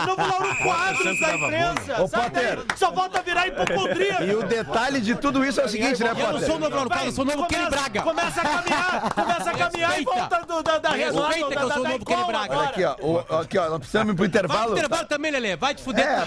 Novo, 0.07 0.23
novo 0.27 0.43
Lauro 0.45 0.57
Quadros 0.63 1.21
da 1.21 1.35
imprensa. 1.35 1.95
Potter. 1.95 2.31
daí, 2.57 2.67
Só 2.77 2.91
volta 2.91 3.19
a 3.19 3.23
virar 3.23 3.47
hipocondria. 3.49 4.23
E 4.25 4.35
o 4.35 4.43
detalhe 4.43 5.01
de 5.01 5.15
tudo 5.15 5.45
isso 5.45 5.61
é 5.61 5.65
o 5.65 5.69
seguinte, 5.69 6.03
né, 6.03 6.11
Eu 6.11 6.15
não 6.15 6.23
sou 6.23 6.31
o 6.31 6.33
Potter? 6.41 6.59
novo 6.61 6.75
Lauro 6.75 6.91
Carlos, 6.91 7.07
eu 7.07 7.13
sou 7.13 7.25
o 7.25 7.27
novo 7.27 7.47
Kenny 7.49 7.65
Começa- 7.65 7.81
Braga. 7.83 8.03
Começa 8.03 8.41
a 8.41 8.45
caminhar, 8.45 9.15
começa 9.15 9.51
a 9.51 9.59
caminhar 9.59 10.01
e 10.01 10.05
volta 10.05 10.41
do, 10.47 10.63
da, 10.63 10.79
da 10.79 10.89
Respeita 10.91 11.49
que 11.49 11.59
eu 11.59 11.71
sou 11.73 11.85
o 11.85 11.89
novo 11.89 12.05
Kenny 12.05 12.25
Braga. 12.25 12.57
Olha 12.59 12.69
aqui, 12.69 12.85
ó. 12.85 12.97
o- 13.01 13.41
aqui, 13.41 13.59
ó. 13.59 13.69
Nós 13.71 13.79
precisamos 13.79 14.13
ir 14.13 14.17
pro 14.17 14.25
Vai 14.25 14.31
pro 14.31 14.39
intervalo. 14.47 14.73
intervalo 14.77 15.07
também, 15.07 15.31
Lelê. 15.31 15.57
Vai 15.57 15.75
te 15.75 15.83
fuder. 15.83 16.07
É, 16.07 16.25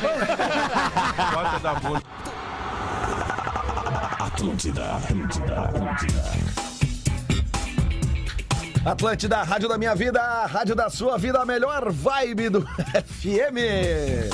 Bota 1.34 1.60
da 1.64 1.74
bunda. 1.76 2.04
Atlântida, 4.20 4.84
Atlântida, 4.96 5.60
Atlântida. 5.62 6.73
Atlântida, 8.86 9.38
a 9.38 9.44
rádio 9.44 9.70
da 9.70 9.78
minha 9.78 9.96
vida, 9.96 10.22
a 10.22 10.46
rádio 10.46 10.76
da 10.76 10.90
sua 10.90 11.18
vida, 11.18 11.40
a 11.40 11.46
melhor 11.46 11.90
vibe 11.90 12.50
do 12.50 12.62
FM. 13.06 14.30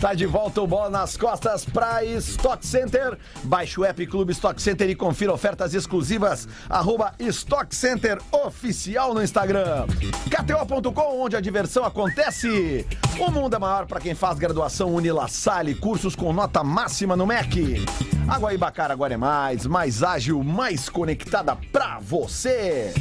Tá 0.00 0.14
de 0.14 0.24
volta 0.24 0.62
o 0.62 0.66
bola 0.66 0.88
nas 0.88 1.18
costas 1.18 1.66
pra 1.66 2.02
Stock 2.02 2.66
Center. 2.66 3.18
Baixe 3.44 3.78
o 3.78 3.84
app 3.84 4.06
Clube 4.06 4.32
Stock 4.32 4.60
Center 4.62 4.88
e 4.88 4.94
confira 4.94 5.34
ofertas 5.34 5.74
exclusivas. 5.74 6.48
Arroba 6.70 7.12
Stock 7.18 7.76
Center 7.76 8.18
Oficial 8.32 9.12
no 9.12 9.22
Instagram. 9.22 9.86
KTO.com, 10.30 11.20
onde 11.20 11.36
a 11.36 11.40
diversão 11.42 11.84
acontece. 11.84 12.86
O 13.18 13.30
mundo 13.30 13.54
é 13.54 13.58
maior 13.58 13.84
para 13.84 14.00
quem 14.00 14.14
faz 14.14 14.38
graduação 14.38 14.94
Unila 14.94 15.28
Salle, 15.28 15.74
cursos 15.74 16.16
com 16.16 16.32
nota 16.32 16.64
máxima 16.64 17.14
no 17.14 17.26
MEC. 17.26 17.84
Água 18.26 18.54
Ibacara 18.54 18.94
agora 18.94 19.12
é 19.12 19.18
mais, 19.18 19.66
mais 19.66 20.02
ágil, 20.02 20.42
mais 20.42 20.88
conectada 20.88 21.54
pra 21.70 21.98
você. 22.00 22.94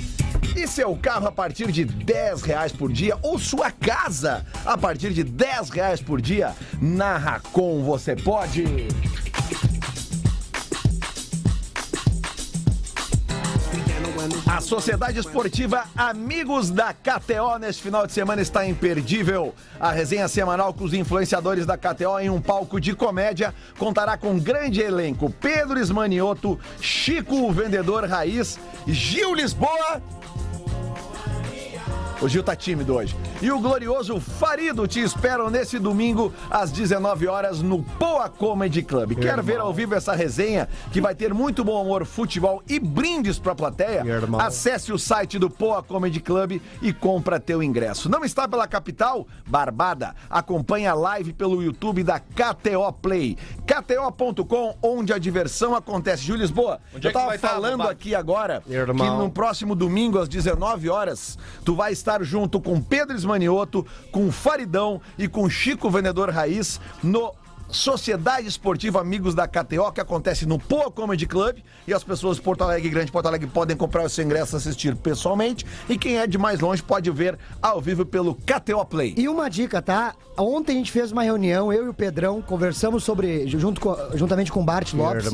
E 0.56 0.67
seu 0.67 0.95
carro 0.95 1.28
a 1.28 1.32
partir 1.32 1.71
de 1.71 1.86
10 1.86 2.41
reais 2.41 2.71
por 2.71 2.91
dia 2.91 3.17
ou 3.21 3.39
sua 3.39 3.71
casa 3.71 4.45
a 4.65 4.78
partir 4.78 5.12
de 5.13 5.23
10 5.23 5.69
reais 5.69 6.02
por 6.02 6.21
dia, 6.21 6.56
na 6.82 7.17
Racon 7.17 7.84
você 7.84 8.15
pode. 8.15 8.65
A 14.60 14.62
Sociedade 14.62 15.17
Esportiva 15.17 15.86
Amigos 15.95 16.69
da 16.69 16.93
KTO 16.93 17.58
neste 17.58 17.82
final 17.82 18.06
de 18.06 18.12
semana 18.12 18.41
está 18.41 18.67
imperdível. 18.67 19.56
A 19.80 19.89
resenha 19.89 20.28
semanal 20.28 20.74
com 20.74 20.84
os 20.84 20.93
influenciadores 20.93 21.65
da 21.65 21.78
KTO 21.78 22.19
em 22.19 22.30
um 22.30 22.41
palco 22.41 22.78
de 22.78 22.93
comédia 22.93 23.56
contará 23.78 24.17
com 24.17 24.32
um 24.32 24.38
grande 24.38 24.82
elenco: 24.82 25.30
Pedro 25.39 25.80
Esmanioto, 25.80 26.60
Chico, 26.82 27.36
o 27.36 27.54
vendedor 27.54 28.04
raiz, 28.04 28.60
Gil 28.86 29.34
Lisboa 29.34 30.02
o 32.21 32.27
Gil 32.27 32.43
tá 32.43 32.55
tímido 32.55 32.95
hoje. 32.95 33.15
E 33.41 33.49
o 33.51 33.60
glorioso 33.60 34.19
Farido 34.19 34.86
te 34.88 34.99
esperam 34.99 35.49
nesse 35.49 35.79
domingo 35.79 36.34
às 36.49 36.69
19 36.71 37.27
horas 37.27 37.62
no 37.62 37.82
Poa 37.82 38.27
Comedy 38.27 38.82
Club. 38.82 39.15
Quer 39.15 39.41
ver 39.41 39.60
ao 39.60 39.73
vivo 39.73 39.95
essa 39.95 40.13
resenha 40.13 40.67
que 40.91 40.99
vai 40.99 41.15
ter 41.15 41.34
muito 41.34 41.63
bom 41.63 41.82
humor, 41.82 42.05
futebol 42.05 42.62
e 42.67 42.77
brindes 42.77 43.39
pra 43.39 43.55
plateia? 43.55 44.03
Acesse 44.39 44.91
o 44.91 44.99
site 44.99 45.39
do 45.39 45.49
Poa 45.49 45.82
Comedy 45.82 46.19
Club 46.19 46.60
e 46.82 46.91
compra 46.91 47.39
teu 47.39 47.63
ingresso. 47.63 48.10
Não 48.10 48.25
está 48.25 48.47
pela 48.47 48.67
capital? 48.67 49.25
Barbada. 49.47 50.13
Acompanhe 50.29 50.88
a 50.88 50.93
live 50.93 51.32
pelo 51.32 51.63
YouTube 51.63 52.03
da 52.03 52.19
KTO 52.19 52.91
Play. 53.01 53.38
KTO.com, 53.65 54.75
onde 54.82 55.13
a 55.13 55.17
diversão 55.17 55.75
acontece. 55.75 56.23
Gil 56.23 56.36
Lisboa, 56.36 56.79
Onde 56.93 57.08
eu 57.08 57.12
é 57.12 57.13
que 57.13 57.19
tava 57.19 57.38
falando 57.38 57.84
aqui 57.84 58.13
agora 58.13 58.62
que 58.65 58.73
Irmão. 58.73 59.19
no 59.19 59.29
próximo 59.29 59.73
domingo, 59.75 60.19
às 60.19 60.27
19 60.27 60.89
horas, 60.89 61.38
tu 61.63 61.75
vai 61.75 61.93
estar 61.93 62.09
junto 62.22 62.60
com 62.60 62.82
Pedro 62.82 63.15
Esmanioto, 63.15 63.86
com 64.12 64.32
Faridão 64.32 65.00
e 65.17 65.28
com 65.28 65.50
Chico 65.50 65.89
Vendedor 65.89 66.30
Raiz 66.30 66.80
no 67.04 67.32
Sociedade 67.72 68.48
Esportiva 68.48 69.00
Amigos 69.00 69.36
da 69.36 69.48
KTO, 69.48 69.91
que 69.93 70.02
acontece 70.02 70.43
no 70.48 70.58
Poa 70.58 70.89
Comedy 70.89 71.28
Club. 71.28 71.58
E 71.88 71.93
as 71.93 72.04
pessoas 72.04 72.38
de 72.38 72.41
Porto 72.43 72.63
Alegre 72.63 72.88
e 72.88 72.91
Grande 72.91 73.12
Porto 73.12 73.28
Alegre 73.28 73.48
podem 73.48 73.78
comprar 73.78 74.04
o 74.04 74.10
seu 74.10 74.26
ingresso 74.26 74.56
e 74.56 74.58
assistir 74.58 74.95
pessoalmente. 74.95 75.67
E 75.88 75.95
quem 75.95 76.17
é 76.17 76.26
de 76.26 76.36
mais 76.36 76.60
longe 76.60 76.82
pode 76.82 77.12
ver 77.12 77.38
ao 77.62 77.80
vivo 77.80 78.04
pelo 78.08 78.34
KTO 78.34 78.84
Play. 78.86 79.13
E 79.15 79.30
uma 79.30 79.50
dica, 79.52 79.84
tá? 79.84 80.15
Ontem 80.36 80.74
a 80.74 80.76
gente 80.78 80.91
fez 80.91 81.12
uma 81.12 81.22
reunião, 81.22 81.72
eu 81.72 81.86
e 81.86 81.89
o 81.89 81.93
Pedrão, 81.93 82.41
conversamos 82.41 83.04
sobre, 83.04 83.45
junto 83.48 83.80
com- 83.80 83.95
juntamente 84.15 84.52
com 84.52 84.62
o 84.62 84.63
Bart 84.63 84.91
Lopes. 84.93 85.26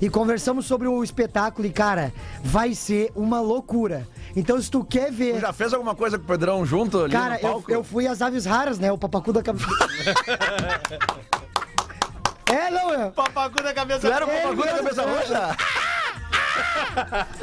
E 0.00 0.08
conversamos 0.10 0.66
sobre 0.66 0.88
o 0.88 1.04
espetáculo 1.04 1.68
e, 1.68 1.70
cara, 1.70 2.12
vai 2.42 2.74
ser 2.74 3.12
uma 3.14 3.40
loucura. 3.40 4.08
Então, 4.36 4.60
se 4.60 4.70
tu 4.70 4.84
quer 4.84 5.06
Tu 5.06 5.12
ver. 5.14 5.40
já 5.40 5.52
fez 5.52 5.72
alguma 5.72 5.94
coisa 5.94 6.18
com 6.18 6.24
o 6.24 6.26
Pedrão 6.26 6.66
junto 6.66 7.00
ali 7.02 7.12
Cara, 7.12 7.38
no 7.42 7.48
eu, 7.48 7.64
eu 7.68 7.84
fui 7.84 8.06
às 8.06 8.20
aves 8.20 8.44
raras, 8.44 8.78
né? 8.78 8.92
O 8.92 8.98
papacu 8.98 9.32
da 9.32 9.42
cabeça. 9.42 9.66
é, 12.52 12.70
não, 12.70 12.92
eu, 12.92 13.10
Papacu 13.12 13.62
da 13.62 13.72
cabeça. 13.72 14.00
Tu 14.00 14.06
era 14.12 14.26
o 14.26 14.30
É, 14.30 14.42
papacu 14.42 14.56
da 14.56 14.64
meu 14.74 14.76
cabeça 14.76 15.02
Deus. 15.02 15.16
roxa? 15.16 15.56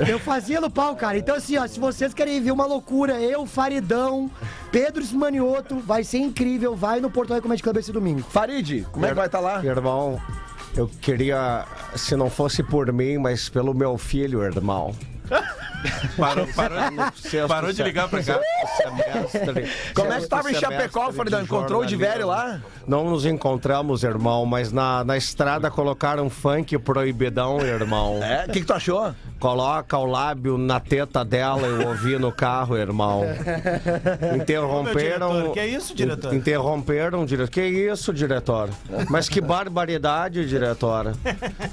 eu 0.07 0.19
fazia 0.19 0.61
no 0.61 0.69
pau, 0.69 0.95
cara. 0.95 1.17
Então, 1.17 1.35
assim, 1.35 1.57
ó, 1.57 1.65
se 1.67 1.79
vocês 1.79 2.13
querem 2.13 2.41
ver 2.41 2.51
uma 2.51 2.65
loucura, 2.65 3.19
eu, 3.19 3.45
Faridão, 3.45 4.29
Pedro 4.71 5.01
Esmanioto, 5.01 5.79
vai 5.79 6.03
ser 6.03 6.19
incrível. 6.19 6.75
Vai 6.75 6.99
no 6.99 7.09
Porto 7.09 7.31
Alegre 7.31 7.43
Comedy 7.43 7.63
Club 7.63 7.77
esse 7.77 7.91
domingo. 7.91 8.21
Farid, 8.29 8.83
como 8.91 9.05
é 9.05 9.09
que 9.09 9.15
vai 9.15 9.25
estar 9.27 9.39
lá? 9.39 9.63
Irmão, 9.65 10.21
eu 10.75 10.87
queria, 11.01 11.65
se 11.95 12.15
não 12.15 12.29
fosse 12.29 12.61
por 12.63 12.91
mim, 12.93 13.17
mas 13.17 13.49
pelo 13.49 13.73
meu 13.73 13.97
filho, 13.97 14.43
irmão. 14.43 14.95
Parou, 16.17 16.47
parou, 16.55 16.77
parou 17.47 17.73
de 17.73 17.83
ligar 17.83 18.07
pra 18.07 18.23
cá. 18.23 18.39
Como 19.93 20.13
é 20.13 20.21
que 20.21 20.27
tava 20.27 20.51
em 20.51 20.55
Chapecó, 20.55 21.11
Faridão? 21.11 21.41
Encontrou 21.41 21.85
de 21.85 21.95
velho 21.95 22.27
lá? 22.27 22.61
Não 22.87 23.09
nos 23.09 23.25
encontramos, 23.25 24.03
irmão, 24.03 24.45
mas 24.45 24.71
na, 24.71 25.03
na 25.03 25.17
estrada 25.17 25.69
colocaram 25.69 26.29
funk 26.29 26.77
proibidão, 26.77 27.59
irmão. 27.61 28.21
É? 28.23 28.45
O 28.45 28.51
que, 28.51 28.61
que 28.61 28.65
tu 28.65 28.73
achou? 28.73 29.13
Coloca 29.43 29.97
o 29.97 30.05
lábio 30.05 30.57
na 30.57 30.79
teta 30.79 31.25
dela, 31.25 31.67
eu 31.67 31.89
ouvi 31.89 32.17
no 32.17 32.31
carro, 32.31 32.77
irmão. 32.77 33.23
Interromperam. 34.39 35.29
Ô, 35.29 35.33
diretor, 35.33 35.51
que 35.53 35.59
é 35.59 35.67
isso, 35.67 35.93
diretor? 35.93 36.33
Interromperam, 36.33 37.25
diretor. 37.25 37.51
Que 37.51 37.61
isso, 37.61 38.13
diretor? 38.13 38.69
Mas 39.09 39.27
que 39.27 39.41
barbaridade, 39.41 40.47
diretora. 40.47 41.11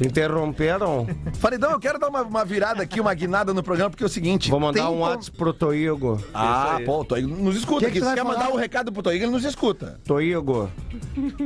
Interromperam. 0.04 1.06
Faridão, 1.35 1.70
eu 1.70 1.78
quero 1.78 1.96
dar 2.00 2.09
uma, 2.09 2.22
uma 2.22 2.44
virada 2.44 2.83
aqui, 2.83 3.00
uma 3.00 3.14
guinada 3.14 3.54
no 3.54 3.62
programa, 3.62 3.88
porque 3.90 4.02
é 4.02 4.06
o 4.06 4.11
seguinte. 4.11 4.50
Vou 4.50 4.59
mandar 4.59 4.80
tem 4.80 4.90
um 4.90 4.94
com- 4.94 4.98
WhatsApp 5.02 5.38
pro 5.38 5.52
Toigo. 5.52 6.20
Ah, 6.35 6.80
pô, 6.85 7.02
o 7.02 7.04
Toigo 7.04 7.28
nos 7.28 7.54
escuta 7.54 7.83
Que 7.83 7.87
aqui. 7.87 8.00
que 8.00 8.04
Se 8.04 8.14
quer 8.16 8.22
falar? 8.24 8.37
mandar 8.37 8.50
um 8.52 8.56
recado 8.56 8.90
pro 8.90 9.00
Toigo, 9.00 9.24
ele 9.26 9.30
nos 9.30 9.44
escuta. 9.44 10.00
Toigo, 10.04 10.68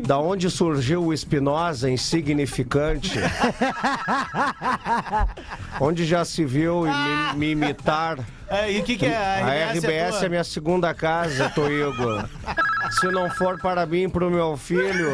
da 0.06 0.18
onde 0.18 0.48
surgiu 0.48 1.04
o 1.04 1.12
Espinosa 1.12 1.90
insignificante? 1.90 3.18
onde 5.78 6.06
já 6.06 6.13
se 6.22 6.44
viu 6.44 6.82
me, 6.82 7.38
me 7.38 7.50
imitar? 7.52 8.18
É, 8.46 8.70
e 8.70 8.78
o 8.78 8.84
que, 8.84 8.96
que 8.96 9.06
é? 9.06 9.16
A 9.16 9.72
RBS 9.72 9.84
é, 9.84 10.18
tua? 10.18 10.28
minha 10.28 10.44
segunda 10.44 10.92
casa, 10.92 11.48
Toigo. 11.48 12.22
Se 13.00 13.06
não 13.08 13.30
for 13.30 13.58
para 13.58 13.86
mim, 13.86 14.08
para 14.08 14.26
o 14.26 14.30
meu 14.30 14.56
filho, 14.56 15.10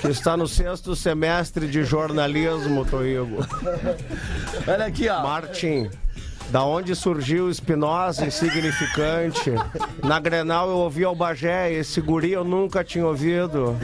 que 0.00 0.08
está 0.08 0.36
no 0.36 0.46
sexto 0.46 0.94
semestre 0.94 1.66
de 1.66 1.82
jornalismo, 1.84 2.84
Toigo. 2.84 3.44
Olha 4.66 4.86
aqui, 4.86 5.08
ó. 5.08 5.22
Martin, 5.22 5.90
da 6.54 6.62
onde 6.62 6.94
surgiu 6.94 7.46
o 7.46 7.50
Espinosa 7.50 8.24
insignificante? 8.24 9.50
Na 10.04 10.20
Grenal 10.20 10.68
eu 10.70 10.76
ouvi 10.76 11.04
o 11.04 11.12
Bagé, 11.12 11.72
esse 11.72 12.00
guri 12.00 12.30
eu 12.30 12.44
nunca 12.44 12.84
tinha 12.84 13.04
ouvido. 13.04 13.76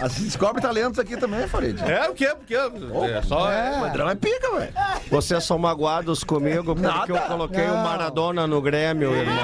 Assim, 0.00 0.24
descobre 0.24 0.62
talentos 0.62 0.98
aqui 0.98 1.14
também, 1.14 1.46
Farid. 1.46 1.78
É 1.82 2.08
o 2.08 2.14
quê? 2.14 2.34
Porque 2.34 2.54
é 2.54 3.22
só. 3.22 3.50
O 3.50 3.82
Pedrão 3.82 4.08
é 4.08 4.14
pica, 4.14 4.50
velho. 4.50 4.72
Vocês 5.10 5.44
são 5.44 5.58
magoados 5.58 6.24
comigo 6.24 6.74
porque 6.74 6.80
Nada. 6.80 7.12
eu 7.12 7.18
coloquei 7.18 7.64
o 7.64 7.74
Não. 7.74 7.84
Maradona 7.84 8.46
no 8.46 8.62
Grêmio, 8.62 9.14
irmão. 9.14 9.36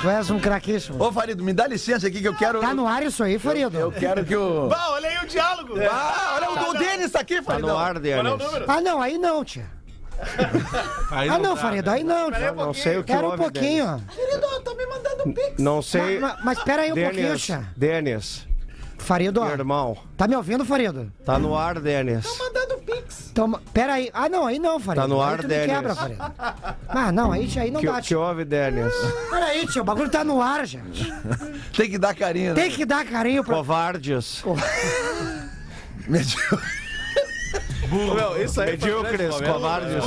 Tu 0.00 0.08
és 0.08 0.30
um 0.30 0.38
craquíssimo. 0.38 1.02
Ô, 1.02 1.12
Farido, 1.12 1.42
me 1.42 1.52
dá 1.52 1.66
licença 1.66 2.06
aqui 2.06 2.20
que 2.20 2.28
eu 2.28 2.36
quero. 2.36 2.60
Tá 2.60 2.72
no 2.72 2.86
ar 2.86 3.02
isso 3.02 3.22
aí, 3.24 3.38
Farido? 3.38 3.76
Eu 3.76 3.90
quero 3.90 4.24
que 4.24 4.36
o. 4.36 4.68
Bah, 4.70 4.90
olha 4.90 5.08
aí 5.08 5.24
o 5.24 5.26
diálogo. 5.26 5.74
Ah, 5.90 6.34
olha 6.36 6.50
o, 6.50 6.70
o 6.70 6.78
Denis 6.78 7.10
tá 7.10 7.20
aqui, 7.20 7.36
Tá 7.36 7.42
Faridão. 7.42 7.70
no 7.70 7.76
ar, 7.76 7.98
Denis. 7.98 8.32
Ah, 8.68 8.80
não, 8.80 9.02
aí 9.02 9.18
não, 9.18 9.44
tia. 9.44 9.66
Aí 11.12 11.28
Ah, 11.28 11.38
não, 11.38 11.54
dá, 11.54 11.60
Farido, 11.60 11.88
aí 11.90 12.02
não, 12.02 12.28
tia. 12.32 12.50
Não 12.52 12.74
sei 12.74 12.98
o 12.98 13.04
que 13.04 13.12
Espera 13.12 13.28
um 13.28 13.36
pouquinho, 13.36 13.86
ó. 13.86 13.96
Denis. 15.24 15.54
Não 15.60 15.80
sei. 15.80 16.18
Mas, 16.18 16.36
mas 16.44 16.58
espera 16.58 16.82
aí 16.82 16.90
um 16.90 16.94
pouquinho, 16.96 17.22
Denis, 17.28 17.42
tia. 17.42 17.68
Denis, 17.76 18.48
Farido, 18.98 19.40
ó. 19.40 19.48
irmão, 19.48 19.96
Tá 20.16 20.26
me 20.26 20.34
ouvindo, 20.34 20.64
Farido? 20.64 21.12
tá 21.24 21.38
no 21.38 21.56
ar, 21.56 21.78
Denis. 21.78 22.26
Então, 23.38 23.52
pera 23.72 23.92
aí. 23.94 24.10
Ah, 24.12 24.28
não, 24.28 24.46
aí 24.48 24.58
não, 24.58 24.80
Farido. 24.80 25.02
Tá 25.02 25.06
no 25.06 25.22
Aí 25.22 25.32
ar, 25.32 25.38
tu 25.38 25.42
me 25.44 25.48
Denis. 25.48 25.66
quebra, 25.66 25.94
Farido. 25.94 26.24
Ah, 26.88 27.12
não, 27.12 27.30
aí, 27.30 27.48
aí 27.56 27.70
não 27.70 27.80
Que, 27.80 27.86
dá, 27.86 28.00
que 28.00 28.08
tia. 28.08 28.18
houve, 28.18 28.44
Denis? 28.44 28.92
Pera 29.30 29.46
aí, 29.46 29.64
tia, 29.68 29.80
o 29.80 29.84
bagulho 29.84 30.10
tá 30.10 30.24
no 30.24 30.42
ar, 30.42 30.66
gente. 30.66 31.06
Tem 31.76 31.88
que 31.88 31.98
dar 31.98 32.16
carinho, 32.16 32.52
né? 32.52 32.60
Tem 32.62 32.70
que 32.72 32.84
dar 32.84 33.04
carinho 33.04 33.44
pra... 33.44 33.54
Covardes. 33.54 34.42
Meu, 37.88 38.42
isso 38.44 38.60
aí 38.60 38.76
foi 38.76 38.92
um 38.92 39.02
Medíocres, 39.02 39.30
momento. 39.30 39.52
covardes. 39.52 40.04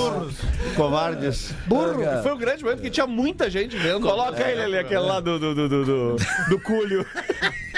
Covardes. 0.75 1.51
Burro. 1.67 2.03
E 2.03 2.21
Foi 2.23 2.33
um 2.33 2.37
grande 2.37 2.63
momento 2.65 2.81
que 2.81 2.89
tinha 2.89 3.07
muita 3.07 3.49
gente 3.49 3.77
vendo. 3.77 4.01
Coloca 4.01 4.43
ele 4.43 4.61
ali, 4.61 4.77
aquele 4.77 4.99
lá 4.99 5.21
do, 5.21 5.39
do, 5.39 5.55
do, 5.55 5.69
do, 5.69 5.85
do, 5.85 6.15
do 6.49 6.59
culho. 6.59 7.05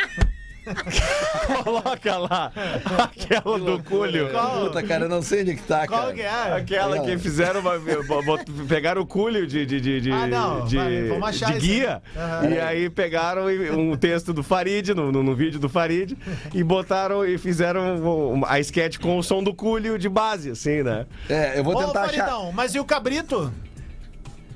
Coloca 1.63 2.17
lá. 2.17 2.51
Aquela 2.99 3.59
do 3.59 3.83
culho. 3.83 4.29
Puta, 4.29 4.83
cara, 4.83 5.05
eu 5.05 5.09
não 5.09 5.21
sei 5.21 5.41
onde 5.41 5.55
que 5.55 5.63
tá, 5.63 5.87
Qual 5.87 6.01
cara. 6.01 6.13
que 6.13 6.21
é? 6.21 6.53
Aquela 6.55 6.99
que 6.99 7.17
fizeram 7.17 7.59
uma. 7.59 7.77
bot- 8.23 8.51
Pegaram 8.67 9.01
o 9.01 9.05
culho 9.05 9.45
de, 9.45 9.65
de, 9.65 9.81
de, 9.81 10.01
de, 10.01 10.11
Ah, 10.11 10.27
não, 10.27 10.65
de, 10.65 10.77
vai, 10.77 11.03
vamos 11.09 11.29
achar 11.29 11.51
de 11.51 11.57
isso 11.57 11.65
guia. 11.67 12.01
E 12.49 12.59
aí 12.59 12.89
pegaram 12.89 13.45
um 13.47 13.95
texto 13.97 14.33
do 14.33 14.43
Farid, 14.43 14.89
no, 14.93 15.11
no, 15.11 15.23
no 15.23 15.35
vídeo 15.35 15.59
do 15.59 15.69
Farid, 15.69 16.15
e 16.53 16.63
botaram 16.63 17.25
e 17.25 17.37
fizeram 17.37 17.95
um- 17.97 18.45
a 18.45 18.59
sketch 18.59 18.97
com 18.99 19.17
o 19.17 19.23
som 19.23 19.43
do 19.43 19.53
culho 19.53 19.97
de 19.99 20.09
base, 20.09 20.51
assim, 20.51 20.83
né? 20.83 21.05
É, 21.29 21.59
eu 21.59 21.63
vou 21.63 21.75
Ô, 21.75 21.77
tentar 21.85 22.03
achar. 22.03 22.25
Faridão, 22.25 22.51
mas 22.53 22.73
e 22.75 22.79
o 22.79 22.85
Cabrito? 22.85 23.51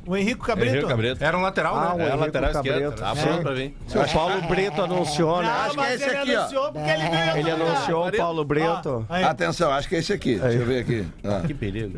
O 0.08 0.16
Henrico 0.16 0.46
Cabrito? 0.46 0.72
Henrique 0.76 0.88
Cabrito. 0.90 1.24
Era 1.24 1.38
um 1.38 1.42
lateral, 1.42 1.76
Ah, 1.76 1.82
né? 1.82 1.90
o 1.96 2.00
É 2.00 2.04
a 2.04 2.08
Henrique 2.08 2.20
lateral 2.26 2.54
Cabrito. 2.54 2.78
esquerda. 2.78 3.02
Tá 3.02 3.16
pronto 3.16 3.42
pra 3.42 3.54
vir. 3.54 3.78
O 3.96 4.14
Paulo 4.14 4.42
Brito 4.44 4.82
anunciou, 4.82 5.42
né? 5.42 5.48
Não, 5.48 5.54
Acho 5.54 5.72
que 5.74 5.80
é 5.80 5.84
mas 5.84 5.94
esse 6.02 6.10
ele 6.10 6.18
aqui, 6.18 6.36
ó. 6.36 6.40
anunciou 6.40 6.72
porque 6.72 7.40
ele 7.40 7.52
anunciou 7.52 8.08
o 8.08 8.12
Paulo 8.18 8.46
Brito. 8.46 9.06
Atenção, 9.10 9.72
acho 9.72 9.90
que 9.90 9.96
é 9.96 10.00
esse 10.00 10.14
aqui. 10.14 10.36
Deixa 10.36 10.58
eu 10.58 10.66
ver 10.66 10.80
aqui. 10.80 11.08
Ah. 11.24 11.42
Que 11.46 11.54
perigo. 11.54 11.98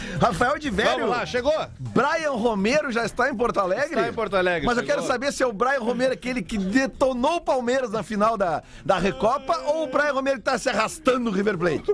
Rafael 0.21 0.59
de 0.59 0.69
Velho. 0.69 0.89
Vamos 0.99 1.09
lá, 1.09 1.25
chegou. 1.25 1.51
Brian 1.79 2.33
Romero 2.33 2.91
já 2.91 3.03
está 3.03 3.27
em 3.29 3.35
Porto 3.35 3.59
Alegre? 3.59 3.95
Está 3.95 4.07
em 4.07 4.13
Porto 4.13 4.35
Alegre, 4.35 4.67
Mas 4.67 4.77
eu 4.77 4.83
chegou. 4.83 4.95
quero 4.97 5.07
saber 5.07 5.33
se 5.33 5.41
é 5.41 5.47
o 5.47 5.51
Brian 5.51 5.79
Romero 5.79 6.13
aquele 6.13 6.43
que 6.43 6.59
detonou 6.59 7.37
o 7.37 7.41
Palmeiras 7.41 7.89
na 7.89 8.03
final 8.03 8.37
da, 8.37 8.61
da 8.85 8.99
Recopa 8.99 9.57
ou 9.65 9.85
o 9.85 9.87
Brian 9.87 10.13
Romero 10.13 10.37
que 10.37 10.43
tá 10.43 10.59
se 10.59 10.69
arrastando 10.69 11.21
no 11.21 11.31
River 11.31 11.57
Plate? 11.57 11.91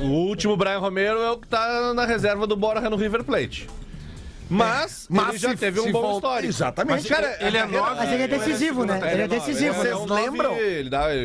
O 0.00 0.06
último 0.06 0.56
Brian 0.56 0.78
Romero 0.78 1.20
é 1.20 1.30
o 1.30 1.36
que 1.36 1.46
tá 1.46 1.92
na 1.92 2.06
reserva 2.06 2.46
do 2.46 2.56
Borja 2.56 2.88
no 2.88 2.96
River 2.96 3.22
Plate. 3.22 3.68
Mas, 4.52 5.08
ele 5.10 5.38
já 5.38 5.50
se- 5.50 5.56
teve 5.56 5.80
um 5.80 5.90
bom 5.92 6.00
vol- 6.02 6.14
histórico. 6.16 6.48
Exatamente. 6.48 7.08
Cara, 7.08 7.36
Ele 7.40 7.56
é 7.56 7.66
nove. 7.66 7.94
Mas 7.96 8.12
ele 8.12 8.22
é 8.22 8.28
decisivo, 8.28 8.84
né? 8.84 9.00
Ele 9.12 9.22
é 9.22 9.28
decisivo. 9.28 9.74
Vocês 9.74 9.86
é 9.94 10.06
nove, 10.06 10.14
lembram? 10.14 10.54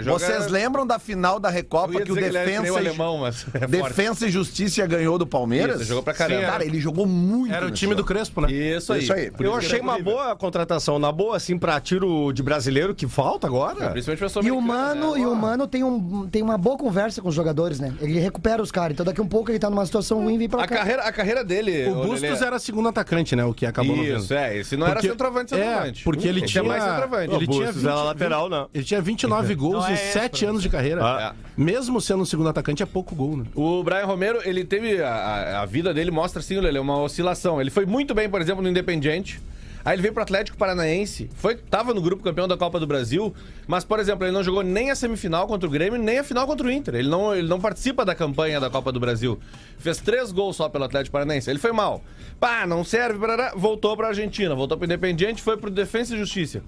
Vocês 0.05 0.47
lembram 0.47 0.85
da 0.87 0.99
final 0.99 1.39
da 1.39 1.49
Recopa 1.49 2.01
que 2.01 2.11
o 2.11 2.15
nem 2.15 2.29
Defensa, 2.29 2.67
e- 2.67 2.77
alemão, 2.77 3.17
mas 3.19 3.45
é. 3.53 3.67
Defensa 3.67 4.27
e 4.27 4.31
Justiça 4.31 4.85
ganhou 4.85 5.17
do 5.17 5.25
Palmeiras? 5.27 5.77
Isso, 5.81 5.85
jogou 5.89 6.03
pra 6.03 6.13
caramba. 6.13 6.41
Cara, 6.47 6.65
ele 6.65 6.79
jogou 6.79 7.05
muito. 7.05 7.53
Era 7.53 7.65
o 7.65 7.71
time 7.71 7.93
do. 7.93 8.07
Crespo, 8.07 8.39
né? 8.39 8.49
Isso 8.51 8.93
aí. 8.93 9.03
Isso 9.03 9.11
aí. 9.13 9.29
Eu 9.37 9.53
achei 9.53 9.79
é 9.79 9.81
uma 9.81 9.99
boa 9.99 10.33
contratação. 10.35 10.97
Na 10.97 11.11
boa, 11.11 11.35
assim, 11.35 11.57
pra 11.57 11.77
tiro 11.81 12.31
de 12.31 12.41
brasileiro 12.41 12.95
que 12.95 13.05
falta 13.07 13.45
agora. 13.47 13.89
Principalmente 13.89 14.33
pra 14.33 14.43
E 14.43 14.51
o 14.51 14.61
Mano, 14.61 15.13
né? 15.15 15.19
e 15.21 15.25
o 15.25 15.35
Mano 15.35 15.67
tem, 15.67 15.83
um, 15.83 16.25
tem 16.29 16.41
uma 16.41 16.57
boa 16.57 16.77
conversa 16.77 17.21
com 17.21 17.27
os 17.27 17.35
jogadores, 17.35 17.79
né? 17.81 17.93
Ele 17.99 18.17
recupera 18.19 18.61
os 18.61 18.71
caras. 18.71 18.93
Então 18.93 19.05
daqui 19.05 19.19
a 19.19 19.23
um 19.23 19.27
pouco 19.27 19.51
ele 19.51 19.59
tá 19.59 19.69
numa 19.69 19.85
situação 19.85 20.23
ruim 20.23 20.35
e 20.35 20.37
vem 20.37 20.47
pra 20.49 20.63
A 20.63 20.67
cá. 20.67 20.77
carreira, 20.77 21.01
a 21.03 21.11
carreira 21.11 21.43
dele... 21.43 21.89
O 21.89 21.95
Bustos 22.05 22.41
era 22.41 22.57
segundo 22.59 22.87
atacante, 22.87 23.16
né? 23.35 23.43
O 23.45 23.53
que 23.53 23.65
acabou 23.65 23.95
não 23.95 24.03
Isso, 24.03 24.27
vindo. 24.29 24.33
é. 24.37 24.57
Esse 24.57 24.75
não 24.77 24.85
era 24.85 24.95
Porque- 24.95 25.09
centroavante, 25.09 25.49
centroavante. 25.51 26.01
É, 26.01 26.03
porque 26.03 26.27
ele 26.27 26.41
tinha 26.41 26.63
é 26.63 26.67
mais 26.67 26.83
centroavante. 26.83 27.33
Ele 27.35 27.47
tinha 27.47 27.65
Bustos 27.65 27.75
20, 27.83 27.85
era 27.91 28.03
lateral, 28.03 28.49
não. 28.49 28.69
Ele 28.73 28.83
tinha 28.83 29.01
29 29.01 29.53
gols 29.55 29.73
Não 29.75 29.87
é 29.87 29.91
em 29.91 29.93
esse, 29.93 30.13
7 30.13 30.39
Fran. 30.39 30.49
anos 30.49 30.61
de 30.61 30.69
carreira. 30.69 31.03
Ah. 31.03 31.35
Mesmo 31.55 31.99
sendo 32.01 32.21
um 32.21 32.25
segundo 32.25 32.49
atacante, 32.49 32.83
é 32.83 32.85
pouco 32.85 33.15
gol, 33.15 33.37
né? 33.37 33.45
O 33.55 33.83
Brian 33.83 34.05
Romero, 34.05 34.39
ele 34.43 34.63
teve. 34.63 35.01
A, 35.01 35.61
a- 35.61 35.65
vida 35.65 35.93
dele 35.93 36.11
mostra 36.11 36.39
assim, 36.39 36.59
Lele, 36.59 36.79
uma 36.79 36.97
oscilação. 37.01 37.59
Ele 37.59 37.69
foi 37.69 37.85
muito 37.85 38.13
bem, 38.13 38.29
por 38.29 38.41
exemplo, 38.41 38.61
no 38.63 38.69
Independiente. 38.69 39.39
Aí 39.87 39.95
ele 39.95 40.01
veio 40.01 40.13
pro 40.13 40.21
Atlético 40.21 40.57
Paranaense, 40.57 41.29
foi, 41.35 41.55
tava 41.55 41.93
no 41.93 42.01
grupo 42.01 42.21
campeão 42.21 42.45
da 42.45 42.57
Copa 42.57 42.77
do 42.77 42.85
Brasil, 42.85 43.33
mas, 43.65 43.85
por 43.85 44.01
exemplo, 44.01 44.25
ele 44.25 44.33
não 44.33 44.43
jogou 44.43 44.61
nem 44.61 44.91
a 44.91 44.95
semifinal 44.95 45.47
contra 45.47 45.65
o 45.65 45.71
Grêmio, 45.71 45.97
nem 45.97 46.19
a 46.19 46.25
final 46.25 46.45
contra 46.45 46.67
o 46.67 46.69
Inter. 46.69 46.95
Ele 46.95 47.07
não, 47.07 47.33
ele 47.33 47.47
não 47.47 47.57
participa 47.57 48.03
da 48.03 48.13
campanha 48.13 48.59
da 48.59 48.69
Copa 48.69 48.91
do 48.91 48.99
Brasil. 48.99 49.39
Fez 49.77 49.99
três 49.99 50.33
gols 50.33 50.57
só 50.57 50.67
pelo 50.67 50.83
Atlético 50.83 51.13
Paranaense. 51.13 51.49
Ele 51.49 51.57
foi 51.57 51.71
mal. 51.71 52.03
Pá, 52.37 52.67
não 52.67 52.83
serve, 52.83 53.17
parará, 53.17 53.53
voltou 53.55 53.95
pra 53.95 54.09
Argentina, 54.09 54.53
voltou 54.53 54.77
pro 54.77 54.83
Independiente, 54.83 55.41
foi 55.41 55.55
pro 55.55 55.71
Defensa 55.71 56.13
e 56.13 56.19
Justiça. 56.19 56.61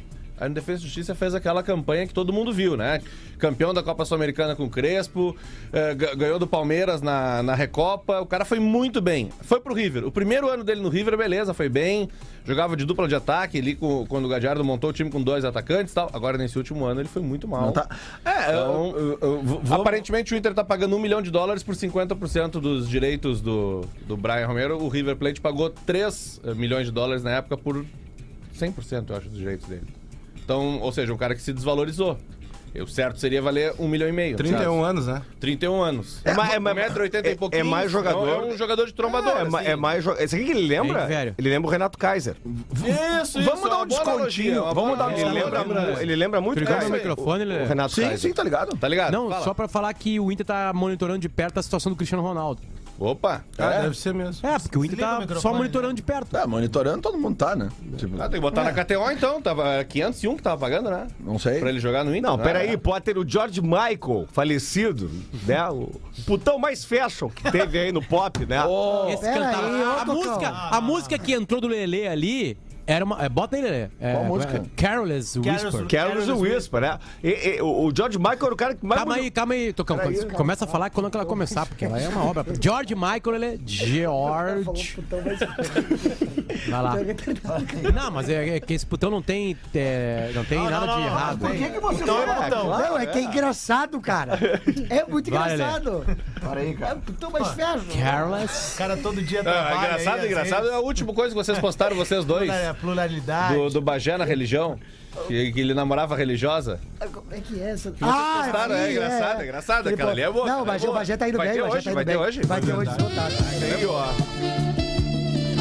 No 0.48 0.54
Defesa 0.56 0.80
e 0.80 0.84
Justiça 0.86 1.14
fez 1.16 1.36
aquela 1.36 1.62
campanha 1.62 2.08
que 2.08 2.14
todo 2.14 2.32
mundo 2.32 2.54
viu, 2.54 2.78
né? 2.78 3.02
Campeão 3.38 3.74
da 3.74 3.82
Copa 3.84 4.06
Sul-Americana 4.06 4.56
com 4.56 4.70
Crespo, 4.70 5.36
eh, 5.72 5.96
ga- 5.96 6.14
ganhou 6.16 6.38
do 6.40 6.48
Palmeiras 6.48 7.02
na, 7.02 7.42
na 7.44 7.56
Recopa. 7.56 8.20
O 8.22 8.26
cara 8.26 8.44
foi 8.46 8.60
muito 8.60 9.02
bem. 9.02 9.30
Foi 9.42 9.60
pro 9.62 9.74
River. 9.74 10.06
O 10.06 10.12
primeiro 10.12 10.50
ano 10.50 10.64
dele 10.64 10.82
no 10.82 10.90
River, 10.90 11.18
beleza, 11.18 11.54
foi 11.54 11.70
bem. 11.70 12.10
Jogava 12.46 12.76
de 12.76 12.86
dupla 12.86 13.08
de 13.08 13.16
ataque 13.16 13.58
ali 13.60 13.76
com- 13.76 14.06
quando 14.08 14.26
o 14.26 14.28
Gadiardo 14.28 14.64
montou 14.64 14.90
o 14.90 14.94
time 14.94 15.10
com 15.10 15.22
dois 15.22 15.46
atacantes 15.46 15.92
e 15.92 15.96
tal. 15.96 16.10
Agora, 16.14 16.38
nesse 16.38 16.58
último 16.58 16.86
ano, 16.86 17.02
ele 17.02 17.08
foi 17.10 17.22
muito 17.22 17.48
mal. 17.48 17.72
Tá... 17.72 17.88
É, 18.26 18.50
Então, 18.50 18.88
eu, 18.88 18.98
eu- 18.98 19.20
eu 19.22 19.42
vou- 19.44 19.60
vou- 19.62 19.82
Aparentemente 19.82 20.34
o 20.34 20.38
Inter 20.38 20.54
tá 20.54 20.64
pagando 20.64 20.96
um 20.96 21.00
milhão 21.00 21.22
de 21.22 21.30
dólares 21.32 21.64
por 21.64 21.76
50% 21.76 22.60
dos 22.60 22.90
direitos 22.90 23.40
do, 23.42 23.86
do 24.08 24.18
Brian 24.18 24.48
Romero. 24.48 24.82
O 24.82 24.88
River 24.90 25.16
Plate 25.16 25.40
pagou 25.40 25.70
3 25.70 26.42
milhões 26.56 26.86
de 26.88 26.92
dólares 26.92 27.24
na 27.24 27.32
época 27.32 27.56
por 27.58 27.86
100%, 28.58 29.10
eu 29.12 29.16
acho, 29.18 29.30
dos 29.30 29.38
direitos 29.38 29.68
dele. 29.68 29.84
Então, 30.50 30.80
ou 30.82 30.92
seja, 30.92 31.14
um 31.14 31.18
cara 31.18 31.36
que 31.36 31.42
se 31.44 31.54
desvalorizou. 31.54 32.18
O 32.76 32.88
certo 32.88 33.20
seria 33.20 33.40
valer 33.42 33.74
um 33.80 33.88
milhão 33.88 34.08
e 34.08 34.12
meio. 34.12 34.36
31 34.38 34.58
certo? 34.60 34.84
anos, 34.84 35.08
né? 35.08 35.22
31 35.40 35.82
anos. 35.82 36.22
É, 36.24 36.34
mas- 36.34 36.54
é, 36.54 36.60
mas- 36.60 36.76
1,80m 36.94 37.28
é- 37.28 37.32
e 37.32 37.36
pouquinho. 37.36 37.60
é 37.60 37.64
mais 37.64 37.92
jogador. 37.92 38.28
Então, 38.28 38.50
é 38.50 38.54
um 38.54 38.58
jogador 38.58 38.86
de 38.88 38.94
trombador. 38.94 39.32
É, 39.38 39.44
ma- 39.44 39.60
assim. 39.60 39.70
é 39.70 39.76
mais 39.76 40.04
jo- 40.04 40.16
Esse 40.20 40.36
aqui 40.36 40.46
que 40.46 40.52
ele 40.52 40.68
lembra? 40.68 41.00
Bem 41.02 41.08
velho. 41.08 41.36
Ele 41.38 41.50
lembra 41.50 41.68
o 41.68 41.72
Renato 41.72 41.98
Kaiser. 42.00 42.36
Isso, 43.24 43.40
isso. 43.40 43.50
Vamos 43.50 43.66
é 43.66 43.70
dar 43.70 43.76
uma 43.76 43.84
um 43.84 43.88
descontinho. 43.88 44.74
Vamos 44.74 44.98
dar 44.98 45.08
um 45.08 45.12
Ele 45.12 45.30
lembra, 45.32 46.02
ele 46.02 46.16
lembra 46.16 46.42
muito 46.42 46.64
Kaiser, 46.64 46.90
meu 46.90 46.98
microfone, 47.00 47.42
ele- 47.44 47.64
o 47.64 47.68
Renato 47.68 47.94
Sim, 47.96 48.02
Kaiser. 48.02 48.20
sim, 48.20 48.34
tá 48.34 48.44
ligado? 48.44 48.76
Tá 48.78 48.88
ligado? 48.88 49.12
Não, 49.14 49.30
Fala. 49.30 49.44
só 49.44 49.54
pra 49.54 49.68
falar 49.68 49.94
que 49.94 50.20
o 50.20 50.32
Inter 50.32 50.46
tá 50.46 50.72
monitorando 50.74 51.20
de 51.20 51.30
perto 51.30 51.60
a 51.60 51.64
situação 51.64 51.92
do 51.92 51.96
Cristiano 51.96 52.24
Ronaldo. 52.24 52.62
Opa. 53.00 53.46
Ah, 53.58 53.70
deve 53.82 53.98
ser 53.98 54.14
mesmo. 54.14 54.46
É, 54.46 54.60
porque 54.60 54.78
o 54.78 54.84
Inter 54.84 54.98
o 54.98 55.02
tá 55.02 55.20
microfone, 55.22 55.42
só 55.42 55.58
monitorando 55.58 55.94
de 55.94 56.02
perto. 56.04 56.36
É, 56.36 56.46
monitorando 56.46 57.02
todo 57.02 57.18
mundo 57.18 57.38
tá, 57.38 57.56
né? 57.56 57.70
Tipo, 57.96 58.16
Ah, 58.22 58.24
tem 58.28 58.32
que 58.32 58.40
botar 58.42 58.64
na 58.64 58.74
KTO 58.74 59.10
então. 59.12 59.42
Tava 59.42 59.84
501 59.86 60.36
que 60.36 60.44
tava 60.44 60.58
pagando, 60.60 60.90
né? 60.90 61.08
não 61.20 61.40
sei. 61.40 61.60
Pra 61.60 61.70
ele 61.70 61.80
jogar 61.80 62.04
no 62.04 62.12
Inter. 62.12 62.30
Não, 62.30 62.38
né? 62.38 62.44
peraí, 62.44 62.78
Potter, 62.78 63.18
o 63.18 63.28
George 63.28 63.62
Michael, 63.62 64.28
falecido, 64.32 65.10
né? 65.46 65.68
O 65.70 65.92
putão 66.26 66.60
mais 66.60 66.84
fashion 66.84 67.30
que 67.30 67.50
teve 67.52 67.80
aí 67.80 67.92
no 67.92 68.02
pop, 68.04 68.46
né? 68.46 68.58
Esse 69.14 69.22
pera 69.24 69.46
cantava- 69.46 69.68
aí, 69.68 69.84
a, 70.02 70.06
música, 70.06 70.50
a 70.50 70.82
música 70.82 71.18
que 71.18 71.34
entrou 71.34 71.62
do 71.62 71.68
Lelê 71.68 72.08
ali 72.08 72.58
era 72.92 73.06
uma. 73.06 73.24
é, 73.24 73.30
bota 73.30 73.56
aí, 73.56 73.62
Lelê. 73.62 73.88
É, 74.00 74.14
Qual 74.14 74.24
música? 74.26 74.58
é, 74.58 74.62
Careless 74.82 75.38
Whisper. 75.40 75.88
Carlos 75.88 76.28
o 76.28 76.38
Whisper, 76.40 76.82
né? 76.82 77.00
E- 77.24 77.58
e- 77.58 77.62
o 77.62 77.92
George 77.96 78.18
Michael 78.18 78.38
era 78.46 78.54
o 78.54 78.58
cara 78.58 78.76
que 78.76 78.86
mais... 78.86 79.00
Calma 79.02 79.16
aí, 79.16 79.32
calma 79.32 79.54
aí, 79.54 79.72
Tocão. 79.74 79.98
Peraí. 79.98 80.26
Começa 80.26 80.66
a 80.66 80.68
falar 80.68 80.90
quando 80.90 81.14
ela 81.14 81.26
começar, 81.26 81.66
porque 81.66 81.86
ela 81.86 82.00
é 82.00 82.08
uma 82.10 82.26
obra. 82.26 82.46
George 82.60 82.96
Michael, 82.96 83.36
ele 83.36 83.46
é 83.46 83.58
George. 83.66 84.98
Vai 86.70 86.82
lá. 86.82 86.96
Não, 87.94 88.12
mas 88.12 88.30
é, 88.30 88.56
é 88.56 88.60
que 88.60 88.74
esse 88.74 88.86
putão 88.86 89.10
não 89.10 89.22
tem, 89.22 89.56
é, 89.74 90.32
não 90.34 90.44
tem 90.44 90.60
nada 90.70 90.86
de 90.96 91.02
errado. 91.02 91.40
Então 91.54 92.22
é 92.22 92.26
botão. 92.50 92.70
Não, 92.70 92.98
é 92.98 93.06
que 93.06 93.18
é 93.18 93.22
engraçado, 93.22 94.00
cara. 94.00 94.40
É 94.90 95.04
muito 95.06 95.30
Vai, 95.32 95.54
engraçado. 95.54 96.06
Para 96.42 96.60
aí, 96.62 96.72
É 96.72 96.74
cara. 96.74 96.96
um 96.96 97.02
putão 97.02 97.30
mais 97.32 97.48
fecho. 97.50 97.86
Careless. 98.00 98.74
O 98.76 98.78
cara 98.78 98.98
todo 98.98 99.22
dia 99.22 99.40
Ah, 99.42 99.44
trabalha 99.44 99.76
engraçado, 99.78 100.20
aí, 100.20 100.26
engraçado 100.28 100.64
assim, 100.66 100.74
é 100.74 100.76
a 100.76 100.80
última 100.80 101.14
coisa 101.14 101.36
que 101.36 101.44
vocês 101.44 101.60
postaram, 101.60 101.96
vocês 101.96 102.26
dois. 102.26 102.50
Plura- 102.80 102.96
Pluralidade. 103.08 103.54
Do, 103.56 103.70
do 103.70 103.82
Bagé 103.82 104.18
na 104.18 104.26
religião. 104.26 104.80
Que, 105.28 105.52
que 105.52 105.60
ele 105.60 105.74
namorava 105.74 106.16
religiosa. 106.16 106.80
Como 107.12 107.26
é 107.32 107.40
que 107.42 107.60
é 107.60 107.72
essa? 107.72 107.90
postaram, 107.92 108.76
é 108.76 108.86
sim, 108.86 108.92
engraçado, 108.92 109.42
é 109.42 109.44
engraçado, 109.44 109.90
aquela 109.90 110.04
pô- 110.04 110.12
ali 110.12 110.22
é 110.22 110.32
boa, 110.32 110.46
Não, 110.46 110.62
o 110.62 110.66
Bagé, 110.66 110.78
é 110.86 110.88
boa. 110.88 110.92
o 110.92 111.00
Bagé 111.00 111.18
tá 111.18 111.28
indo 111.30 111.38
Vai 111.38 111.48
bem, 111.48 111.56
ter 111.56 111.62
o 111.62 111.64
Bagé 111.68 111.76
hoje, 111.78 111.84
tá 111.86 111.90
indo 111.92 111.96
vai 111.96 112.06
ter 112.06 112.12
bem. 112.12 112.22
hoje? 112.22 112.42
Vai 112.46 112.62
ter 112.62 112.74
hoje. 112.74 112.92
Aí, 113.76 113.86
ó. 113.88 114.04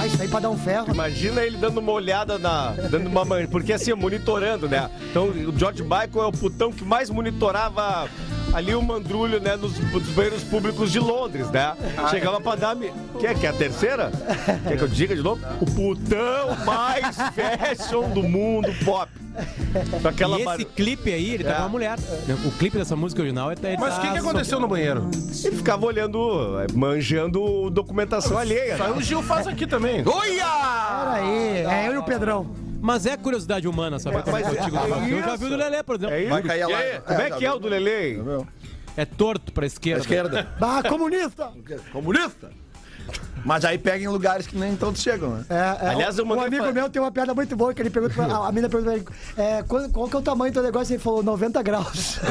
Ah, 0.00 0.06
isso 0.06 0.22
aí 0.22 0.28
pra 0.28 0.38
dar 0.40 0.50
um 0.50 0.58
ferro. 0.58 0.92
Imagina 0.92 1.42
ele 1.42 1.56
dando 1.56 1.78
uma 1.78 1.92
olhada 1.92 2.38
na. 2.38 2.70
dando 2.90 3.08
uma 3.08 3.24
Porque 3.50 3.72
assim, 3.72 3.92
monitorando, 3.94 4.68
né? 4.68 4.88
Então 5.10 5.24
o 5.28 5.58
George 5.58 5.82
Michael 5.82 6.10
é 6.22 6.26
o 6.26 6.32
putão 6.32 6.70
que 6.70 6.84
mais 6.84 7.10
monitorava 7.10 8.08
ali 8.53 8.74
o 8.74 8.82
mandrulho, 8.82 9.40
né? 9.40 9.57
Nos, 9.57 9.78
nos 9.78 10.03
banheiros 10.11 10.42
públicos 10.44 10.90
de 10.90 10.99
Londres, 10.99 11.51
né? 11.51 11.74
Chegava 12.11 12.40
pra 12.40 12.55
dar. 12.55 12.74
me- 12.74 12.92
Quer 13.20 13.34
que 13.38 13.46
é 13.46 13.51
a 13.51 13.53
terceira? 13.53 14.11
Quer 14.66 14.76
que 14.76 14.82
eu 14.84 14.88
diga 14.88 15.14
de 15.14 15.22
novo? 15.22 15.40
O 15.61 15.66
putão 15.66 16.57
mais 16.64 17.16
fashion 17.34 18.09
do 18.11 18.22
mundo 18.22 18.68
pop. 18.84 19.11
Aquela 20.05 20.36
E 20.36 20.42
esse 20.42 20.44
bar- 20.44 20.72
clipe 20.74 21.12
aí, 21.12 21.34
ele 21.34 21.44
tá 21.44 21.55
com 21.55 21.62
uma 21.62 21.68
mulher. 21.68 21.96
O 22.44 22.51
clipe 22.59 22.76
dessa 22.76 22.96
música 22.96 23.20
original 23.22 23.51
é 23.51 23.55
ele 23.62 23.76
Mas 23.78 23.94
o 23.94 23.96
tá 24.01 24.03
que, 24.07 24.12
que 24.12 24.18
aconteceu 24.18 24.59
no 24.59 24.66
banheiro? 24.66 25.09
Ele 25.44 25.57
ficava 25.57 25.86
olhando, 25.86 26.59
é, 26.61 26.66
manjando 26.74 27.70
documentação 27.70 28.36
alheia. 28.36 28.76
Saiu 28.76 28.96
o 28.96 29.03
Gil 29.03 29.22
faz 29.22 29.46
aqui 29.46 29.64
também. 29.66 30.03
Pera 30.03 31.12
aí, 31.12 31.64
é 31.64 31.84
eu 31.88 31.94
e 31.94 31.99
o 31.99 32.03
Pedrão. 32.03 32.46
Mas 32.80 33.06
é 33.06 33.16
curiosidade 33.16 33.66
humana 33.66 33.98
saber 33.98 34.22
como 34.22 34.36
é 34.36 34.42
que 34.42 34.56
é 34.56 34.64
do 34.64 34.70
Brasil. 34.70 35.16
Eu 35.18 35.22
já 35.24 35.36
vi 35.36 35.44
o 35.44 35.48
do 35.50 35.56
Lelê, 35.56 35.82
por 35.82 35.96
exemplo. 35.96 36.14
É 36.14 36.20
isso? 36.20 36.30
Vai 36.30 36.42
cair 36.42 36.62
a 36.62 36.68
lá. 36.68 36.78
aí, 36.78 37.00
Como 37.00 37.20
é 37.20 37.30
que 37.30 37.46
é 37.46 37.52
o 37.52 37.58
do 37.58 37.68
Lele? 37.68 38.22
É 38.96 39.04
torto 39.04 39.52
pra 39.52 39.66
esquerda. 39.66 40.00
Esquerda. 40.00 40.48
Bah, 40.58 40.82
comunista! 40.82 41.52
Comunista. 41.92 42.50
Mas 43.44 43.64
aí 43.64 43.78
pega 43.78 44.04
em 44.04 44.09
lugares 44.09 44.46
que 44.46 44.56
nem 44.59 44.76
todos 44.76 45.00
chegam, 45.00 45.30
né? 45.30 45.44
É, 45.48 45.86
é, 45.86 45.90
Aliás, 45.90 46.18
eu 46.18 46.24
um 46.24 46.28
mandei 46.28 46.46
amigo 46.59 46.72
meu 46.74 46.90
tem 46.90 47.00
uma 47.00 47.11
piada 47.11 47.32
muito 47.34 47.56
boa 47.56 47.72
que 47.72 47.80
ele 47.80 47.88
pergunta, 47.90 48.14
pra- 48.14 48.26
a, 48.26 48.48
a 48.48 48.52
mina 48.52 48.68
pergunta 48.68 48.90
pra 48.92 49.42
ele, 49.44 49.50
é, 49.50 49.62
qual, 49.62 49.88
qual 49.90 50.09
que 50.09 50.16
é 50.16 50.18
o 50.18 50.22
tamanho 50.22 50.50
do 50.52 50.54
teu 50.54 50.62
negócio? 50.64 50.92
Ele 50.92 51.02
falou 51.02 51.22
90 51.22 51.62
graus. 51.62 52.18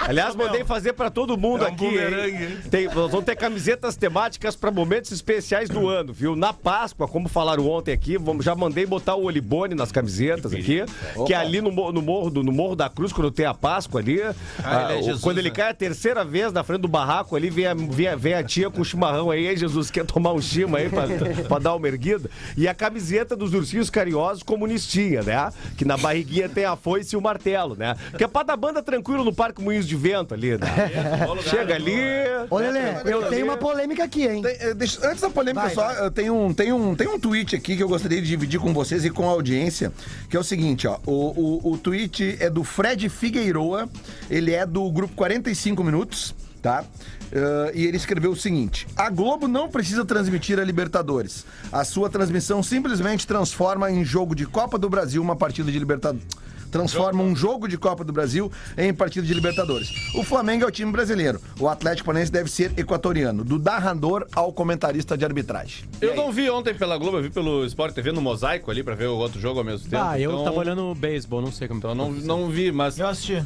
Aliás, 0.00 0.34
mandei 0.34 0.64
fazer 0.64 0.94
pra 0.94 1.10
todo 1.10 1.36
mundo 1.36 1.64
É 1.64 1.68
um 1.68 1.72
aqui. 1.72 2.58
Tem, 2.70 2.86
nós 2.86 3.10
vamos 3.10 3.24
ter 3.26 3.36
camisetas 3.36 3.94
temáticas 3.94 4.56
pra 4.56 4.70
momentos 4.70 5.10
especiais 5.12 5.68
do 5.68 5.86
ano, 5.86 6.14
viu? 6.14 6.34
Na 6.34 6.50
Páscoa, 6.52 7.06
como 7.06 7.28
falaram 7.28 7.68
ontem 7.68 7.92
aqui, 7.92 8.16
vamos, 8.16 8.42
já 8.42 8.54
mandei 8.54 8.86
botar 8.86 9.16
o 9.16 9.24
Olibone 9.24 9.74
nas 9.74 9.92
camisetas 9.92 10.54
aqui, 10.54 10.82
que 11.26 11.34
é 11.34 11.36
ali 11.36 11.60
no, 11.60 11.70
no 11.92 12.00
morro 12.00 12.30
do, 12.30 12.42
no 12.42 12.52
morro 12.52 12.74
da 12.74 12.88
Cruz, 12.88 13.12
quando 13.12 13.30
tem 13.30 13.44
a 13.44 13.52
Páscoa 13.52 14.00
ali. 14.00 14.22
Ah, 14.64 14.84
ele 14.84 14.92
é 14.92 15.00
o- 15.00 15.02
Jesus, 15.02 15.20
quando 15.22 15.38
ele 15.38 15.50
né? 15.50 15.54
cai 15.54 15.70
a 15.70 15.74
terceira 15.74 16.24
vez 16.24 16.52
na 16.54 16.62
frente 16.62 16.80
do 16.80 16.88
barraco 16.88 17.36
ali, 17.36 17.50
vem 17.50 17.66
a, 17.66 17.74
vem 17.74 18.08
a- 18.08 18.16
vem 18.16 18.32
a 18.34 18.42
tia 18.42 18.70
com 18.70 18.80
o 18.80 18.84
chimarrão 18.84 19.30
aí, 19.30 19.46
"Ei, 19.48 19.56
Jesus, 19.56 19.90
quer 19.90 20.04
tomar 20.04 20.32
um 20.32 20.40
chima 20.40 20.78
aí 20.78 20.88
pra, 20.88 21.04
pra 21.48 21.58
dar 21.58 21.74
uma 21.74 21.88
erguida? 21.88 22.28
E 22.56 22.66
a 22.68 22.74
camiseta 22.74 23.34
dos 23.36 23.54
ursinhos 23.54 23.90
carinhosos 23.90 24.42
comunistinha, 24.42 25.22
né? 25.22 25.50
Que 25.76 25.84
na 25.84 25.96
barriguinha 25.96 26.48
tem 26.48 26.64
a 26.64 26.76
foice 26.76 27.14
e 27.14 27.18
o 27.18 27.20
martelo, 27.20 27.74
né? 27.76 27.94
Que 28.16 28.24
é 28.24 28.26
pra 28.28 28.42
dar 28.42 28.56
banda 28.56 28.82
tranquilo 28.82 29.24
no 29.24 29.32
Parque 29.34 29.62
Moinhos 29.62 29.86
de 29.86 29.96
Vento 29.96 30.34
ali, 30.34 30.56
né? 30.58 30.68
Chega 31.48 31.74
ali. 31.74 31.96
Ô, 32.50 32.58
Lelê, 32.58 32.80
eu 33.04 33.28
tenho 33.28 33.44
uma 33.46 33.56
polêmica 33.56 34.04
aqui, 34.04 34.26
hein? 34.26 34.42
Tem, 34.42 34.56
eh, 34.60 34.74
deixa- 34.74 35.06
antes 35.08 35.20
da 35.20 35.30
polêmica, 35.30 35.66
Vai, 35.66 35.74
só, 35.74 35.86
vai. 35.86 36.06
eu 36.06 36.10
tenho 36.10 36.34
um, 36.34 36.52
tem, 36.54 36.72
um, 36.72 36.94
tem 36.94 37.08
um 37.08 37.18
tweet 37.18 37.54
aqui 37.56 37.76
que 37.76 37.82
eu 37.82 37.88
gostaria 37.88 38.20
de 38.20 38.26
dividir 38.28 38.60
com 38.60 38.72
vocês 38.72 39.04
e 39.04 39.10
com 39.10 39.28
a 39.28 39.32
audiência, 39.32 39.92
que 40.28 40.36
é 40.36 40.40
o 40.40 40.44
seguinte, 40.44 40.86
ó. 40.86 40.98
O, 41.06 41.60
o, 41.68 41.72
o 41.72 41.78
tweet 41.78 42.36
é 42.40 42.48
do 42.50 42.64
Fred 42.64 43.08
Figueiroa, 43.08 43.88
ele 44.30 44.52
é 44.52 44.64
do 44.66 44.90
grupo 44.90 45.14
45 45.14 45.82
Minutos, 45.84 46.34
tá? 46.62 46.84
Eh, 47.32 47.72
e 47.74 47.86
ele 47.86 47.96
escreveu 47.96 48.32
o 48.32 48.36
seguinte: 48.36 48.86
A 48.96 49.10
Globo 49.10 49.48
não 49.48 49.68
precisa 49.68 50.04
transmitir 50.04 50.58
a 50.58 50.64
Libertadores. 50.64 51.44
A 51.72 51.84
sua 51.84 52.08
transmissão 52.08 52.62
simplesmente 52.62 53.26
transforma 53.26 53.90
em 53.90 54.04
jogo 54.04 54.34
de 54.34 54.46
Copa 54.46 54.78
do 54.78 54.88
Brasil 54.88 55.22
uma 55.22 55.36
partida 55.36 55.70
de 55.70 55.78
Libertadores. 55.78 56.26
Transforma 56.70 57.22
um 57.22 57.34
jogo 57.34 57.66
de 57.66 57.78
Copa 57.78 58.04
do 58.04 58.12
Brasil 58.12 58.50
em 58.76 58.92
partida 58.92 59.26
de 59.26 59.32
Libertadores. 59.32 59.88
O 60.14 60.22
Flamengo 60.22 60.64
é 60.64 60.66
o 60.66 60.70
time 60.70 60.92
brasileiro. 60.92 61.40
O 61.58 61.68
Atlético 61.68 62.06
Paranaense 62.06 62.30
deve 62.30 62.50
ser 62.50 62.72
equatoriano. 62.76 63.42
Do 63.42 63.58
narrador 63.58 64.26
ao 64.34 64.52
comentarista 64.52 65.16
de 65.16 65.24
arbitragem. 65.24 65.84
Eu 66.00 66.14
não 66.14 66.30
vi 66.30 66.50
ontem 66.50 66.74
pela 66.74 66.98
Globo, 66.98 67.18
eu 67.18 67.22
vi 67.22 67.30
pelo 67.30 67.64
Sport 67.64 67.94
TV 67.94 68.12
no 68.12 68.20
mosaico 68.20 68.70
ali 68.70 68.82
pra 68.82 68.94
ver 68.94 69.06
o 69.06 69.16
outro 69.16 69.40
jogo 69.40 69.60
ao 69.60 69.64
mesmo 69.64 69.88
tempo. 69.88 70.02
Ah, 70.02 70.18
eu 70.18 70.30
então, 70.30 70.44
tava 70.44 70.58
olhando 70.58 70.94
beisebol, 70.94 71.40
não 71.40 71.52
sei 71.52 71.68
como 71.68 71.78
Então 71.78 71.94
não, 71.94 72.10
não 72.10 72.50
vi, 72.50 72.70
mas, 72.70 72.98
Eu 72.98 73.08
assisti. 73.08 73.42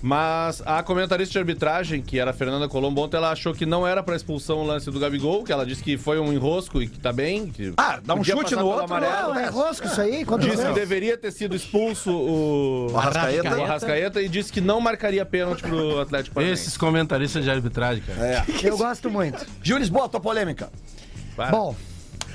Mas 0.00 0.62
a 0.64 0.82
comentarista 0.82 1.32
de 1.32 1.38
arbitragem, 1.38 2.00
que 2.00 2.18
era 2.18 2.30
a 2.30 2.34
Fernanda 2.34 2.68
Colombo, 2.68 3.02
ontem 3.02 3.16
ela 3.16 3.32
achou 3.32 3.52
que 3.52 3.66
não 3.66 3.86
era 3.86 4.02
pra 4.02 4.14
expulsão 4.14 4.58
o 4.58 4.64
lance 4.66 4.90
do 4.90 5.00
Gabigol, 5.00 5.42
que 5.42 5.52
ela 5.52 5.66
disse 5.66 5.82
que 5.82 5.98
foi 5.98 6.20
um 6.20 6.32
enrosco 6.32 6.80
e 6.80 6.86
que 6.88 6.98
tá 6.98 7.12
bem. 7.12 7.48
Que 7.48 7.72
Ah, 7.76 7.98
dá 8.04 8.14
um 8.14 8.22
chute 8.22 8.54
no 8.54 8.66
outro, 8.66 8.84
amarelo. 8.84 9.34
Não, 9.34 9.40
é 9.40 9.48
rosco 9.48 9.86
isso 9.86 10.00
aí? 10.00 10.24
Disse 10.38 10.66
que 10.66 10.72
deveria 10.72 11.16
ter 11.18 11.32
sido 11.32 11.56
expulso 11.56 12.10
o, 12.12 12.92
O 12.92 12.96
Arrascaeta. 12.96 13.58
o 13.58 13.64
Arrascaeta 13.64 14.22
e 14.22 14.28
disse 14.28 14.52
que 14.52 14.60
não 14.60 14.80
marcaria 14.80 15.24
pênalti 15.26 15.62
pro 15.62 16.00
Atlético 16.00 16.34
Paranaense. 16.34 16.62
Esses 16.62 16.76
comentaristas 16.76 17.42
de 17.42 17.50
arbitragem, 17.50 18.02
cara. 18.04 18.26
É. 18.26 18.44
Eu 18.62 18.78
gosto 18.78 19.10
muito. 19.10 19.44
Júlio 19.62 19.80
Lisboa, 19.80 20.08
tua 20.08 20.20
polêmica. 20.20 20.70
Para. 21.36 21.50
Bom, 21.50 21.74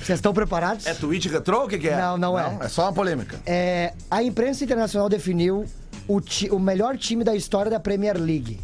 vocês 0.02 0.18
estão 0.20 0.34
preparados? 0.34 0.86
É 0.86 0.94
tweet 0.94 1.30
retrô? 1.30 1.64
O 1.64 1.68
que, 1.68 1.78
que 1.78 1.88
é? 1.88 1.96
Não, 1.98 2.18
não 2.18 2.40
é. 2.40 2.58
É 2.62 2.68
só 2.68 2.84
uma 2.84 2.94
polêmica. 2.94 3.40
É, 3.46 3.94
a 4.12 4.22
imprensa 4.22 4.64
internacional 4.66 5.08
definiu 5.08 5.66
o, 6.08 6.20
ti- 6.22 6.50
o 6.52 6.60
melhor 6.60 6.98
time 6.98 7.24
da 7.24 7.36
história 7.36 7.70
da 7.72 7.80
Premier 7.80 8.18
League. 8.20 8.60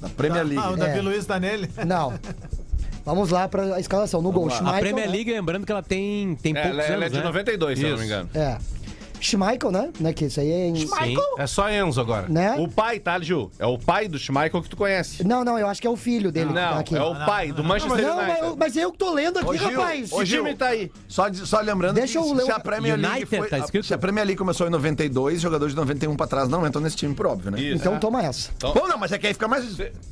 Da 0.00 0.08
Premier 0.08 0.44
League. 0.44 0.62
Ah, 0.64 0.70
o 0.70 0.76
Davi 0.76 0.98
É. 0.98 1.02
Luiz 1.02 1.24
tá 1.26 1.38
nele? 1.38 1.68
Não. 1.86 2.12
Vamos 3.04 3.30
lá 3.30 3.48
para 3.48 3.74
a 3.76 3.80
escalação. 3.80 4.22
No 4.22 4.30
gol, 4.30 4.46
A 4.46 4.50
Schmeichel, 4.50 4.80
Premier 4.80 5.06
né? 5.06 5.12
League, 5.12 5.32
lembrando 5.32 5.66
que 5.66 5.72
ela 5.72 5.82
tem, 5.82 6.36
tem 6.36 6.56
É, 6.56 6.62
poucos 6.62 6.78
ela, 6.78 6.86
ela 6.86 7.04
é 7.04 7.06
anos, 7.06 7.12
de 7.12 7.18
né? 7.18 7.24
92, 7.24 7.78
se 7.78 7.84
eu 7.84 7.90
não 7.90 7.98
me 7.98 8.04
engano. 8.04 8.28
É. 8.34 8.58
Schmeichel, 9.26 9.70
né? 9.70 9.90
né? 10.00 10.12
Que 10.12 10.26
isso 10.26 10.40
aí 10.40 10.50
é 10.50 10.66
em... 10.68 10.76
Sim. 10.76 11.16
É 11.38 11.46
só 11.46 11.70
Enzo 11.70 12.00
agora. 12.00 12.26
Né? 12.28 12.56
O 12.58 12.68
pai, 12.68 12.98
tá, 12.98 13.18
Gil? 13.20 13.50
É 13.58 13.66
o 13.66 13.78
pai 13.78 14.08
do 14.08 14.18
Schmeichel 14.18 14.62
que 14.62 14.68
tu 14.68 14.76
conhece. 14.76 15.24
Não, 15.26 15.44
não, 15.44 15.58
eu 15.58 15.66
acho 15.68 15.80
que 15.80 15.86
é 15.86 15.90
o 15.90 15.96
filho 15.96 16.30
dele 16.32 16.48
que 16.48 16.54
tá 16.54 16.70
Não, 16.72 16.78
aqui. 16.78 16.96
é 16.96 17.02
o 17.02 17.14
pai 17.14 17.52
do 17.52 17.62
Manchester 17.64 18.02
Não, 18.06 18.16
mas, 18.16 18.26
United. 18.28 18.46
eu- 18.46 18.56
mas 18.56 18.76
eu 18.76 18.92
que 18.92 18.98
tô 18.98 19.12
lendo 19.12 19.38
aqui, 19.38 19.48
Ô, 19.48 19.56
Gil, 19.56 19.80
rapaz. 19.80 20.08
Gil, 20.24 20.44
time 20.44 20.54
tá 20.54 20.66
aí? 20.68 20.90
Só, 21.08 21.28
de- 21.28 21.46
só 21.46 21.60
lembrando 21.60 21.94
Deixa 21.94 22.12
que 22.12 22.18
eu 22.26 22.32
ler 22.32 22.44
se 22.44 22.50
o- 22.50 22.54
a 22.54 22.60
Premier 22.60 22.96
League 22.98 23.16
United, 23.18 23.36
foi, 23.38 23.48
tá 23.48 23.58
escrito? 23.58 23.86
se 23.86 23.94
a 23.94 23.98
Premier 23.98 24.26
League 24.26 24.38
começou 24.38 24.66
em 24.66 24.70
92, 24.70 25.40
jogadores 25.40 25.74
de 25.74 25.80
91 25.80 26.16
pra 26.16 26.26
trás 26.26 26.48
não 26.48 26.66
entram 26.66 26.82
nesse 26.82 26.96
time, 26.96 27.14
por 27.14 27.26
óbvio, 27.26 27.50
né? 27.50 27.60
Isso. 27.60 27.76
Então 27.76 27.98
toma 27.98 28.22
essa. 28.22 28.50
Bom, 28.60 28.86
não, 28.88 28.98
mas 28.98 29.12
é 29.12 29.18
que 29.18 29.26
aí 29.26 29.32
fica 29.34 29.48
mais, 29.48 29.64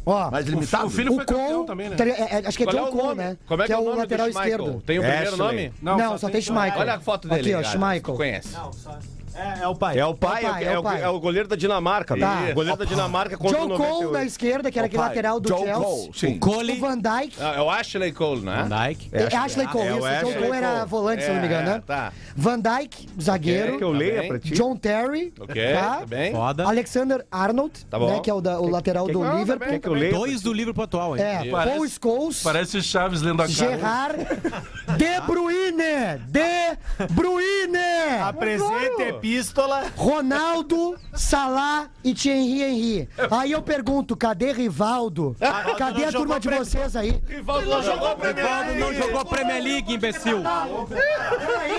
Ó, 0.06 0.30
mais 0.30 0.46
limitado. 0.46 0.86
O 0.86 0.90
filho 0.90 1.12
o 1.12 1.16
foi 1.16 1.24
campeão 1.24 1.54
Cole, 1.54 1.66
também, 1.66 1.88
né? 1.88 1.96
é- 1.98 2.36
é- 2.40 2.46
acho 2.46 2.56
que 2.56 2.64
é 2.64 2.66
é 2.68 2.70
John 2.70 2.84
o 2.84 2.90
Cole, 2.92 3.14
né? 3.16 3.36
Como 3.46 3.62
é 3.62 3.66
que, 3.66 3.72
que 3.72 3.78
é 3.78 3.78
o 3.82 3.94
lateral 3.96 4.28
esquerdo. 4.28 4.82
Tem 4.86 4.98
o 4.98 5.02
primeiro 5.02 5.36
nome? 5.36 5.72
Não, 5.82 6.16
só 6.18 6.28
tem 6.28 6.40
Schmeichel. 6.40 6.80
Olha 6.80 6.94
a 6.94 7.00
foto 7.00 7.28
dele. 7.28 7.54
Aqui, 7.54 7.66
ó. 7.66 7.70
Schmeichel. 7.70 8.14
Conhece. 8.14 8.54
É, 9.40 9.62
é 9.62 9.68
o 9.68 9.74
pai. 9.74 9.98
É 9.98 10.04
o 10.06 10.14
pai, 10.14 10.44
É 10.44 10.48
o 10.48 10.52
pai, 10.52 10.64
é, 10.64 10.66
é 10.72 10.76
o, 10.76 10.80
o 10.80 10.82
pai. 10.82 11.02
é 11.02 11.08
o 11.08 11.20
goleiro 11.20 11.48
da 11.48 11.56
Dinamarca. 11.56 12.16
Tá. 12.16 12.42
O 12.50 12.54
goleiro 12.54 12.76
da 12.78 12.84
Dinamarca 12.84 13.36
contra 13.36 13.58
o 13.58 13.60
John 13.68 13.68
Cole 13.76 13.78
98. 13.88 14.12
na 14.12 14.24
esquerda, 14.24 14.70
que 14.70 14.78
era 14.78 14.86
aquele 14.86 15.02
lateral 15.02 15.40
do 15.40 15.48
John 15.48 15.58
Chelsea. 15.64 15.80
Cole, 15.84 16.10
sim. 16.14 16.36
O 16.36 16.38
Cole, 16.40 16.78
Van 16.80 16.98
Dijk. 16.98 17.36
Ah, 17.40 17.54
é 17.56 17.60
o 17.60 17.70
Ashley 17.70 18.12
Cole, 18.12 18.40
né? 18.42 18.66
Van 18.68 18.86
Dijk. 18.86 19.08
É, 19.12 19.36
Ashley 19.36 19.66
Cole, 19.68 19.86
é 19.88 19.92
o 19.94 19.98
isso. 19.98 20.06
John 20.06 20.06
Ashley 20.28 20.34
Cole 20.34 20.56
era 20.56 20.72
Cole. 20.78 20.88
volante, 20.90 21.22
se 21.22 21.28
eu 21.28 21.34
não 21.34 21.40
me 21.40 21.46
engano, 21.46 21.68
É, 21.68 21.72
né? 21.74 21.82
tá. 21.86 22.12
Van 22.36 22.58
Dijk, 22.60 23.08
zagueiro. 23.20 23.78
Que 23.78 23.84
eu 23.84 23.92
leia 23.92 24.26
pra 24.28 24.38
ti? 24.38 24.50
John 24.52 24.76
Terry, 24.76 25.32
Ok, 25.40 25.74
tá? 25.74 25.80
tá 26.00 26.06
bem. 26.06 26.32
Foda. 26.32 26.64
Alexander 26.66 27.26
Arnold, 27.30 27.86
Tá 27.90 27.98
bom. 27.98 28.10
né, 28.12 28.20
que 28.20 28.30
é 28.30 28.34
o, 28.34 28.40
da- 28.40 28.60
o 28.60 28.68
lateral 28.68 29.06
do 29.06 29.20
Não, 29.20 29.38
Liverpool. 29.38 29.80
Que 29.80 29.88
eu 29.88 29.92
leia? 29.94 30.08
Então, 30.08 30.20
Dois 30.20 30.40
do 30.42 30.52
livro 30.52 30.74
pro 30.74 30.82
atual, 30.84 31.16
hein? 31.16 31.22
É, 31.22 31.50
Paul 31.50 31.86
Scholes, 31.88 32.42
Parece 32.42 32.82
Chaves 32.82 33.22
lendo 33.22 33.40
a 33.42 33.46
cara. 33.46 33.52
Gerard, 33.52 34.16
De 34.98 35.20
Bruyne, 35.26 36.18
De 36.28 36.76
Bruyne, 37.14 38.20
Apresenta 38.22 39.18
epístola. 39.30 39.84
Ronaldo, 39.96 40.98
Salah 41.14 41.88
e 42.02 42.14
Thierry 42.14 42.62
Henry. 42.62 43.08
Aí 43.30 43.52
eu 43.52 43.62
pergunto, 43.62 44.16
cadê 44.16 44.52
Rivaldo? 44.52 45.36
Cadê 45.78 46.02
não 46.02 46.08
a 46.08 46.12
turma 46.12 46.40
de 46.40 46.48
pre- 46.48 46.58
vocês 46.58 46.96
aí? 46.96 47.20
Rivaldo 47.28 47.70
não 47.70 47.82
jogou 47.82 48.16
pra 48.16 48.32
Rivaldo 48.32 48.74
não 48.74 48.94
jogou 48.94 49.24
Premier 49.24 49.62
League, 49.62 49.94
imbecil. 49.94 50.42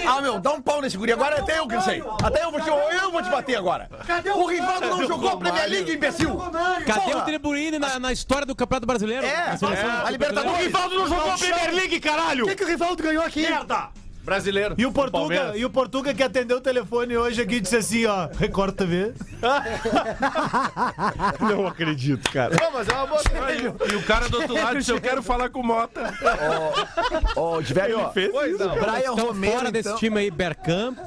Ah, 0.07 0.21
meu, 0.21 0.39
dá 0.39 0.53
um 0.53 0.61
pau 0.61 0.81
nesse 0.81 0.97
guri. 0.97 1.11
Agora 1.11 1.39
até 1.39 1.59
eu 1.59 1.67
cansei. 1.67 2.01
Até 2.23 2.43
eu 2.43 2.51
vou 2.51 2.61
te, 2.61 2.69
eu 2.69 3.11
vou 3.11 3.21
te 3.21 3.29
bater 3.29 3.57
agora. 3.57 3.89
O 4.35 4.45
Rivaldo 4.45 4.87
não 4.87 5.07
jogou 5.07 5.29
a 5.29 5.37
Premier 5.37 5.69
League, 5.69 5.93
imbecil. 5.93 6.37
Cadê 6.85 7.35
o 7.35 7.39
Bruyne 7.39 7.79
na, 7.79 7.99
na 7.99 8.11
história 8.13 8.45
do 8.45 8.55
Campeonato 8.55 8.87
Brasileiro? 8.87 9.25
É, 9.25 9.29
é, 9.29 10.05
a 10.05 10.09
Libertadores. 10.09 10.51
Brasileiro? 10.51 10.63
Rivaldo 10.63 10.95
não 10.95 11.07
jogou 11.07 11.31
a 11.31 11.37
Premier 11.37 11.73
League, 11.73 11.99
caralho! 11.99 12.45
O 12.45 12.47
que, 12.47 12.55
que 12.55 12.63
o 12.63 12.67
Rivaldo 12.67 13.03
ganhou 13.03 13.23
aqui? 13.23 13.45
Brasileiro. 14.23 14.75
E 14.77 14.85
o 14.85 14.91
Portuga, 14.91 15.53
e 15.55 15.65
o 15.65 15.69
Portuga 15.69 16.13
que 16.13 16.21
atendeu 16.23 16.57
o 16.57 16.61
telefone 16.61 17.17
hoje 17.17 17.41
aqui 17.41 17.59
disse 17.59 17.75
assim, 17.75 18.05
ó, 18.05 18.27
Record 18.37 18.75
TV. 18.75 19.13
Não 21.39 21.65
acredito, 21.67 22.29
cara. 22.31 22.55
Não, 22.59 22.71
mas 22.71 22.87
é 22.87 22.93
uma 22.93 23.07
boa. 23.07 23.21
E 23.91 23.95
o 23.95 24.03
cara 24.03 24.29
do 24.29 24.37
outro 24.37 24.53
lado 24.53 24.77
disse: 24.77 24.91
Eu 24.91 25.01
quero 25.01 25.21
falar 25.23 25.49
com 25.49 25.59
o 25.61 25.65
Mota. 25.65 26.13
Ó, 27.35 27.59
de 27.61 27.73
velho, 27.73 27.99
ó. 27.99 28.09
Pois 28.31 28.59
não. 28.59 28.75
Brian 28.75 28.97
Estão 28.99 29.15
Romero, 29.27 29.57
fora 29.57 29.71
desse 29.71 29.89
então. 29.89 29.99
time 29.99 30.19
aí, 30.19 30.31
Bergkamp, 30.31 30.99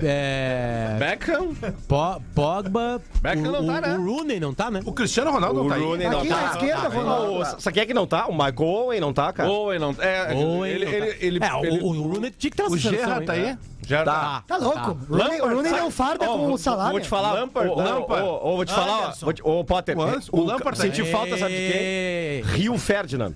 é, 0.00 0.96
Beckham. 0.98 1.54
Po- 1.88 2.20
Pogba, 2.34 3.00
Beckham 3.22 3.48
o, 3.48 3.52
não 3.52 3.66
tá, 3.66 3.72
o- 3.78 3.80
né? 3.80 3.96
o 3.98 4.04
Rooney 4.04 4.40
não 4.40 4.54
tá, 4.54 4.70
né? 4.70 4.80
O 4.84 4.92
Cristiano 4.92 5.30
Ronaldo 5.30 5.60
O 5.60 5.62
não 5.64 5.70
tá 5.70 5.76
aí. 5.76 5.82
Rooney 5.82 6.08
não 6.08 6.18
Aqui 6.20 6.28
na 6.28 6.36
tá. 6.36 6.50
esquerda, 6.52 6.88
Ronaldo. 6.88 7.32
O- 7.40 7.44
Sabe 7.60 7.74
quem 7.74 7.82
é 7.82 7.86
que 7.86 7.94
não 7.94 8.06
tá? 8.06 8.26
O 8.26 8.32
Michael 8.32 8.54
Owen 8.60 9.00
não 9.00 9.12
tá, 9.12 9.32
cara? 9.32 9.48
Owen 9.48 9.78
não. 9.78 9.94
É, 9.98 10.34
Owen 10.34 10.70
ele, 10.72 10.84
não 10.84 10.92
tá. 10.92 10.98
ele, 10.98 11.16
ele, 11.20 11.38
é, 11.44 11.54
o- 11.54 11.64
ele- 11.64 11.80
o, 11.82 11.86
o 11.86 12.02
Rooney 12.02 12.30
tinha 12.40 12.50
que 12.50 12.56
ter 12.56 12.62
uma 12.64 12.70
O 12.72 12.76
Gerra 12.78 13.20
tá 13.22 13.32
aí? 13.34 13.56
Já 13.86 14.04
Tá. 14.04 14.44
Tá 14.46 14.56
louco? 14.56 14.98
O 15.08 15.16
Rooney, 15.16 15.40
o 15.40 15.48
Rooney 15.48 15.72
não 15.72 15.90
farda 15.90 16.24
Ó, 16.28 16.32
com 16.36 16.44
vou- 16.46 16.54
o 16.54 16.58
salário. 16.58 16.92
Vou 16.92 17.00
te 17.00 17.08
falar. 17.08 17.32
Lampard, 17.34 17.68
Ô, 17.70 17.72
ô, 17.72 17.76
Lampard. 17.82 18.22
ô, 18.26 18.34
ô, 18.52 18.56
vou 18.56 18.64
te 18.64 18.72
falar, 18.72 18.92
ó. 18.92 19.02
Anderson. 19.04 19.26
Vou 19.26 19.32
te- 19.34 19.42
Ô, 19.44 19.64
Potter. 19.64 19.96
O 19.98 20.02
Anderson, 20.02 20.30
o 20.32 20.44
Lampard 20.44 20.76
tá 20.78 20.84
aí. 20.84 20.94
Senti 20.94 21.10
falta, 21.10 21.36
sabe 21.38 21.54
de 21.54 21.72
quem? 21.72 22.52
Rio 22.56 22.78
Ferdinand. 22.78 23.32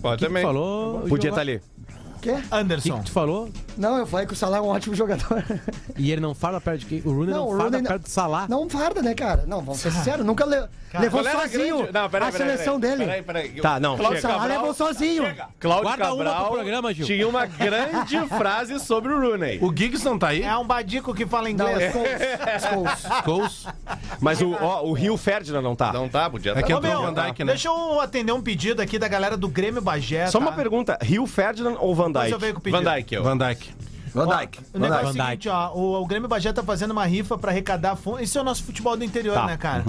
Pode 0.00 0.18
que 0.20 0.26
também. 0.26 0.42
falou? 0.42 1.00
Podia 1.08 1.30
estar 1.30 1.40
ali. 1.40 1.60
Quê? 2.22 2.30
O 2.32 2.34
que, 2.42 2.54
Anderson. 2.54 2.98
que 3.00 3.04
tu 3.06 3.12
falou? 3.12 3.50
Não, 3.76 3.98
eu 3.98 4.06
falei 4.06 4.26
que 4.26 4.32
o 4.32 4.36
Salah 4.36 4.58
é 4.58 4.60
um 4.60 4.66
ótimo 4.68 4.94
jogador. 4.94 5.42
E 5.96 6.10
ele 6.10 6.20
não 6.20 6.34
fala 6.34 6.60
perto 6.60 6.80
de 6.80 6.86
quem? 6.86 7.02
O 7.04 7.12
Rooney 7.14 7.32
não, 7.32 7.46
o 7.46 7.50
fala 7.52 7.62
Rooney 7.64 7.82
perto 7.82 8.02
do 8.02 8.08
Salah. 8.08 8.46
Não 8.48 8.68
farda, 8.68 9.00
né, 9.00 9.14
cara? 9.14 9.44
Não, 9.46 9.60
vamos 9.60 9.78
ser 9.80 9.92
sinceros, 9.92 10.26
nunca 10.26 10.44
le- 10.44 10.66
levou 10.98 11.22
sozinho 11.22 11.76
grande- 11.78 11.92
Não, 11.92 12.10
peraí, 12.10 12.28
a 12.28 12.32
seleção 12.32 12.80
peraí. 12.80 12.96
dele. 12.98 13.04
Peraí, 13.10 13.22
peraí. 13.22 13.60
Tá, 13.60 13.78
não. 13.78 13.94
O 13.94 13.98
Cláudio 13.98 14.20
Salah 14.20 14.34
Cabral- 14.38 14.56
levou 14.58 14.74
sozinho. 14.74 15.22
Cláudio 15.60 15.84
Guarda 15.84 16.12
uma 16.14 16.24
Cabral 16.24 16.44
pro 16.46 16.54
programa, 16.54 16.92
Gil. 16.92 17.06
tinha 17.06 17.28
uma 17.28 17.46
grande 17.46 18.18
frase 18.36 18.80
sobre 18.80 19.12
o 19.12 19.20
Rooney. 19.20 19.58
O 19.62 19.68
Giggs 19.76 20.04
não 20.04 20.18
tá 20.18 20.28
aí? 20.28 20.42
É 20.42 20.56
um 20.56 20.66
badico 20.66 21.14
que 21.14 21.24
fala 21.26 21.44
Não, 21.44 21.50
inglês. 21.50 21.94
é 21.94 22.58
Scholes. 23.22 23.66
Mas 24.20 24.40
o, 24.40 24.52
ó, 24.60 24.82
o 24.84 24.92
Rio 24.92 25.16
Ferdinand 25.16 25.62
não 25.62 25.76
tá. 25.76 25.92
Não 25.92 26.08
tá, 26.08 26.28
podia 26.28 26.52
É 26.52 26.62
que 26.62 26.72
tá. 26.72 26.78
Entrou 26.78 27.02
o 27.04 27.12
Van 27.12 27.14
Dijk, 27.14 27.44
né? 27.44 27.52
deixa 27.52 27.68
eu 27.68 28.00
atender 28.00 28.32
um 28.32 28.42
pedido 28.42 28.82
aqui 28.82 28.98
da 28.98 29.06
galera 29.08 29.36
do 29.36 29.48
Grêmio 29.48 29.80
Bagé. 29.80 30.26
Só 30.26 30.38
tá? 30.38 30.44
uma 30.46 30.52
pergunta. 30.52 30.98
Rio 31.00 31.24
Ferdinand 31.26 31.76
ou 31.78 31.94
Van 31.94 32.10
Dijk? 32.10 32.32
eu 32.32 32.38
venho 32.38 32.54
com 32.54 32.58
o 32.60 32.62
pedido. 32.62 32.82
Van 32.82 32.90
Dijk, 32.90 33.12
eu. 33.12 33.22
Van 33.22 33.38
Dijk. 33.38 33.63
Van 34.14 34.26
Dijk. 34.38 34.60
O 34.72 34.78
negócio 34.78 35.06
é 35.06 35.10
o 35.10 35.12
Van 35.12 35.24
seguinte, 35.24 35.48
ó, 35.48 35.72
o, 35.74 36.02
o 36.02 36.06
Grêmio 36.06 36.28
Bagé 36.28 36.52
tá 36.52 36.62
fazendo 36.62 36.92
uma 36.92 37.04
rifa 37.04 37.36
pra 37.36 37.50
arrecadar 37.50 37.96
fundos. 37.96 38.22
Isso 38.22 38.38
é 38.38 38.40
o 38.40 38.44
nosso 38.44 38.62
futebol 38.64 38.96
do 38.96 39.04
interior, 39.04 39.34
Tá. 39.34 39.46
né, 39.46 39.56
cara? 39.56 39.84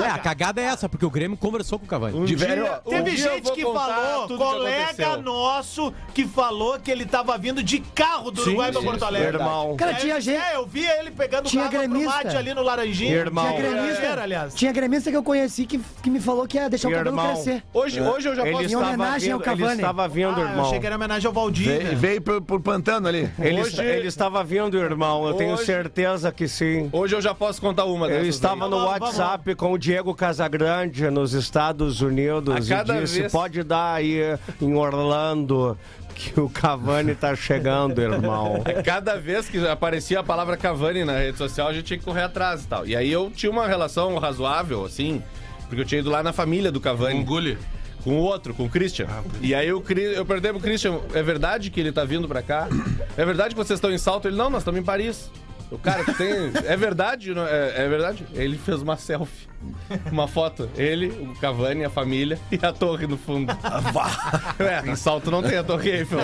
Ué, 0.00 0.08
a 0.08 0.18
cagada 0.18 0.60
é 0.60 0.64
essa, 0.64 0.88
porque 0.88 1.04
o 1.04 1.10
Grêmio 1.10 1.36
conversou 1.36 1.78
com 1.78 1.84
o 1.84 1.88
Cavani. 1.88 2.24
De 2.24 2.34
velho, 2.34 2.66
ó, 2.66 2.76
Teve 2.88 3.10
Um 3.10 3.14
dia 3.14 3.26
eu 3.26 3.34
gente 3.34 3.52
que 3.52 3.62
falou, 3.62 4.26
que 4.28 4.36
colega 4.36 4.84
aconteceu. 4.84 5.22
nosso, 5.22 5.92
que 6.14 6.26
falou 6.26 6.78
que 6.78 6.90
ele 6.90 7.04
tava 7.06 7.36
vindo 7.38 7.62
de 7.62 7.80
carro 7.80 8.30
do 8.30 8.42
Uruguai 8.42 8.72
pra 8.72 8.82
Porto 8.82 9.04
Alegre. 9.04 9.36
Irmão. 9.38 9.76
Cara, 9.76 9.92
É, 9.92 9.94
tinha 9.94 10.20
gente. 10.20 10.36
É, 10.40 10.56
eu 10.56 10.66
vi 10.66 10.84
ele 10.84 11.10
pegando 11.10 11.48
Tinha 11.48 11.64
o 11.66 11.70
carro 11.70 11.84
pro 11.84 11.92
gremista. 11.92 12.16
mate 12.24 12.36
ali 12.36 12.54
no 12.54 12.62
Laranjinha. 12.62 13.12
Irmão. 13.14 13.46
Tinha 13.46 13.60
gremista, 13.60 14.02
Era, 14.02 14.22
aliás. 14.22 14.54
tinha 14.54 14.72
gremista 14.72 15.10
que 15.10 15.16
eu 15.16 15.22
conheci 15.22 15.66
que, 15.66 15.78
que 16.02 16.10
me 16.10 16.20
falou 16.20 16.46
que 16.46 16.56
ia 16.56 16.68
deixar 16.70 16.88
o 16.88 16.90
cabelo 16.92 17.10
Irmão. 17.10 17.26
crescer. 17.34 17.62
Hoje, 17.72 18.00
hoje 18.00 18.28
eu 18.28 18.34
já 18.34 18.42
Ele 18.42 18.52
posso... 18.52 18.62
Em 18.62 18.66
estava 18.66 18.86
homenagem 18.86 19.32
ao 19.32 19.38
vindo, 19.38 19.48
ele 19.50 19.58
Cavani. 19.60 19.80
estava 19.80 20.08
vindo, 20.08 20.34
Ah, 20.36 20.40
eu 20.40 20.48
irmão. 20.48 20.66
achei 20.66 20.80
que 20.80 20.86
era 20.86 20.96
homenagem 20.96 21.26
ao 21.26 21.32
Valdir. 21.32 21.66
veio, 21.66 21.82
né? 21.84 21.94
veio 21.94 22.22
por, 22.22 22.40
por 22.42 22.60
pantano 22.60 23.08
ali. 23.08 23.30
Ele, 23.38 23.60
Hoje- 23.62 23.82
ele 23.82 24.08
estava 24.08 24.42
vindo, 24.44 24.76
irmão. 24.78 25.26
Eu 25.26 25.34
tenho 25.34 25.56
certeza 25.56 26.30
que 26.32 26.48
sim. 26.48 26.88
Hoje 26.92 27.14
eu 27.14 27.20
já 27.20 27.34
posso 27.34 27.60
contar 27.60 27.84
uma 27.84 28.06
Eu 28.06 28.18
dessas 28.20 28.28
estava 28.34 28.64
aí. 28.64 28.70
no 28.70 28.76
Vamos, 28.78 28.98
vamos. 28.98 29.18
WhatsApp 29.18 29.54
com 29.54 29.72
o 29.72 29.78
Diego 29.82 30.14
Casagrande 30.14 31.10
nos 31.10 31.32
Estados 31.32 32.00
Unidos 32.00 32.70
A 32.70 32.76
cada 32.76 32.98
e 32.98 33.00
disse: 33.02 33.20
vez- 33.22 33.32
pode 33.32 33.64
dar 33.64 33.94
aí 33.94 34.20
em 34.60 34.74
Orlando 34.76 35.76
que 36.14 36.38
o 36.38 36.48
Cavani 36.48 37.16
tá 37.16 37.34
chegando, 37.34 38.00
irmão. 38.00 38.62
Cada 38.84 39.16
vez 39.18 39.48
que 39.48 39.66
aparecia 39.66 40.20
a 40.20 40.22
palavra 40.22 40.56
Cavani 40.56 41.04
na 41.04 41.18
rede 41.18 41.36
social, 41.36 41.66
a 41.66 41.72
gente 41.72 41.86
tinha 41.86 41.98
que 41.98 42.04
correr 42.04 42.22
atrás 42.22 42.62
e 42.62 42.66
tal. 42.68 42.86
E 42.86 42.94
aí 42.94 43.10
eu 43.10 43.28
tinha 43.34 43.50
uma 43.50 43.66
relação 43.66 44.16
razoável, 44.18 44.84
assim, 44.84 45.20
porque 45.66 45.80
eu 45.80 45.84
tinha 45.84 45.98
ido 46.00 46.10
lá 46.10 46.22
na 46.22 46.32
família 46.32 46.70
do 46.70 46.80
Cavani. 46.80 47.18
Um 47.18 47.24
gule. 47.24 47.58
Com 48.04 48.12
o 48.20 48.22
outro, 48.22 48.54
com 48.54 48.64
o 48.64 48.68
Christian. 48.68 49.08
E 49.40 49.52
aí 49.52 49.66
eu, 49.66 49.82
eu 50.14 50.24
perguntei 50.24 50.52
pro 50.52 50.60
Christian, 50.60 51.00
é 51.12 51.22
verdade 51.24 51.70
que 51.70 51.80
ele 51.80 51.90
tá 51.90 52.04
vindo 52.04 52.28
pra 52.28 52.40
cá? 52.42 52.68
É 53.16 53.24
verdade 53.24 53.54
que 53.54 53.60
vocês 53.60 53.78
estão 53.78 53.90
em 53.90 53.98
salto? 53.98 54.28
Ele, 54.28 54.36
não, 54.36 54.48
nós 54.48 54.60
estamos 54.62 54.78
em 54.80 54.84
Paris. 54.84 55.28
O 55.72 55.78
cara 55.78 56.04
que 56.04 56.12
tem. 56.14 56.30
É 56.66 56.76
verdade? 56.76 57.34
não- 57.34 57.46
É, 57.46 57.84
é 57.84 57.88
verdade? 57.88 58.24
Ele 58.34 58.56
fez 58.58 58.80
uma 58.82 58.96
selfie. 58.96 59.51
Uma 60.10 60.28
foto. 60.28 60.68
Ele, 60.76 61.08
o 61.08 61.34
Cavani, 61.38 61.84
a 61.84 61.90
família 61.90 62.38
e 62.50 62.58
a 62.64 62.72
torre 62.72 63.06
no 63.06 63.16
fundo. 63.16 63.52
é, 64.58 64.90
em 64.90 64.96
salto 64.96 65.30
não 65.30 65.42
tem 65.42 65.58
a 65.58 65.64
torre 65.64 65.90
Eiffel. 65.90 66.20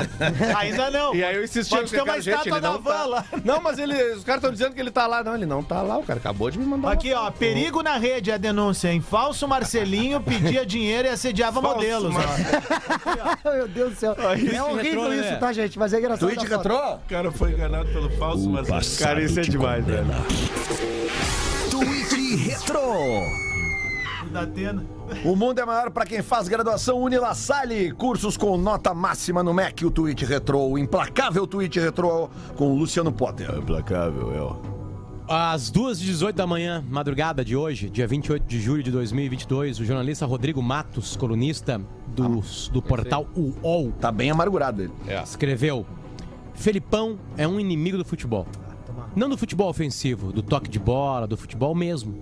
Ainda 0.57 0.91
não. 0.91 1.15
E 1.15 1.23
aí 1.23 1.37
eu 1.37 1.45
insisti 1.45 1.75
Pode 1.75 1.91
ter 1.91 1.99
uma 1.99 2.07
cara, 2.07 2.19
estátua 2.19 2.61
da 2.61 2.71
não 2.73 2.81
van 2.81 2.91
tá. 2.91 3.07
lá. 3.07 3.25
Não, 3.45 3.61
mas 3.61 3.79
ele, 3.79 3.95
os 4.13 4.25
caras 4.25 4.43
estão 4.43 4.53
dizendo 4.53 4.75
que 4.75 4.81
ele 4.81 4.91
tá 4.91 5.07
lá. 5.07 5.23
Não, 5.23 5.35
ele 5.35 5.47
não 5.47 5.63
tá 5.63 5.83
lá. 5.83 5.99
O 5.99 6.03
cara 6.03 6.19
acabou 6.19 6.51
de 6.51 6.59
me 6.59 6.67
mandar. 6.67 6.93
Aqui, 6.93 7.13
ó, 7.13 7.31
perigo 7.31 7.83
na 7.83 7.97
rede, 7.97 8.33
a 8.33 8.37
denúncia, 8.37 8.93
hein? 8.93 9.01
Falso 9.01 9.47
Marcelinho 9.47 10.21
pedia 10.21 10.65
dinheiro 10.65 11.09
e 11.09 11.11
assediava 11.11 11.61
Falso 11.61 11.77
modelos. 11.77 12.15
ó. 12.15 13.51
Meu 13.53 13.69
Deus 13.69 13.93
do 13.93 13.99
céu. 13.99 14.17
É 14.19 14.63
horrível 14.63 14.77
retrô, 14.77 15.13
isso, 15.13 15.31
né? 15.31 15.37
tá, 15.37 15.53
gente? 15.53 15.79
Mas 15.79 15.93
é 15.93 15.99
engraçado. 15.99 16.29
Tweet 16.29 16.47
retrô? 16.47 16.95
O 16.95 17.09
cara 17.09 17.31
foi 17.33 17.53
enganado 17.53 17.89
pelo 17.91 18.11
falso, 18.11 18.49
mas. 18.49 18.69
Passado 18.69 19.09
Cara, 19.09 19.23
isso 19.23 19.41
é 19.41 19.43
demais, 19.43 19.85
condena. 19.85 20.15
Retrô. 22.37 23.23
Da 24.33 24.43
Atena. 24.43 24.85
O 25.25 25.35
mundo 25.35 25.59
é 25.59 25.65
maior 25.65 25.91
para 25.91 26.05
quem 26.05 26.21
faz 26.23 26.49
graduação 26.49 27.01
Unila 27.01 27.35
Salle. 27.35 27.93
Cursos 27.93 28.37
com 28.37 28.57
nota 28.59 28.93
máxima 28.93 29.43
no 29.43 29.55
MEC. 29.55 29.87
O 29.87 29.91
tweet 29.91 30.25
retrô, 30.25 30.67
o 30.69 30.79
implacável 30.79 31.47
tweet 31.47 31.79
retrô 31.81 32.29
com 32.57 32.73
o 32.73 32.77
Luciano 32.77 33.11
Potter. 33.11 33.51
Implacável, 33.57 34.33
eu. 34.33 34.63
Às 35.27 35.71
2h18 35.71 36.33
da 36.33 36.47
manhã, 36.47 36.83
madrugada 36.89 37.45
de 37.45 37.55
hoje, 37.55 37.91
dia 37.91 38.07
28 38.07 38.47
de 38.47 38.59
julho 38.61 38.83
de 38.83 38.91
2022, 38.91 39.79
o 39.79 39.85
jornalista 39.85 40.25
Rodrigo 40.25 40.63
Matos, 40.63 41.17
colunista 41.17 41.81
do, 42.09 42.43
do 42.73 42.81
portal 42.81 43.27
UOL, 43.37 43.93
Tá 44.01 44.11
bem 44.11 44.31
amargurado 44.31 44.83
ele. 44.83 44.93
escreveu: 45.23 45.85
Felipão 46.55 47.19
é 47.37 47.47
um 47.47 47.61
inimigo 47.61 47.99
do 47.99 48.05
futebol. 48.07 48.47
Não 49.19 49.29
do 49.29 49.37
futebol 49.37 49.69
ofensivo, 49.69 50.31
do 50.31 50.45
toque 50.45 50.71
de 50.71 50.79
bola, 50.79 51.27
do 51.27 51.37
futebol 51.37 51.75
mesmo. 51.75 52.15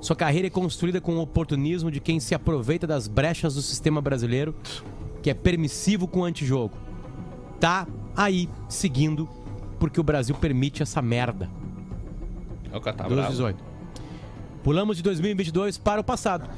Sua 0.00 0.16
carreira 0.16 0.46
é 0.46 0.50
construída 0.50 0.98
com 0.98 1.16
o 1.16 1.20
oportunismo 1.20 1.90
de 1.90 2.00
quem 2.00 2.18
se 2.18 2.34
aproveita 2.34 2.86
das 2.86 3.06
brechas 3.06 3.54
do 3.54 3.60
sistema 3.60 4.00
brasileiro, 4.00 4.54
que 5.22 5.28
é 5.28 5.34
permissivo 5.34 6.08
com 6.08 6.20
o 6.20 6.24
antijogo. 6.24 6.74
Tá 7.60 7.86
aí, 8.16 8.48
seguindo, 8.66 9.28
porque 9.78 10.00
o 10.00 10.02
Brasil 10.02 10.34
permite 10.34 10.82
essa 10.82 11.02
merda. 11.02 11.50
É 12.72 12.76
o 12.78 12.80
cara 12.80 12.96
tá 12.96 13.04
12, 13.04 13.14
bravo. 13.14 13.30
18. 13.30 13.64
Pulamos 14.64 14.96
de 14.96 15.02
2022 15.02 15.76
para 15.76 16.00
o 16.00 16.04
passado. 16.04 16.48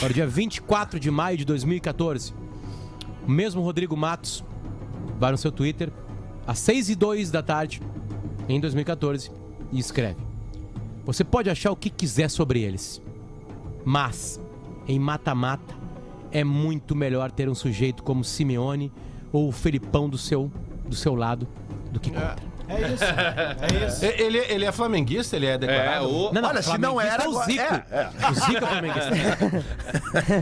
Para 0.00 0.10
o 0.10 0.14
dia 0.14 0.26
24 0.26 0.98
de 0.98 1.10
maio 1.10 1.36
de 1.36 1.44
2014. 1.44 2.32
O 3.28 3.30
mesmo 3.30 3.60
Rodrigo 3.60 3.94
Matos 3.94 4.42
vai 5.20 5.32
no 5.32 5.36
seu 5.36 5.52
Twitter 5.52 5.92
às 6.46 6.58
6 6.60 6.88
e 6.88 6.94
2 6.94 7.30
da 7.30 7.42
tarde, 7.42 7.82
em 8.48 8.60
2014, 8.60 9.30
e 9.70 9.78
escreve: 9.78 10.20
Você 11.04 11.24
pode 11.24 11.50
achar 11.50 11.70
o 11.70 11.76
que 11.76 11.90
quiser 11.90 12.28
sobre 12.28 12.62
eles, 12.62 13.00
mas 13.84 14.40
em 14.86 14.98
mata-mata 14.98 15.74
é 16.30 16.42
muito 16.42 16.94
melhor 16.94 17.30
ter 17.30 17.48
um 17.48 17.54
sujeito 17.54 18.02
como 18.02 18.24
Simeone 18.24 18.92
ou 19.32 19.48
o 19.48 19.52
Felipão 19.52 20.08
do 20.08 20.18
seu, 20.18 20.50
do 20.86 20.94
seu 20.94 21.14
lado 21.14 21.46
do 21.90 22.00
que 22.00 22.10
contra. 22.10 22.51
É 22.68 22.92
isso. 22.92 23.04
É 23.62 23.86
isso. 23.86 24.04
E- 24.04 24.22
Ele, 24.22 24.38
ele 24.38 24.64
é 24.64 24.72
flamenguista? 24.72 25.36
Ele 25.36 25.46
é 25.46 25.52
É, 25.52 25.58
declarado? 25.58 26.06
o. 26.08 26.30
Olha, 26.34 26.62
se 26.62 26.78
não 26.78 27.00
era, 27.00 27.24
é 27.24 27.28
o 27.28 27.42
Zico. 27.44 27.62
agora- 27.62 27.86
é, 27.90 28.30
O 28.30 28.34
Zico 28.34 28.56
é 28.56 28.60
flamenguista. 28.60 29.10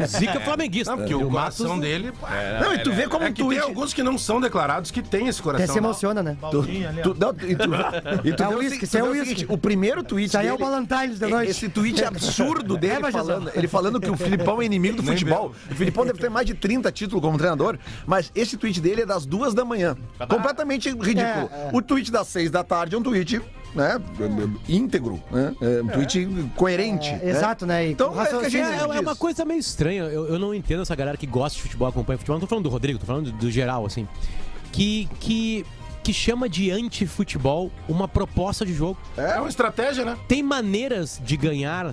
o 0.04 0.06
Zico 0.18 0.36
é 0.36 0.40
flamenguista. 0.40 0.90
Não, 0.92 0.98
porque 0.98 1.14
o, 1.14 1.26
o 1.26 1.30
coração 1.30 1.66
Matos- 1.68 1.82
dele. 1.82 2.12
pá, 2.20 2.28
Não, 2.62 2.74
e 2.74 2.78
tu 2.78 2.92
vê 2.92 3.08
como 3.08 3.24
É 3.24 3.32
que 3.32 3.44
tem 3.46 3.58
alguns 3.58 3.92
que 3.94 4.02
não 4.02 4.16
são 4.18 4.40
declarados 4.40 4.90
que 4.90 5.02
têm 5.02 5.28
esse 5.28 5.40
Até 5.40 5.44
coração. 5.44 5.72
se 5.72 5.78
emociona, 5.78 6.22
né? 6.22 6.36
Tu, 6.50 6.62
tu, 7.02 7.16
não, 7.18 7.30
e 7.48 7.56
tu, 7.56 7.70
e 8.24 8.32
tu 8.32 8.42
É 8.42 8.48
vê 8.48 8.54
o 8.54 8.58
uísque, 8.58 8.84
isso 8.84 8.96
é 8.96 9.00
tu 9.00 9.06
o 9.06 9.10
uísque. 9.10 9.46
o 9.48 9.58
primeiro 9.58 10.02
tweet 10.02 10.28
Isso 10.28 10.38
aí 10.38 10.46
é 10.46 10.52
o 10.52 10.58
Ballantines 10.58 11.18
da 11.18 11.28
noite. 11.28 11.50
Esse 11.50 11.68
tweet 11.68 12.04
absurdo 12.04 12.76
dele 12.76 13.06
É, 13.06 13.10
falando, 13.12 13.50
ele 13.54 13.68
falando 13.68 14.00
que 14.00 14.10
o 14.10 14.16
Filipão 14.16 14.60
é 14.62 14.64
inimigo 14.64 14.96
do 14.96 15.02
Nem 15.02 15.12
futebol. 15.12 15.54
O 15.70 15.74
Filipão 15.74 16.04
deve 16.06 16.18
ter 16.18 16.30
mais 16.30 16.46
de 16.46 16.54
30 16.54 16.90
títulos 16.92 17.22
como 17.22 17.36
treinador, 17.38 17.78
mas 18.06 18.30
esse 18.34 18.56
tweet 18.56 18.80
dele 18.80 19.02
é 19.02 19.06
das 19.06 19.24
duas 19.26 19.54
da 19.54 19.64
manhã. 19.64 19.96
Completamente 20.28 20.90
ridículo. 20.90 21.50
É, 21.52 21.68
é. 21.68 21.70
O 21.72 21.80
tweet 21.82 22.09
das 22.10 22.28
seis 22.28 22.50
da 22.50 22.62
tarde 22.64 22.94
é 22.94 22.98
um 22.98 23.02
tweet, 23.02 23.40
né, 23.74 24.00
íntegro, 24.68 25.22
né? 25.30 25.54
É 25.60 25.82
um 25.82 25.86
tweet 25.88 26.28
coerente. 26.56 27.08
É, 27.08 27.16
né? 27.16 27.30
exato, 27.30 27.64
né? 27.66 27.86
E 27.86 27.92
Então, 27.92 28.08
é 28.08 28.12
que 28.12 28.18
a 28.18 28.22
raciocínio. 28.22 28.50
gente- 28.66 28.92
É, 28.92 28.96
é 28.96 29.00
uma 29.00 29.16
coisa 29.16 29.44
meio 29.44 29.60
estranha. 29.60 30.02
Eu, 30.04 30.26
eu 30.26 30.38
não 30.38 30.54
entendo 30.54 30.82
essa 30.82 30.94
galera 30.96 31.16
que 31.16 31.26
gosta 31.26 31.56
de 31.56 31.62
futebol, 31.62 31.88
acompanha 31.88 32.18
futebol. 32.18 32.36
Não 32.36 32.40
tô 32.40 32.46
falando 32.46 32.64
do 32.64 32.70
Rodrigo, 32.70 32.98
tô 32.98 33.06
falando 33.06 33.30
do, 33.30 33.38
do 33.38 33.50
geral, 33.50 33.86
assim. 33.86 34.06
Que, 34.72 35.08
que, 35.20 35.64
que 36.02 36.12
chama 36.12 36.48
de 36.48 36.70
anti-futebol 36.70 37.70
uma 37.88 38.06
proposta 38.08 38.64
de 38.66 38.72
jogo. 38.74 38.98
É 39.16 39.38
uma 39.38 39.48
estratégia, 39.48 40.04
né? 40.04 40.16
Tem 40.28 40.42
maneiras 40.42 41.20
de 41.24 41.36
ganhar 41.36 41.92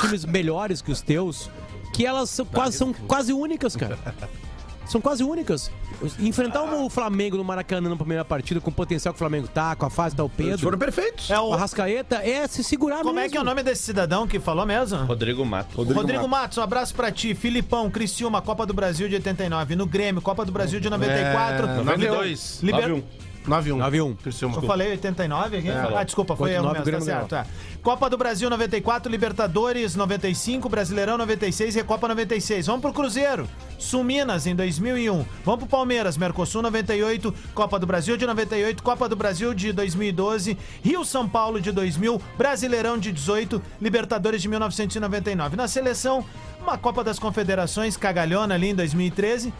times 0.00 0.24
melhores 0.24 0.80
que 0.82 0.90
os 0.92 1.00
teus 1.02 1.50
que 1.92 2.04
elas 2.04 2.40
quase, 2.52 2.76
são 2.76 2.92
quase 2.92 3.32
únicas, 3.32 3.76
cara. 3.76 3.96
São 4.86 5.00
quase 5.00 5.24
únicas. 5.24 5.70
Enfrentar 6.18 6.62
o 6.62 6.90
Flamengo 6.90 7.36
no 7.36 7.44
Maracanã 7.44 7.88
na 7.88 7.96
primeira 7.96 8.24
partida, 8.24 8.60
com 8.60 8.70
o 8.70 8.72
potencial 8.72 9.12
que 9.14 9.16
o 9.16 9.18
Flamengo 9.18 9.48
tá, 9.48 9.74
com 9.74 9.86
a 9.86 9.90
fase 9.90 10.14
tá 10.14 10.22
o 10.24 10.30
Eles 10.38 10.60
foram 10.60 10.78
Pedro. 10.78 10.92
perfeitos. 10.94 11.30
É 11.30 11.38
O 11.38 11.48
o... 11.48 11.54
Arrascaeta 11.54 12.16
é 12.16 12.46
se 12.46 12.62
segurar 12.62 12.98
Como 13.02 13.18
é 13.18 13.22
mesmo. 13.22 13.32
que 13.32 13.38
é 13.38 13.40
o 13.40 13.44
nome 13.44 13.62
desse 13.62 13.82
cidadão 13.82 14.26
que 14.26 14.38
falou 14.38 14.66
mesmo? 14.66 14.98
Rodrigo 15.04 15.44
Matos. 15.44 15.74
Rodrigo, 15.74 16.28
Matos, 16.28 16.58
um 16.58 16.62
abraço 16.62 16.94
pra 16.94 17.10
ti. 17.10 17.34
Filipão, 17.34 17.90
Criciúma, 17.90 18.42
Copa 18.42 18.66
do 18.66 18.74
Brasil 18.74 19.08
de 19.08 19.14
89. 19.16 19.76
No 19.76 19.86
Grêmio, 19.86 20.20
Copa 20.20 20.44
do 20.44 20.52
Brasil 20.52 20.80
de 20.80 20.90
94. 20.90 21.66
É, 21.66 21.76
92. 21.76 22.60
Liber... 22.62 22.88
9-1. 22.90 23.02
9-1. 23.46 23.78
9-1. 23.78 24.16
Criciúma. 24.16 24.56
Eu 24.56 24.62
falei 24.62 24.90
89 24.92 25.58
aqui? 25.58 25.68
Ah, 25.70 26.02
desculpa, 26.02 26.34
foi 26.34 26.52
erro 26.52 26.72
mesmo, 26.72 26.90
tá 26.90 27.00
certo. 27.00 27.34
é. 27.34 27.46
Copa 27.82 28.08
do 28.08 28.16
Brasil 28.16 28.48
94, 28.48 29.10
Libertadores 29.10 29.94
95, 29.94 30.68
Brasileirão 30.68 31.18
96 31.18 31.74
e 31.74 31.78
Recopa 31.78 32.08
96. 32.08 32.66
Vamos 32.66 32.80
pro 32.80 32.92
Cruzeiro. 32.92 33.46
Sul 33.78 34.02
Minas 34.02 34.46
em 34.46 34.54
2001. 34.54 35.24
Vamos 35.44 35.60
pro 35.60 35.68
Palmeiras, 35.68 36.16
Mercosul 36.16 36.62
98, 36.62 37.34
Copa 37.54 37.78
do 37.78 37.86
Brasil 37.86 38.16
de 38.16 38.26
98, 38.26 38.82
Copa 38.82 39.08
do 39.08 39.16
Brasil 39.16 39.52
de 39.52 39.72
2012, 39.72 40.56
Rio 40.82 41.04
São 41.04 41.28
Paulo 41.28 41.60
de 41.60 41.70
2000, 41.70 42.20
Brasileirão 42.38 42.98
de 42.98 43.12
18, 43.12 43.60
Libertadores 43.80 44.40
de 44.40 44.48
1999. 44.48 45.56
Na 45.56 45.68
seleção, 45.68 46.24
uma 46.62 46.78
Copa 46.78 47.04
das 47.04 47.18
Confederações 47.18 47.96
cagalhona 47.96 48.54
ali 48.54 48.68
em 48.68 48.74
2013 48.74 49.52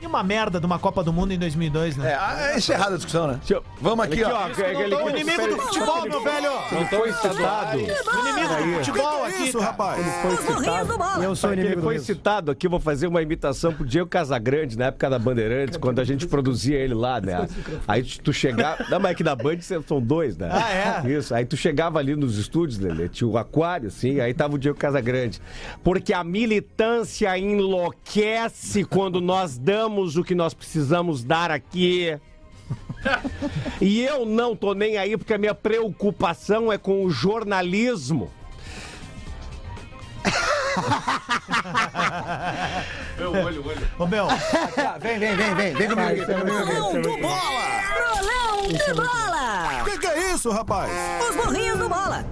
e 0.00 0.06
uma 0.06 0.22
merda 0.22 0.60
de 0.60 0.66
uma 0.66 0.78
Copa 0.78 1.02
do 1.02 1.12
Mundo 1.12 1.32
em 1.32 1.38
2002, 1.38 1.96
né? 1.96 2.12
É, 2.12 2.14
ah, 2.14 2.50
é 2.52 2.56
encerrada 2.58 2.94
a 2.94 2.96
discussão, 2.96 3.26
né? 3.26 3.40
Vamos 3.80 4.04
aqui, 4.04 4.22
ó. 4.22 4.46
O 5.04 5.10
inimigo 5.10 5.48
do 5.48 5.56
futebol, 5.62 6.02
meu 6.02 6.22
velho! 6.22 6.50
Não 6.72 6.86
foi 6.86 7.12
citado. 7.12 7.78
O 7.78 8.28
inimigo 8.28 8.54
do 8.54 8.84
futebol 8.84 9.24
aqui, 9.24 9.52
cara. 9.52 9.96
Foi 10.22 10.36
citado. 10.36 11.22
Eu 11.22 11.34
sou 11.34 11.52
Ele 11.52 11.62
inimigo 11.62 11.80
do 11.80 11.84
foi 11.84 11.98
citado 11.98 12.50
aqui, 12.50 12.68
vou 12.68 12.80
fazer 12.80 13.06
uma 13.06 13.22
imitação 13.22 13.72
pro 13.72 13.84
Diego 13.86 14.08
Casagrande, 14.08 14.76
na 14.76 14.86
época 14.86 15.08
da 15.08 15.18
Bandeirantes, 15.18 15.76
quando 15.76 15.98
a 15.98 16.04
gente 16.04 16.26
produzia 16.26 16.76
ele 16.76 16.94
lá, 16.94 17.20
né? 17.20 17.48
Aí 17.88 18.02
tu 18.02 18.32
chegava. 18.32 18.84
Não, 18.90 19.00
mas 19.00 19.12
é 19.12 19.14
que 19.14 19.24
da 19.24 19.34
Band 19.34 19.58
são 19.60 20.00
dois, 20.00 20.36
né? 20.36 20.50
Ah, 20.52 21.04
é? 21.06 21.10
Isso. 21.10 21.34
Aí 21.34 21.44
tu 21.44 21.56
chegava 21.56 21.98
ali 21.98 22.14
nos 22.14 22.36
estúdios, 22.38 22.78
Lelê, 22.78 23.08
tinha 23.08 23.28
o 23.28 23.38
aquário, 23.38 23.88
assim, 23.88 24.20
aí 24.20 24.34
tava 24.34 24.56
o 24.56 24.58
Diego 24.58 24.76
Casagrande. 24.76 25.40
Porque 25.82 26.12
a 26.12 26.22
militância 26.22 27.36
enlouquece 27.38 28.84
quando 28.84 29.20
nós 29.20 29.56
damos 29.56 29.85
o 30.16 30.24
que 30.24 30.34
nós 30.34 30.54
precisamos 30.54 31.22
dar 31.22 31.50
aqui. 31.50 32.18
E 33.80 34.02
eu 34.02 34.26
não 34.26 34.56
tô 34.56 34.74
nem 34.74 34.96
aí, 34.96 35.16
porque 35.16 35.34
a 35.34 35.38
minha 35.38 35.54
preocupação 35.54 36.72
é 36.72 36.78
com 36.78 37.04
o 37.04 37.10
jornalismo. 37.10 38.30
Ô, 43.98 44.06
meu, 44.06 44.26
vem, 45.00 45.18
vem, 45.18 45.36
vem, 45.36 45.54
vem. 45.54 45.74
Vem 45.74 45.88
comigo. 45.88 46.26
Vem. 46.26 46.38
Bolão 46.38 47.00
do 47.00 47.16
bola! 47.18 47.66
Bolão 47.96 48.62
do 48.68 48.94
bola! 48.94 49.84
Que 49.84 49.98
que 49.98 50.06
é 50.06 50.32
isso, 50.32 50.50
rapaz? 50.50 50.90
Os 51.30 51.36
burrinhos 51.36 51.78
do 51.78 51.88
bola! 51.88 52.24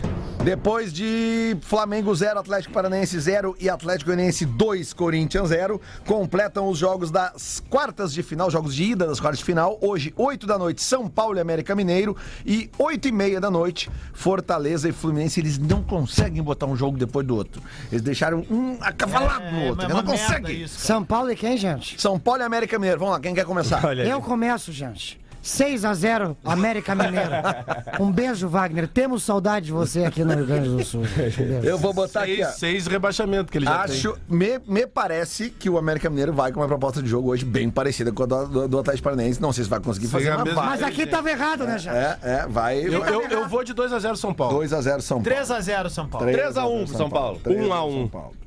Depois 0.44 0.92
de 0.92 1.56
Flamengo 1.62 2.14
0, 2.14 2.38
Atlético 2.38 2.74
Paranaense 2.74 3.18
0 3.18 3.56
e 3.58 3.70
Atlético 3.70 4.10
Goianiense 4.10 4.44
2, 4.44 4.92
Corinthians 4.92 5.48
0, 5.48 5.80
completam 6.06 6.68
os 6.68 6.76
jogos 6.76 7.10
das 7.10 7.62
quartas 7.70 8.12
de 8.12 8.22
final, 8.22 8.50
jogos 8.50 8.74
de 8.74 8.84
ida 8.84 9.06
das 9.06 9.18
quartas 9.18 9.38
de 9.38 9.44
final. 9.46 9.78
Hoje, 9.80 10.12
8 10.14 10.46
da 10.46 10.58
noite, 10.58 10.82
São 10.82 11.08
Paulo 11.08 11.38
e 11.38 11.40
América 11.40 11.74
Mineiro. 11.74 12.14
E 12.44 12.68
8 12.78 13.08
e 13.08 13.12
meia 13.12 13.40
da 13.40 13.50
noite, 13.50 13.90
Fortaleza 14.12 14.86
e 14.86 14.92
Fluminense. 14.92 15.40
Eles 15.40 15.56
não 15.56 15.82
conseguem 15.82 16.42
botar 16.42 16.66
um 16.66 16.76
jogo 16.76 16.98
depois 16.98 17.26
do 17.26 17.34
outro. 17.34 17.62
Eles 17.90 18.02
deixaram 18.02 18.44
um 18.50 18.76
acavalado 18.82 19.50
no 19.50 19.68
outro. 19.68 19.80
é 19.80 19.84
Eles 19.86 19.96
não 19.96 20.04
conseguem. 20.04 20.62
isso. 20.62 20.78
São 20.78 21.02
Paulo 21.02 21.32
e 21.32 21.36
quem, 21.36 21.56
gente? 21.56 21.98
São 21.98 22.18
Paulo 22.20 22.42
e 22.42 22.44
América 22.44 22.78
Mineiro. 22.78 22.98
Vamos 23.00 23.14
lá, 23.14 23.20
quem 23.20 23.34
quer 23.34 23.46
começar? 23.46 23.96
Eu 23.96 24.20
começo, 24.20 24.70
gente. 24.72 25.23
6 25.44 25.84
a 25.84 25.92
0 25.92 26.36
América 26.42 26.94
Mineiro. 26.94 27.30
Um 28.00 28.10
beijo, 28.10 28.48
Wagner. 28.48 28.88
Temos 28.88 29.22
saudade 29.22 29.66
de 29.66 29.72
você 29.72 30.04
aqui 30.04 30.24
no 30.24 30.34
Rio 30.34 30.46
Grande 30.46 30.68
do 30.70 30.82
Sul. 30.84 31.02
Um. 31.02 31.62
Eu 31.62 31.76
vou 31.76 31.92
botar 31.92 32.22
aqui, 32.22 32.42
ó. 32.42 32.46
Seis, 32.46 32.56
seis 32.56 32.86
rebaixamento 32.86 33.52
que 33.52 33.58
ele 33.58 33.66
já 33.66 33.84
tem. 33.84 33.94
Acho, 33.96 34.16
me, 34.26 34.58
me 34.66 34.86
parece 34.86 35.50
que 35.50 35.68
o 35.68 35.76
América 35.76 36.08
Mineiro 36.08 36.32
vai 36.32 36.50
com 36.50 36.60
uma 36.60 36.66
proposta 36.66 37.02
de 37.02 37.08
jogo 37.08 37.28
hoje 37.28 37.44
bem 37.44 37.68
parecida 37.68 38.10
com 38.10 38.22
a 38.22 38.26
do, 38.26 38.46
do, 38.46 38.68
do 38.68 38.78
Atlético 38.78 39.04
Paranaense. 39.04 39.40
Não 39.40 39.52
sei 39.52 39.64
se 39.64 39.70
vai 39.70 39.80
conseguir 39.80 40.06
Sim, 40.06 40.12
fazer, 40.12 40.28
é 40.28 40.32
a 40.32 40.36
mas 40.36 40.44
mesma-. 40.44 40.64
Mas 40.64 40.82
aqui 40.82 41.06
tava 41.06 41.30
errado, 41.30 41.64
né, 41.64 41.78
gente? 41.78 41.94
É, 41.94 42.18
é, 42.22 42.46
vai. 42.48 42.78
Eu, 42.80 43.00
vai. 43.00 43.14
eu, 43.14 43.22
eu 43.22 43.48
vou 43.48 43.62
de 43.62 43.74
2x0 43.74 44.16
São 44.16 44.32
Paulo. 44.32 44.60
2x0 44.60 45.00
São 45.02 45.22
Paulo. 45.22 45.38
3x0 45.40 45.90
São 45.90 46.08
Paulo. 46.08 46.26
3 46.26 46.56
a 46.56 46.66
1 46.66 46.84
pro 46.86 46.96
São 46.96 47.10
Paulo. 47.10 47.40
3 47.40 47.60
1 47.66 47.72
a 47.72 47.84
1. 47.84 47.92
São 47.92 48.08
Paulo. 48.08 48.43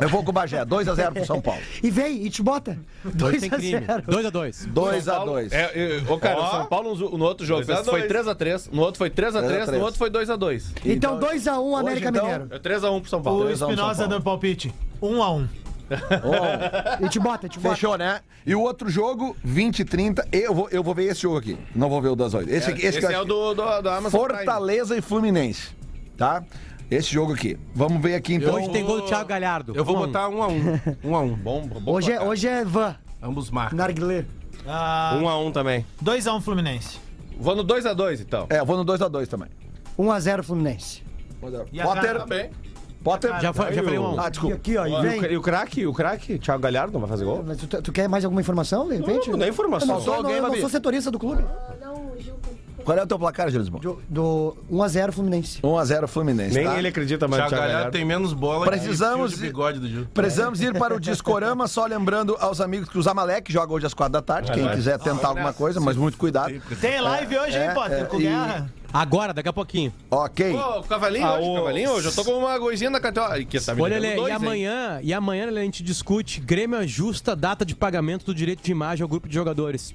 Eu 0.00 0.08
vou 0.08 0.22
com 0.22 0.30
o 0.30 0.32
Bagé, 0.32 0.64
2x0 0.64 1.12
pro 1.12 1.24
São 1.26 1.40
Paulo. 1.40 1.60
E 1.82 1.90
vem, 1.90 2.24
e 2.24 2.30
te 2.30 2.42
bota. 2.42 2.78
Dois 3.04 3.40
2 3.40 3.40
sem 3.40 3.48
a 3.50 3.56
crime. 3.56 3.86
0 3.86 4.02
2x2. 4.30 4.68
2x2. 4.72 5.52
É, 5.52 5.58
é, 5.98 6.02
ô, 6.12 6.18
cara, 6.18 6.40
o 6.40 6.50
São 6.50 6.66
Paulo 6.66 6.94
no, 6.94 7.18
no 7.18 7.24
outro 7.24 7.44
jogo 7.46 7.64
Dois 7.64 7.70
a 7.78 7.82
fez- 7.82 7.88
foi 7.88 8.06
dois. 8.08 8.26
3x3, 8.26 8.68
no 8.72 8.82
outro 8.82 8.98
foi 8.98 9.10
3x3, 9.10 9.66
3x3. 9.66 9.72
no 9.72 9.80
outro 9.80 9.98
foi 9.98 10.10
2x2. 10.10 10.64
Então 10.84 11.18
2x1 11.18 11.78
América 11.80 12.08
então, 12.10 12.22
Mineiro. 12.22 12.48
É 12.50 12.58
3x1 12.58 13.00
pro 13.00 13.10
São 13.10 13.22
Paulo. 13.22 13.40
O 13.40 13.44
3 13.46 13.62
a 13.62 13.66
1 13.66 13.68
São 13.68 13.70
Espinosa 13.70 14.08
deu 14.08 14.20
palpite. 14.20 14.72
1x1. 15.02 15.48
E 17.00 17.08
te 17.08 17.18
bota, 17.18 17.48
te 17.48 17.58
bota. 17.58 17.74
Fechou, 17.74 17.98
né? 17.98 18.20
E 18.46 18.54
o 18.54 18.60
outro 18.60 18.88
jogo, 18.88 19.36
20 19.42 19.80
e 19.80 19.84
30. 19.84 20.28
Eu 20.30 20.54
vou, 20.54 20.68
eu 20.70 20.82
vou 20.82 20.94
ver 20.94 21.04
esse 21.10 21.22
jogo 21.22 21.38
aqui. 21.38 21.58
Não 21.74 21.88
vou 21.88 22.00
ver 22.00 22.08
o 22.10 22.16
das 22.16 22.32
8. 22.32 22.48
Esse, 22.48 22.70
aqui, 22.70 22.86
esse, 22.86 22.98
Esse 22.98 23.12
é 23.12 23.20
o 23.20 23.24
do, 23.24 23.54
do, 23.54 23.82
do 23.82 23.88
Amazon 23.88 24.20
Prime. 24.22 24.36
Fortaleza 24.44 24.96
e 24.96 25.00
Fluminense. 25.02 25.68
Tá? 26.16 26.44
Esse 26.90 27.12
jogo 27.12 27.32
aqui. 27.34 27.56
Vamos 27.74 28.02
ver 28.02 28.14
aqui 28.16 28.34
então. 28.34 28.54
Hoje 28.54 28.68
tem 28.70 28.84
gol 28.84 29.00
do 29.00 29.06
Thiago 29.06 29.28
Galhardo. 29.28 29.72
Eu 29.76 29.84
vou 29.84 29.96
Um 29.96 29.98
a 29.98 30.02
um. 30.02 30.06
botar 30.06 30.28
1x1. 30.28 30.96
1x1. 31.04 31.36
Bom, 31.36 31.62
bom 31.66 31.92
Hoje 31.92 32.12
é, 32.12 32.20
hoje 32.20 32.48
é 32.48 32.64
van. 32.64 32.96
Ambos 33.22 33.50
marcam. 33.50 33.76
Narguilé. 33.76 34.24
Ah, 34.66 35.16
1 35.22 35.28
a 35.28 35.38
1 35.38 35.52
também. 35.52 35.86
2x1 36.04 36.40
Fluminense. 36.40 36.98
Vou 37.38 37.54
no 37.54 37.64
2x2, 37.64 38.20
então. 38.20 38.46
É, 38.50 38.58
eu 38.60 38.66
vou 38.66 38.76
no 38.76 38.84
2x2 38.84 39.26
também. 39.28 39.48
1x0 39.98 40.42
Fluminense. 40.42 41.02
E 41.72 41.80
a 41.80 41.84
Potter. 41.84 42.02
cara- 42.02 42.26
bem. 42.26 42.50
Potter. 43.02 43.40
Já, 43.40 43.52
foi- 43.54 43.72
já 43.72 43.82
falei 43.82 43.98
1 43.98 44.04
a 44.04 44.10
1 44.12 44.20
Ah, 44.20 44.26
E 44.26 44.30
desculpa. 44.30 44.56
aqui, 44.56 44.76
ó, 44.76 44.86
e 44.86 44.90
E 44.90 44.94
o, 44.94 45.00
vem. 45.00 45.32
e 45.32 45.36
o 45.36 45.40
craque? 45.40 45.86
O 45.86 45.92
craque? 45.94 46.38
Thiago 46.38 46.60
Galhardo 46.62 46.92
não 46.92 47.00
vai 47.00 47.08
fazer 47.08 47.24
gol? 47.24 47.42
Mas 47.46 47.56
tu, 47.56 47.66
tu 47.80 47.92
quer 47.92 48.08
mais 48.08 48.24
alguma 48.24 48.42
informação, 48.42 48.88
de 48.88 48.96
repente? 48.96 49.30
Não, 49.30 49.38
não 49.38 49.46
é 49.46 49.48
informação. 49.48 49.88
Eu 49.88 49.94
não 49.94 50.00
sou, 50.02 50.12
não, 50.14 50.20
alguém, 50.22 50.36
eu 50.36 50.42
não 50.42 50.56
sou 50.56 50.68
setorista 50.68 51.10
do 51.10 51.18
clube. 51.18 51.42
Qual 52.84 52.96
é 52.96 53.02
o 53.02 53.06
teu 53.06 53.18
placar, 53.18 53.50
Gelismo? 53.50 53.78
Do, 53.78 54.00
do 54.08 54.56
1x0 54.70 55.12
Fluminense. 55.12 55.60
1x0 55.62 56.06
Fluminense. 56.06 56.54
Nem 56.54 56.64
tá? 56.64 56.78
ele 56.78 56.88
acredita 56.88 57.28
mais 57.28 57.42
Galhardo 57.44 57.68
Galhardo. 57.72 57.92
tem 57.92 58.04
menos 58.04 58.32
bola 58.32 58.66
Precisamos 58.66 59.34
que 59.34 59.40
bigode 59.40 59.78
do 59.78 59.88
Gil. 59.88 60.06
Precisamos 60.12 60.60
ir 60.60 60.76
para 60.78 60.94
o 60.94 61.00
Discorama, 61.00 61.66
só 61.68 61.86
lembrando 61.86 62.36
aos 62.40 62.60
amigos 62.60 62.88
que 62.88 62.98
o 62.98 63.02
Zamalek 63.02 63.52
joga 63.52 63.72
hoje 63.72 63.86
às 63.86 63.94
quatro 63.94 64.12
da 64.12 64.22
tarde. 64.22 64.52
Quem 64.52 64.68
quiser 64.70 64.98
tentar 64.98 65.28
alguma 65.28 65.52
coisa, 65.52 65.80
mas 65.80 65.96
muito 65.96 66.16
cuidado. 66.16 66.52
Tem 66.80 67.00
live 67.00 67.38
hoje, 67.38 67.56
é, 67.56 67.68
hein, 67.68 67.74
Potter? 67.74 67.98
é, 67.98 68.04
com 68.04 68.18
e- 68.18 68.22
guerra. 68.22 68.70
Agora, 68.92 69.32
daqui 69.32 69.48
a 69.48 69.52
pouquinho. 69.52 69.92
Ok. 70.10 70.52
Ô, 70.52 70.82
cavalinho 70.82 71.24
Ah, 71.24 71.38
hoje, 71.38 71.48
o- 71.48 71.54
cavalinho 71.54 71.90
hoje. 71.92 72.08
Eu 72.08 72.12
tô 72.12 72.24
com 72.24 72.32
uma 72.32 72.58
coisinha 72.58 72.90
na 72.90 72.98
Que 73.00 73.60
tá 73.60 73.74
me 73.74 73.82
Olha, 73.82 73.98
Lelê, 73.98 74.16
dois, 74.16 74.28
e 74.28 74.30
hein? 74.30 74.36
amanhã, 74.36 75.00
e 75.02 75.14
amanhã 75.14 75.44
Lelê, 75.46 75.60
a 75.60 75.64
gente 75.64 75.82
discute 75.82 76.40
Grêmio 76.40 76.76
ajusta 76.78 77.36
data 77.36 77.64
de 77.64 77.76
pagamento 77.76 78.26
do 78.26 78.34
direito 78.34 78.62
de 78.64 78.72
imagem 78.72 79.02
ao 79.04 79.08
grupo 79.08 79.28
de 79.28 79.34
jogadores. 79.34 79.94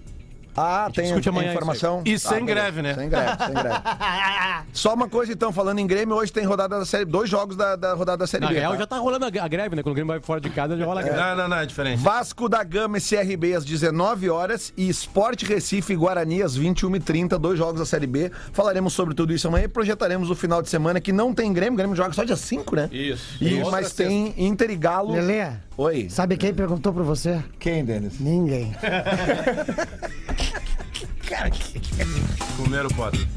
Ah, 0.55 0.89
tem 0.93 1.05
discute 1.05 1.29
amanhã 1.29 1.51
informação. 1.51 2.01
E 2.05 2.13
Ah, 2.13 2.19
sem 2.19 2.45
beleza. 2.45 2.45
greve, 2.45 2.81
né? 2.81 2.93
Sem 2.95 3.09
greve, 3.09 3.45
sem 3.45 3.53
greve. 3.53 3.75
Só 4.73 4.93
uma 4.93 5.09
coisa 5.09 5.31
então, 5.33 5.51
falando 5.51 5.79
em 5.79 5.87
Grêmio, 5.87 6.15
hoje 6.15 6.31
tem 6.31 6.45
rodada 6.45 6.79
da 6.79 6.85
série, 6.85 7.05
dois 7.05 7.29
jogos 7.29 7.55
da, 7.55 7.75
da 7.75 7.93
rodada 7.93 8.17
da 8.19 8.27
série 8.27 8.43
Na 8.43 8.49
B. 8.49 8.55
real, 8.55 8.71
tá? 8.73 8.77
já 8.79 8.87
tá 8.87 8.97
rolando 8.97 9.25
a 9.25 9.45
a 9.45 9.47
greve, 9.47 9.75
né? 9.75 9.83
Quando 9.83 9.91
o 9.91 9.95
Grêmio 9.95 10.13
vai 10.13 10.21
fora 10.21 10.39
de 10.39 10.49
casa, 10.49 10.77
já 10.77 10.85
rola 10.85 11.01
a 11.01 11.03
greve. 11.03 11.19
Não, 11.19 11.35
não, 11.35 11.47
não, 11.49 11.57
é 11.57 11.65
diferente. 11.65 12.01
Vasco 12.01 12.47
da 12.47 12.63
Gama 12.63 12.97
e 12.97 13.01
CRB 13.01 13.53
às 13.53 13.65
19 13.65 14.29
horas 14.29 14.73
e 14.77 14.87
Sport 14.89 15.43
Recife 15.43 15.93
e 15.93 15.95
Guarani 15.95 16.41
às 16.41 16.57
21h30, 16.57 17.37
dois 17.37 17.57
jogos 17.57 17.79
da 17.79 17.85
Série 17.85 18.07
B. 18.07 18.31
Falaremos 18.53 18.93
sobre 18.93 19.13
tudo 19.13 19.33
isso 19.33 19.47
amanhã 19.47 19.65
e 19.65 19.67
projetaremos 19.67 20.29
o 20.29 20.35
final 20.35 20.61
de 20.61 20.69
semana 20.69 20.99
que 21.01 21.11
não 21.11 21.33
tem 21.33 21.51
Grêmio, 21.51 21.75
Grêmio 21.77 21.95
joga 21.95 22.13
só 22.13 22.23
dia 22.23 22.35
5, 22.35 22.75
né? 22.75 22.89
Isso. 22.91 23.43
E, 23.43 23.63
mas 23.69 23.93
tem 23.93 24.33
Inter 24.37 24.69
e 24.69 24.75
Galo. 24.75 25.13
Lelê, 25.13 25.51
Oi. 25.78 26.09
sabe 26.09 26.38
quem 26.38 26.53
perguntou 26.53 26.93
pra 26.93 27.03
você? 27.03 27.43
Quem, 27.59 27.84
Denis? 27.84 28.19
Ninguém. 28.19 28.73
Comeram 32.57 32.88
o 32.88 32.93
Potter. 32.93 33.28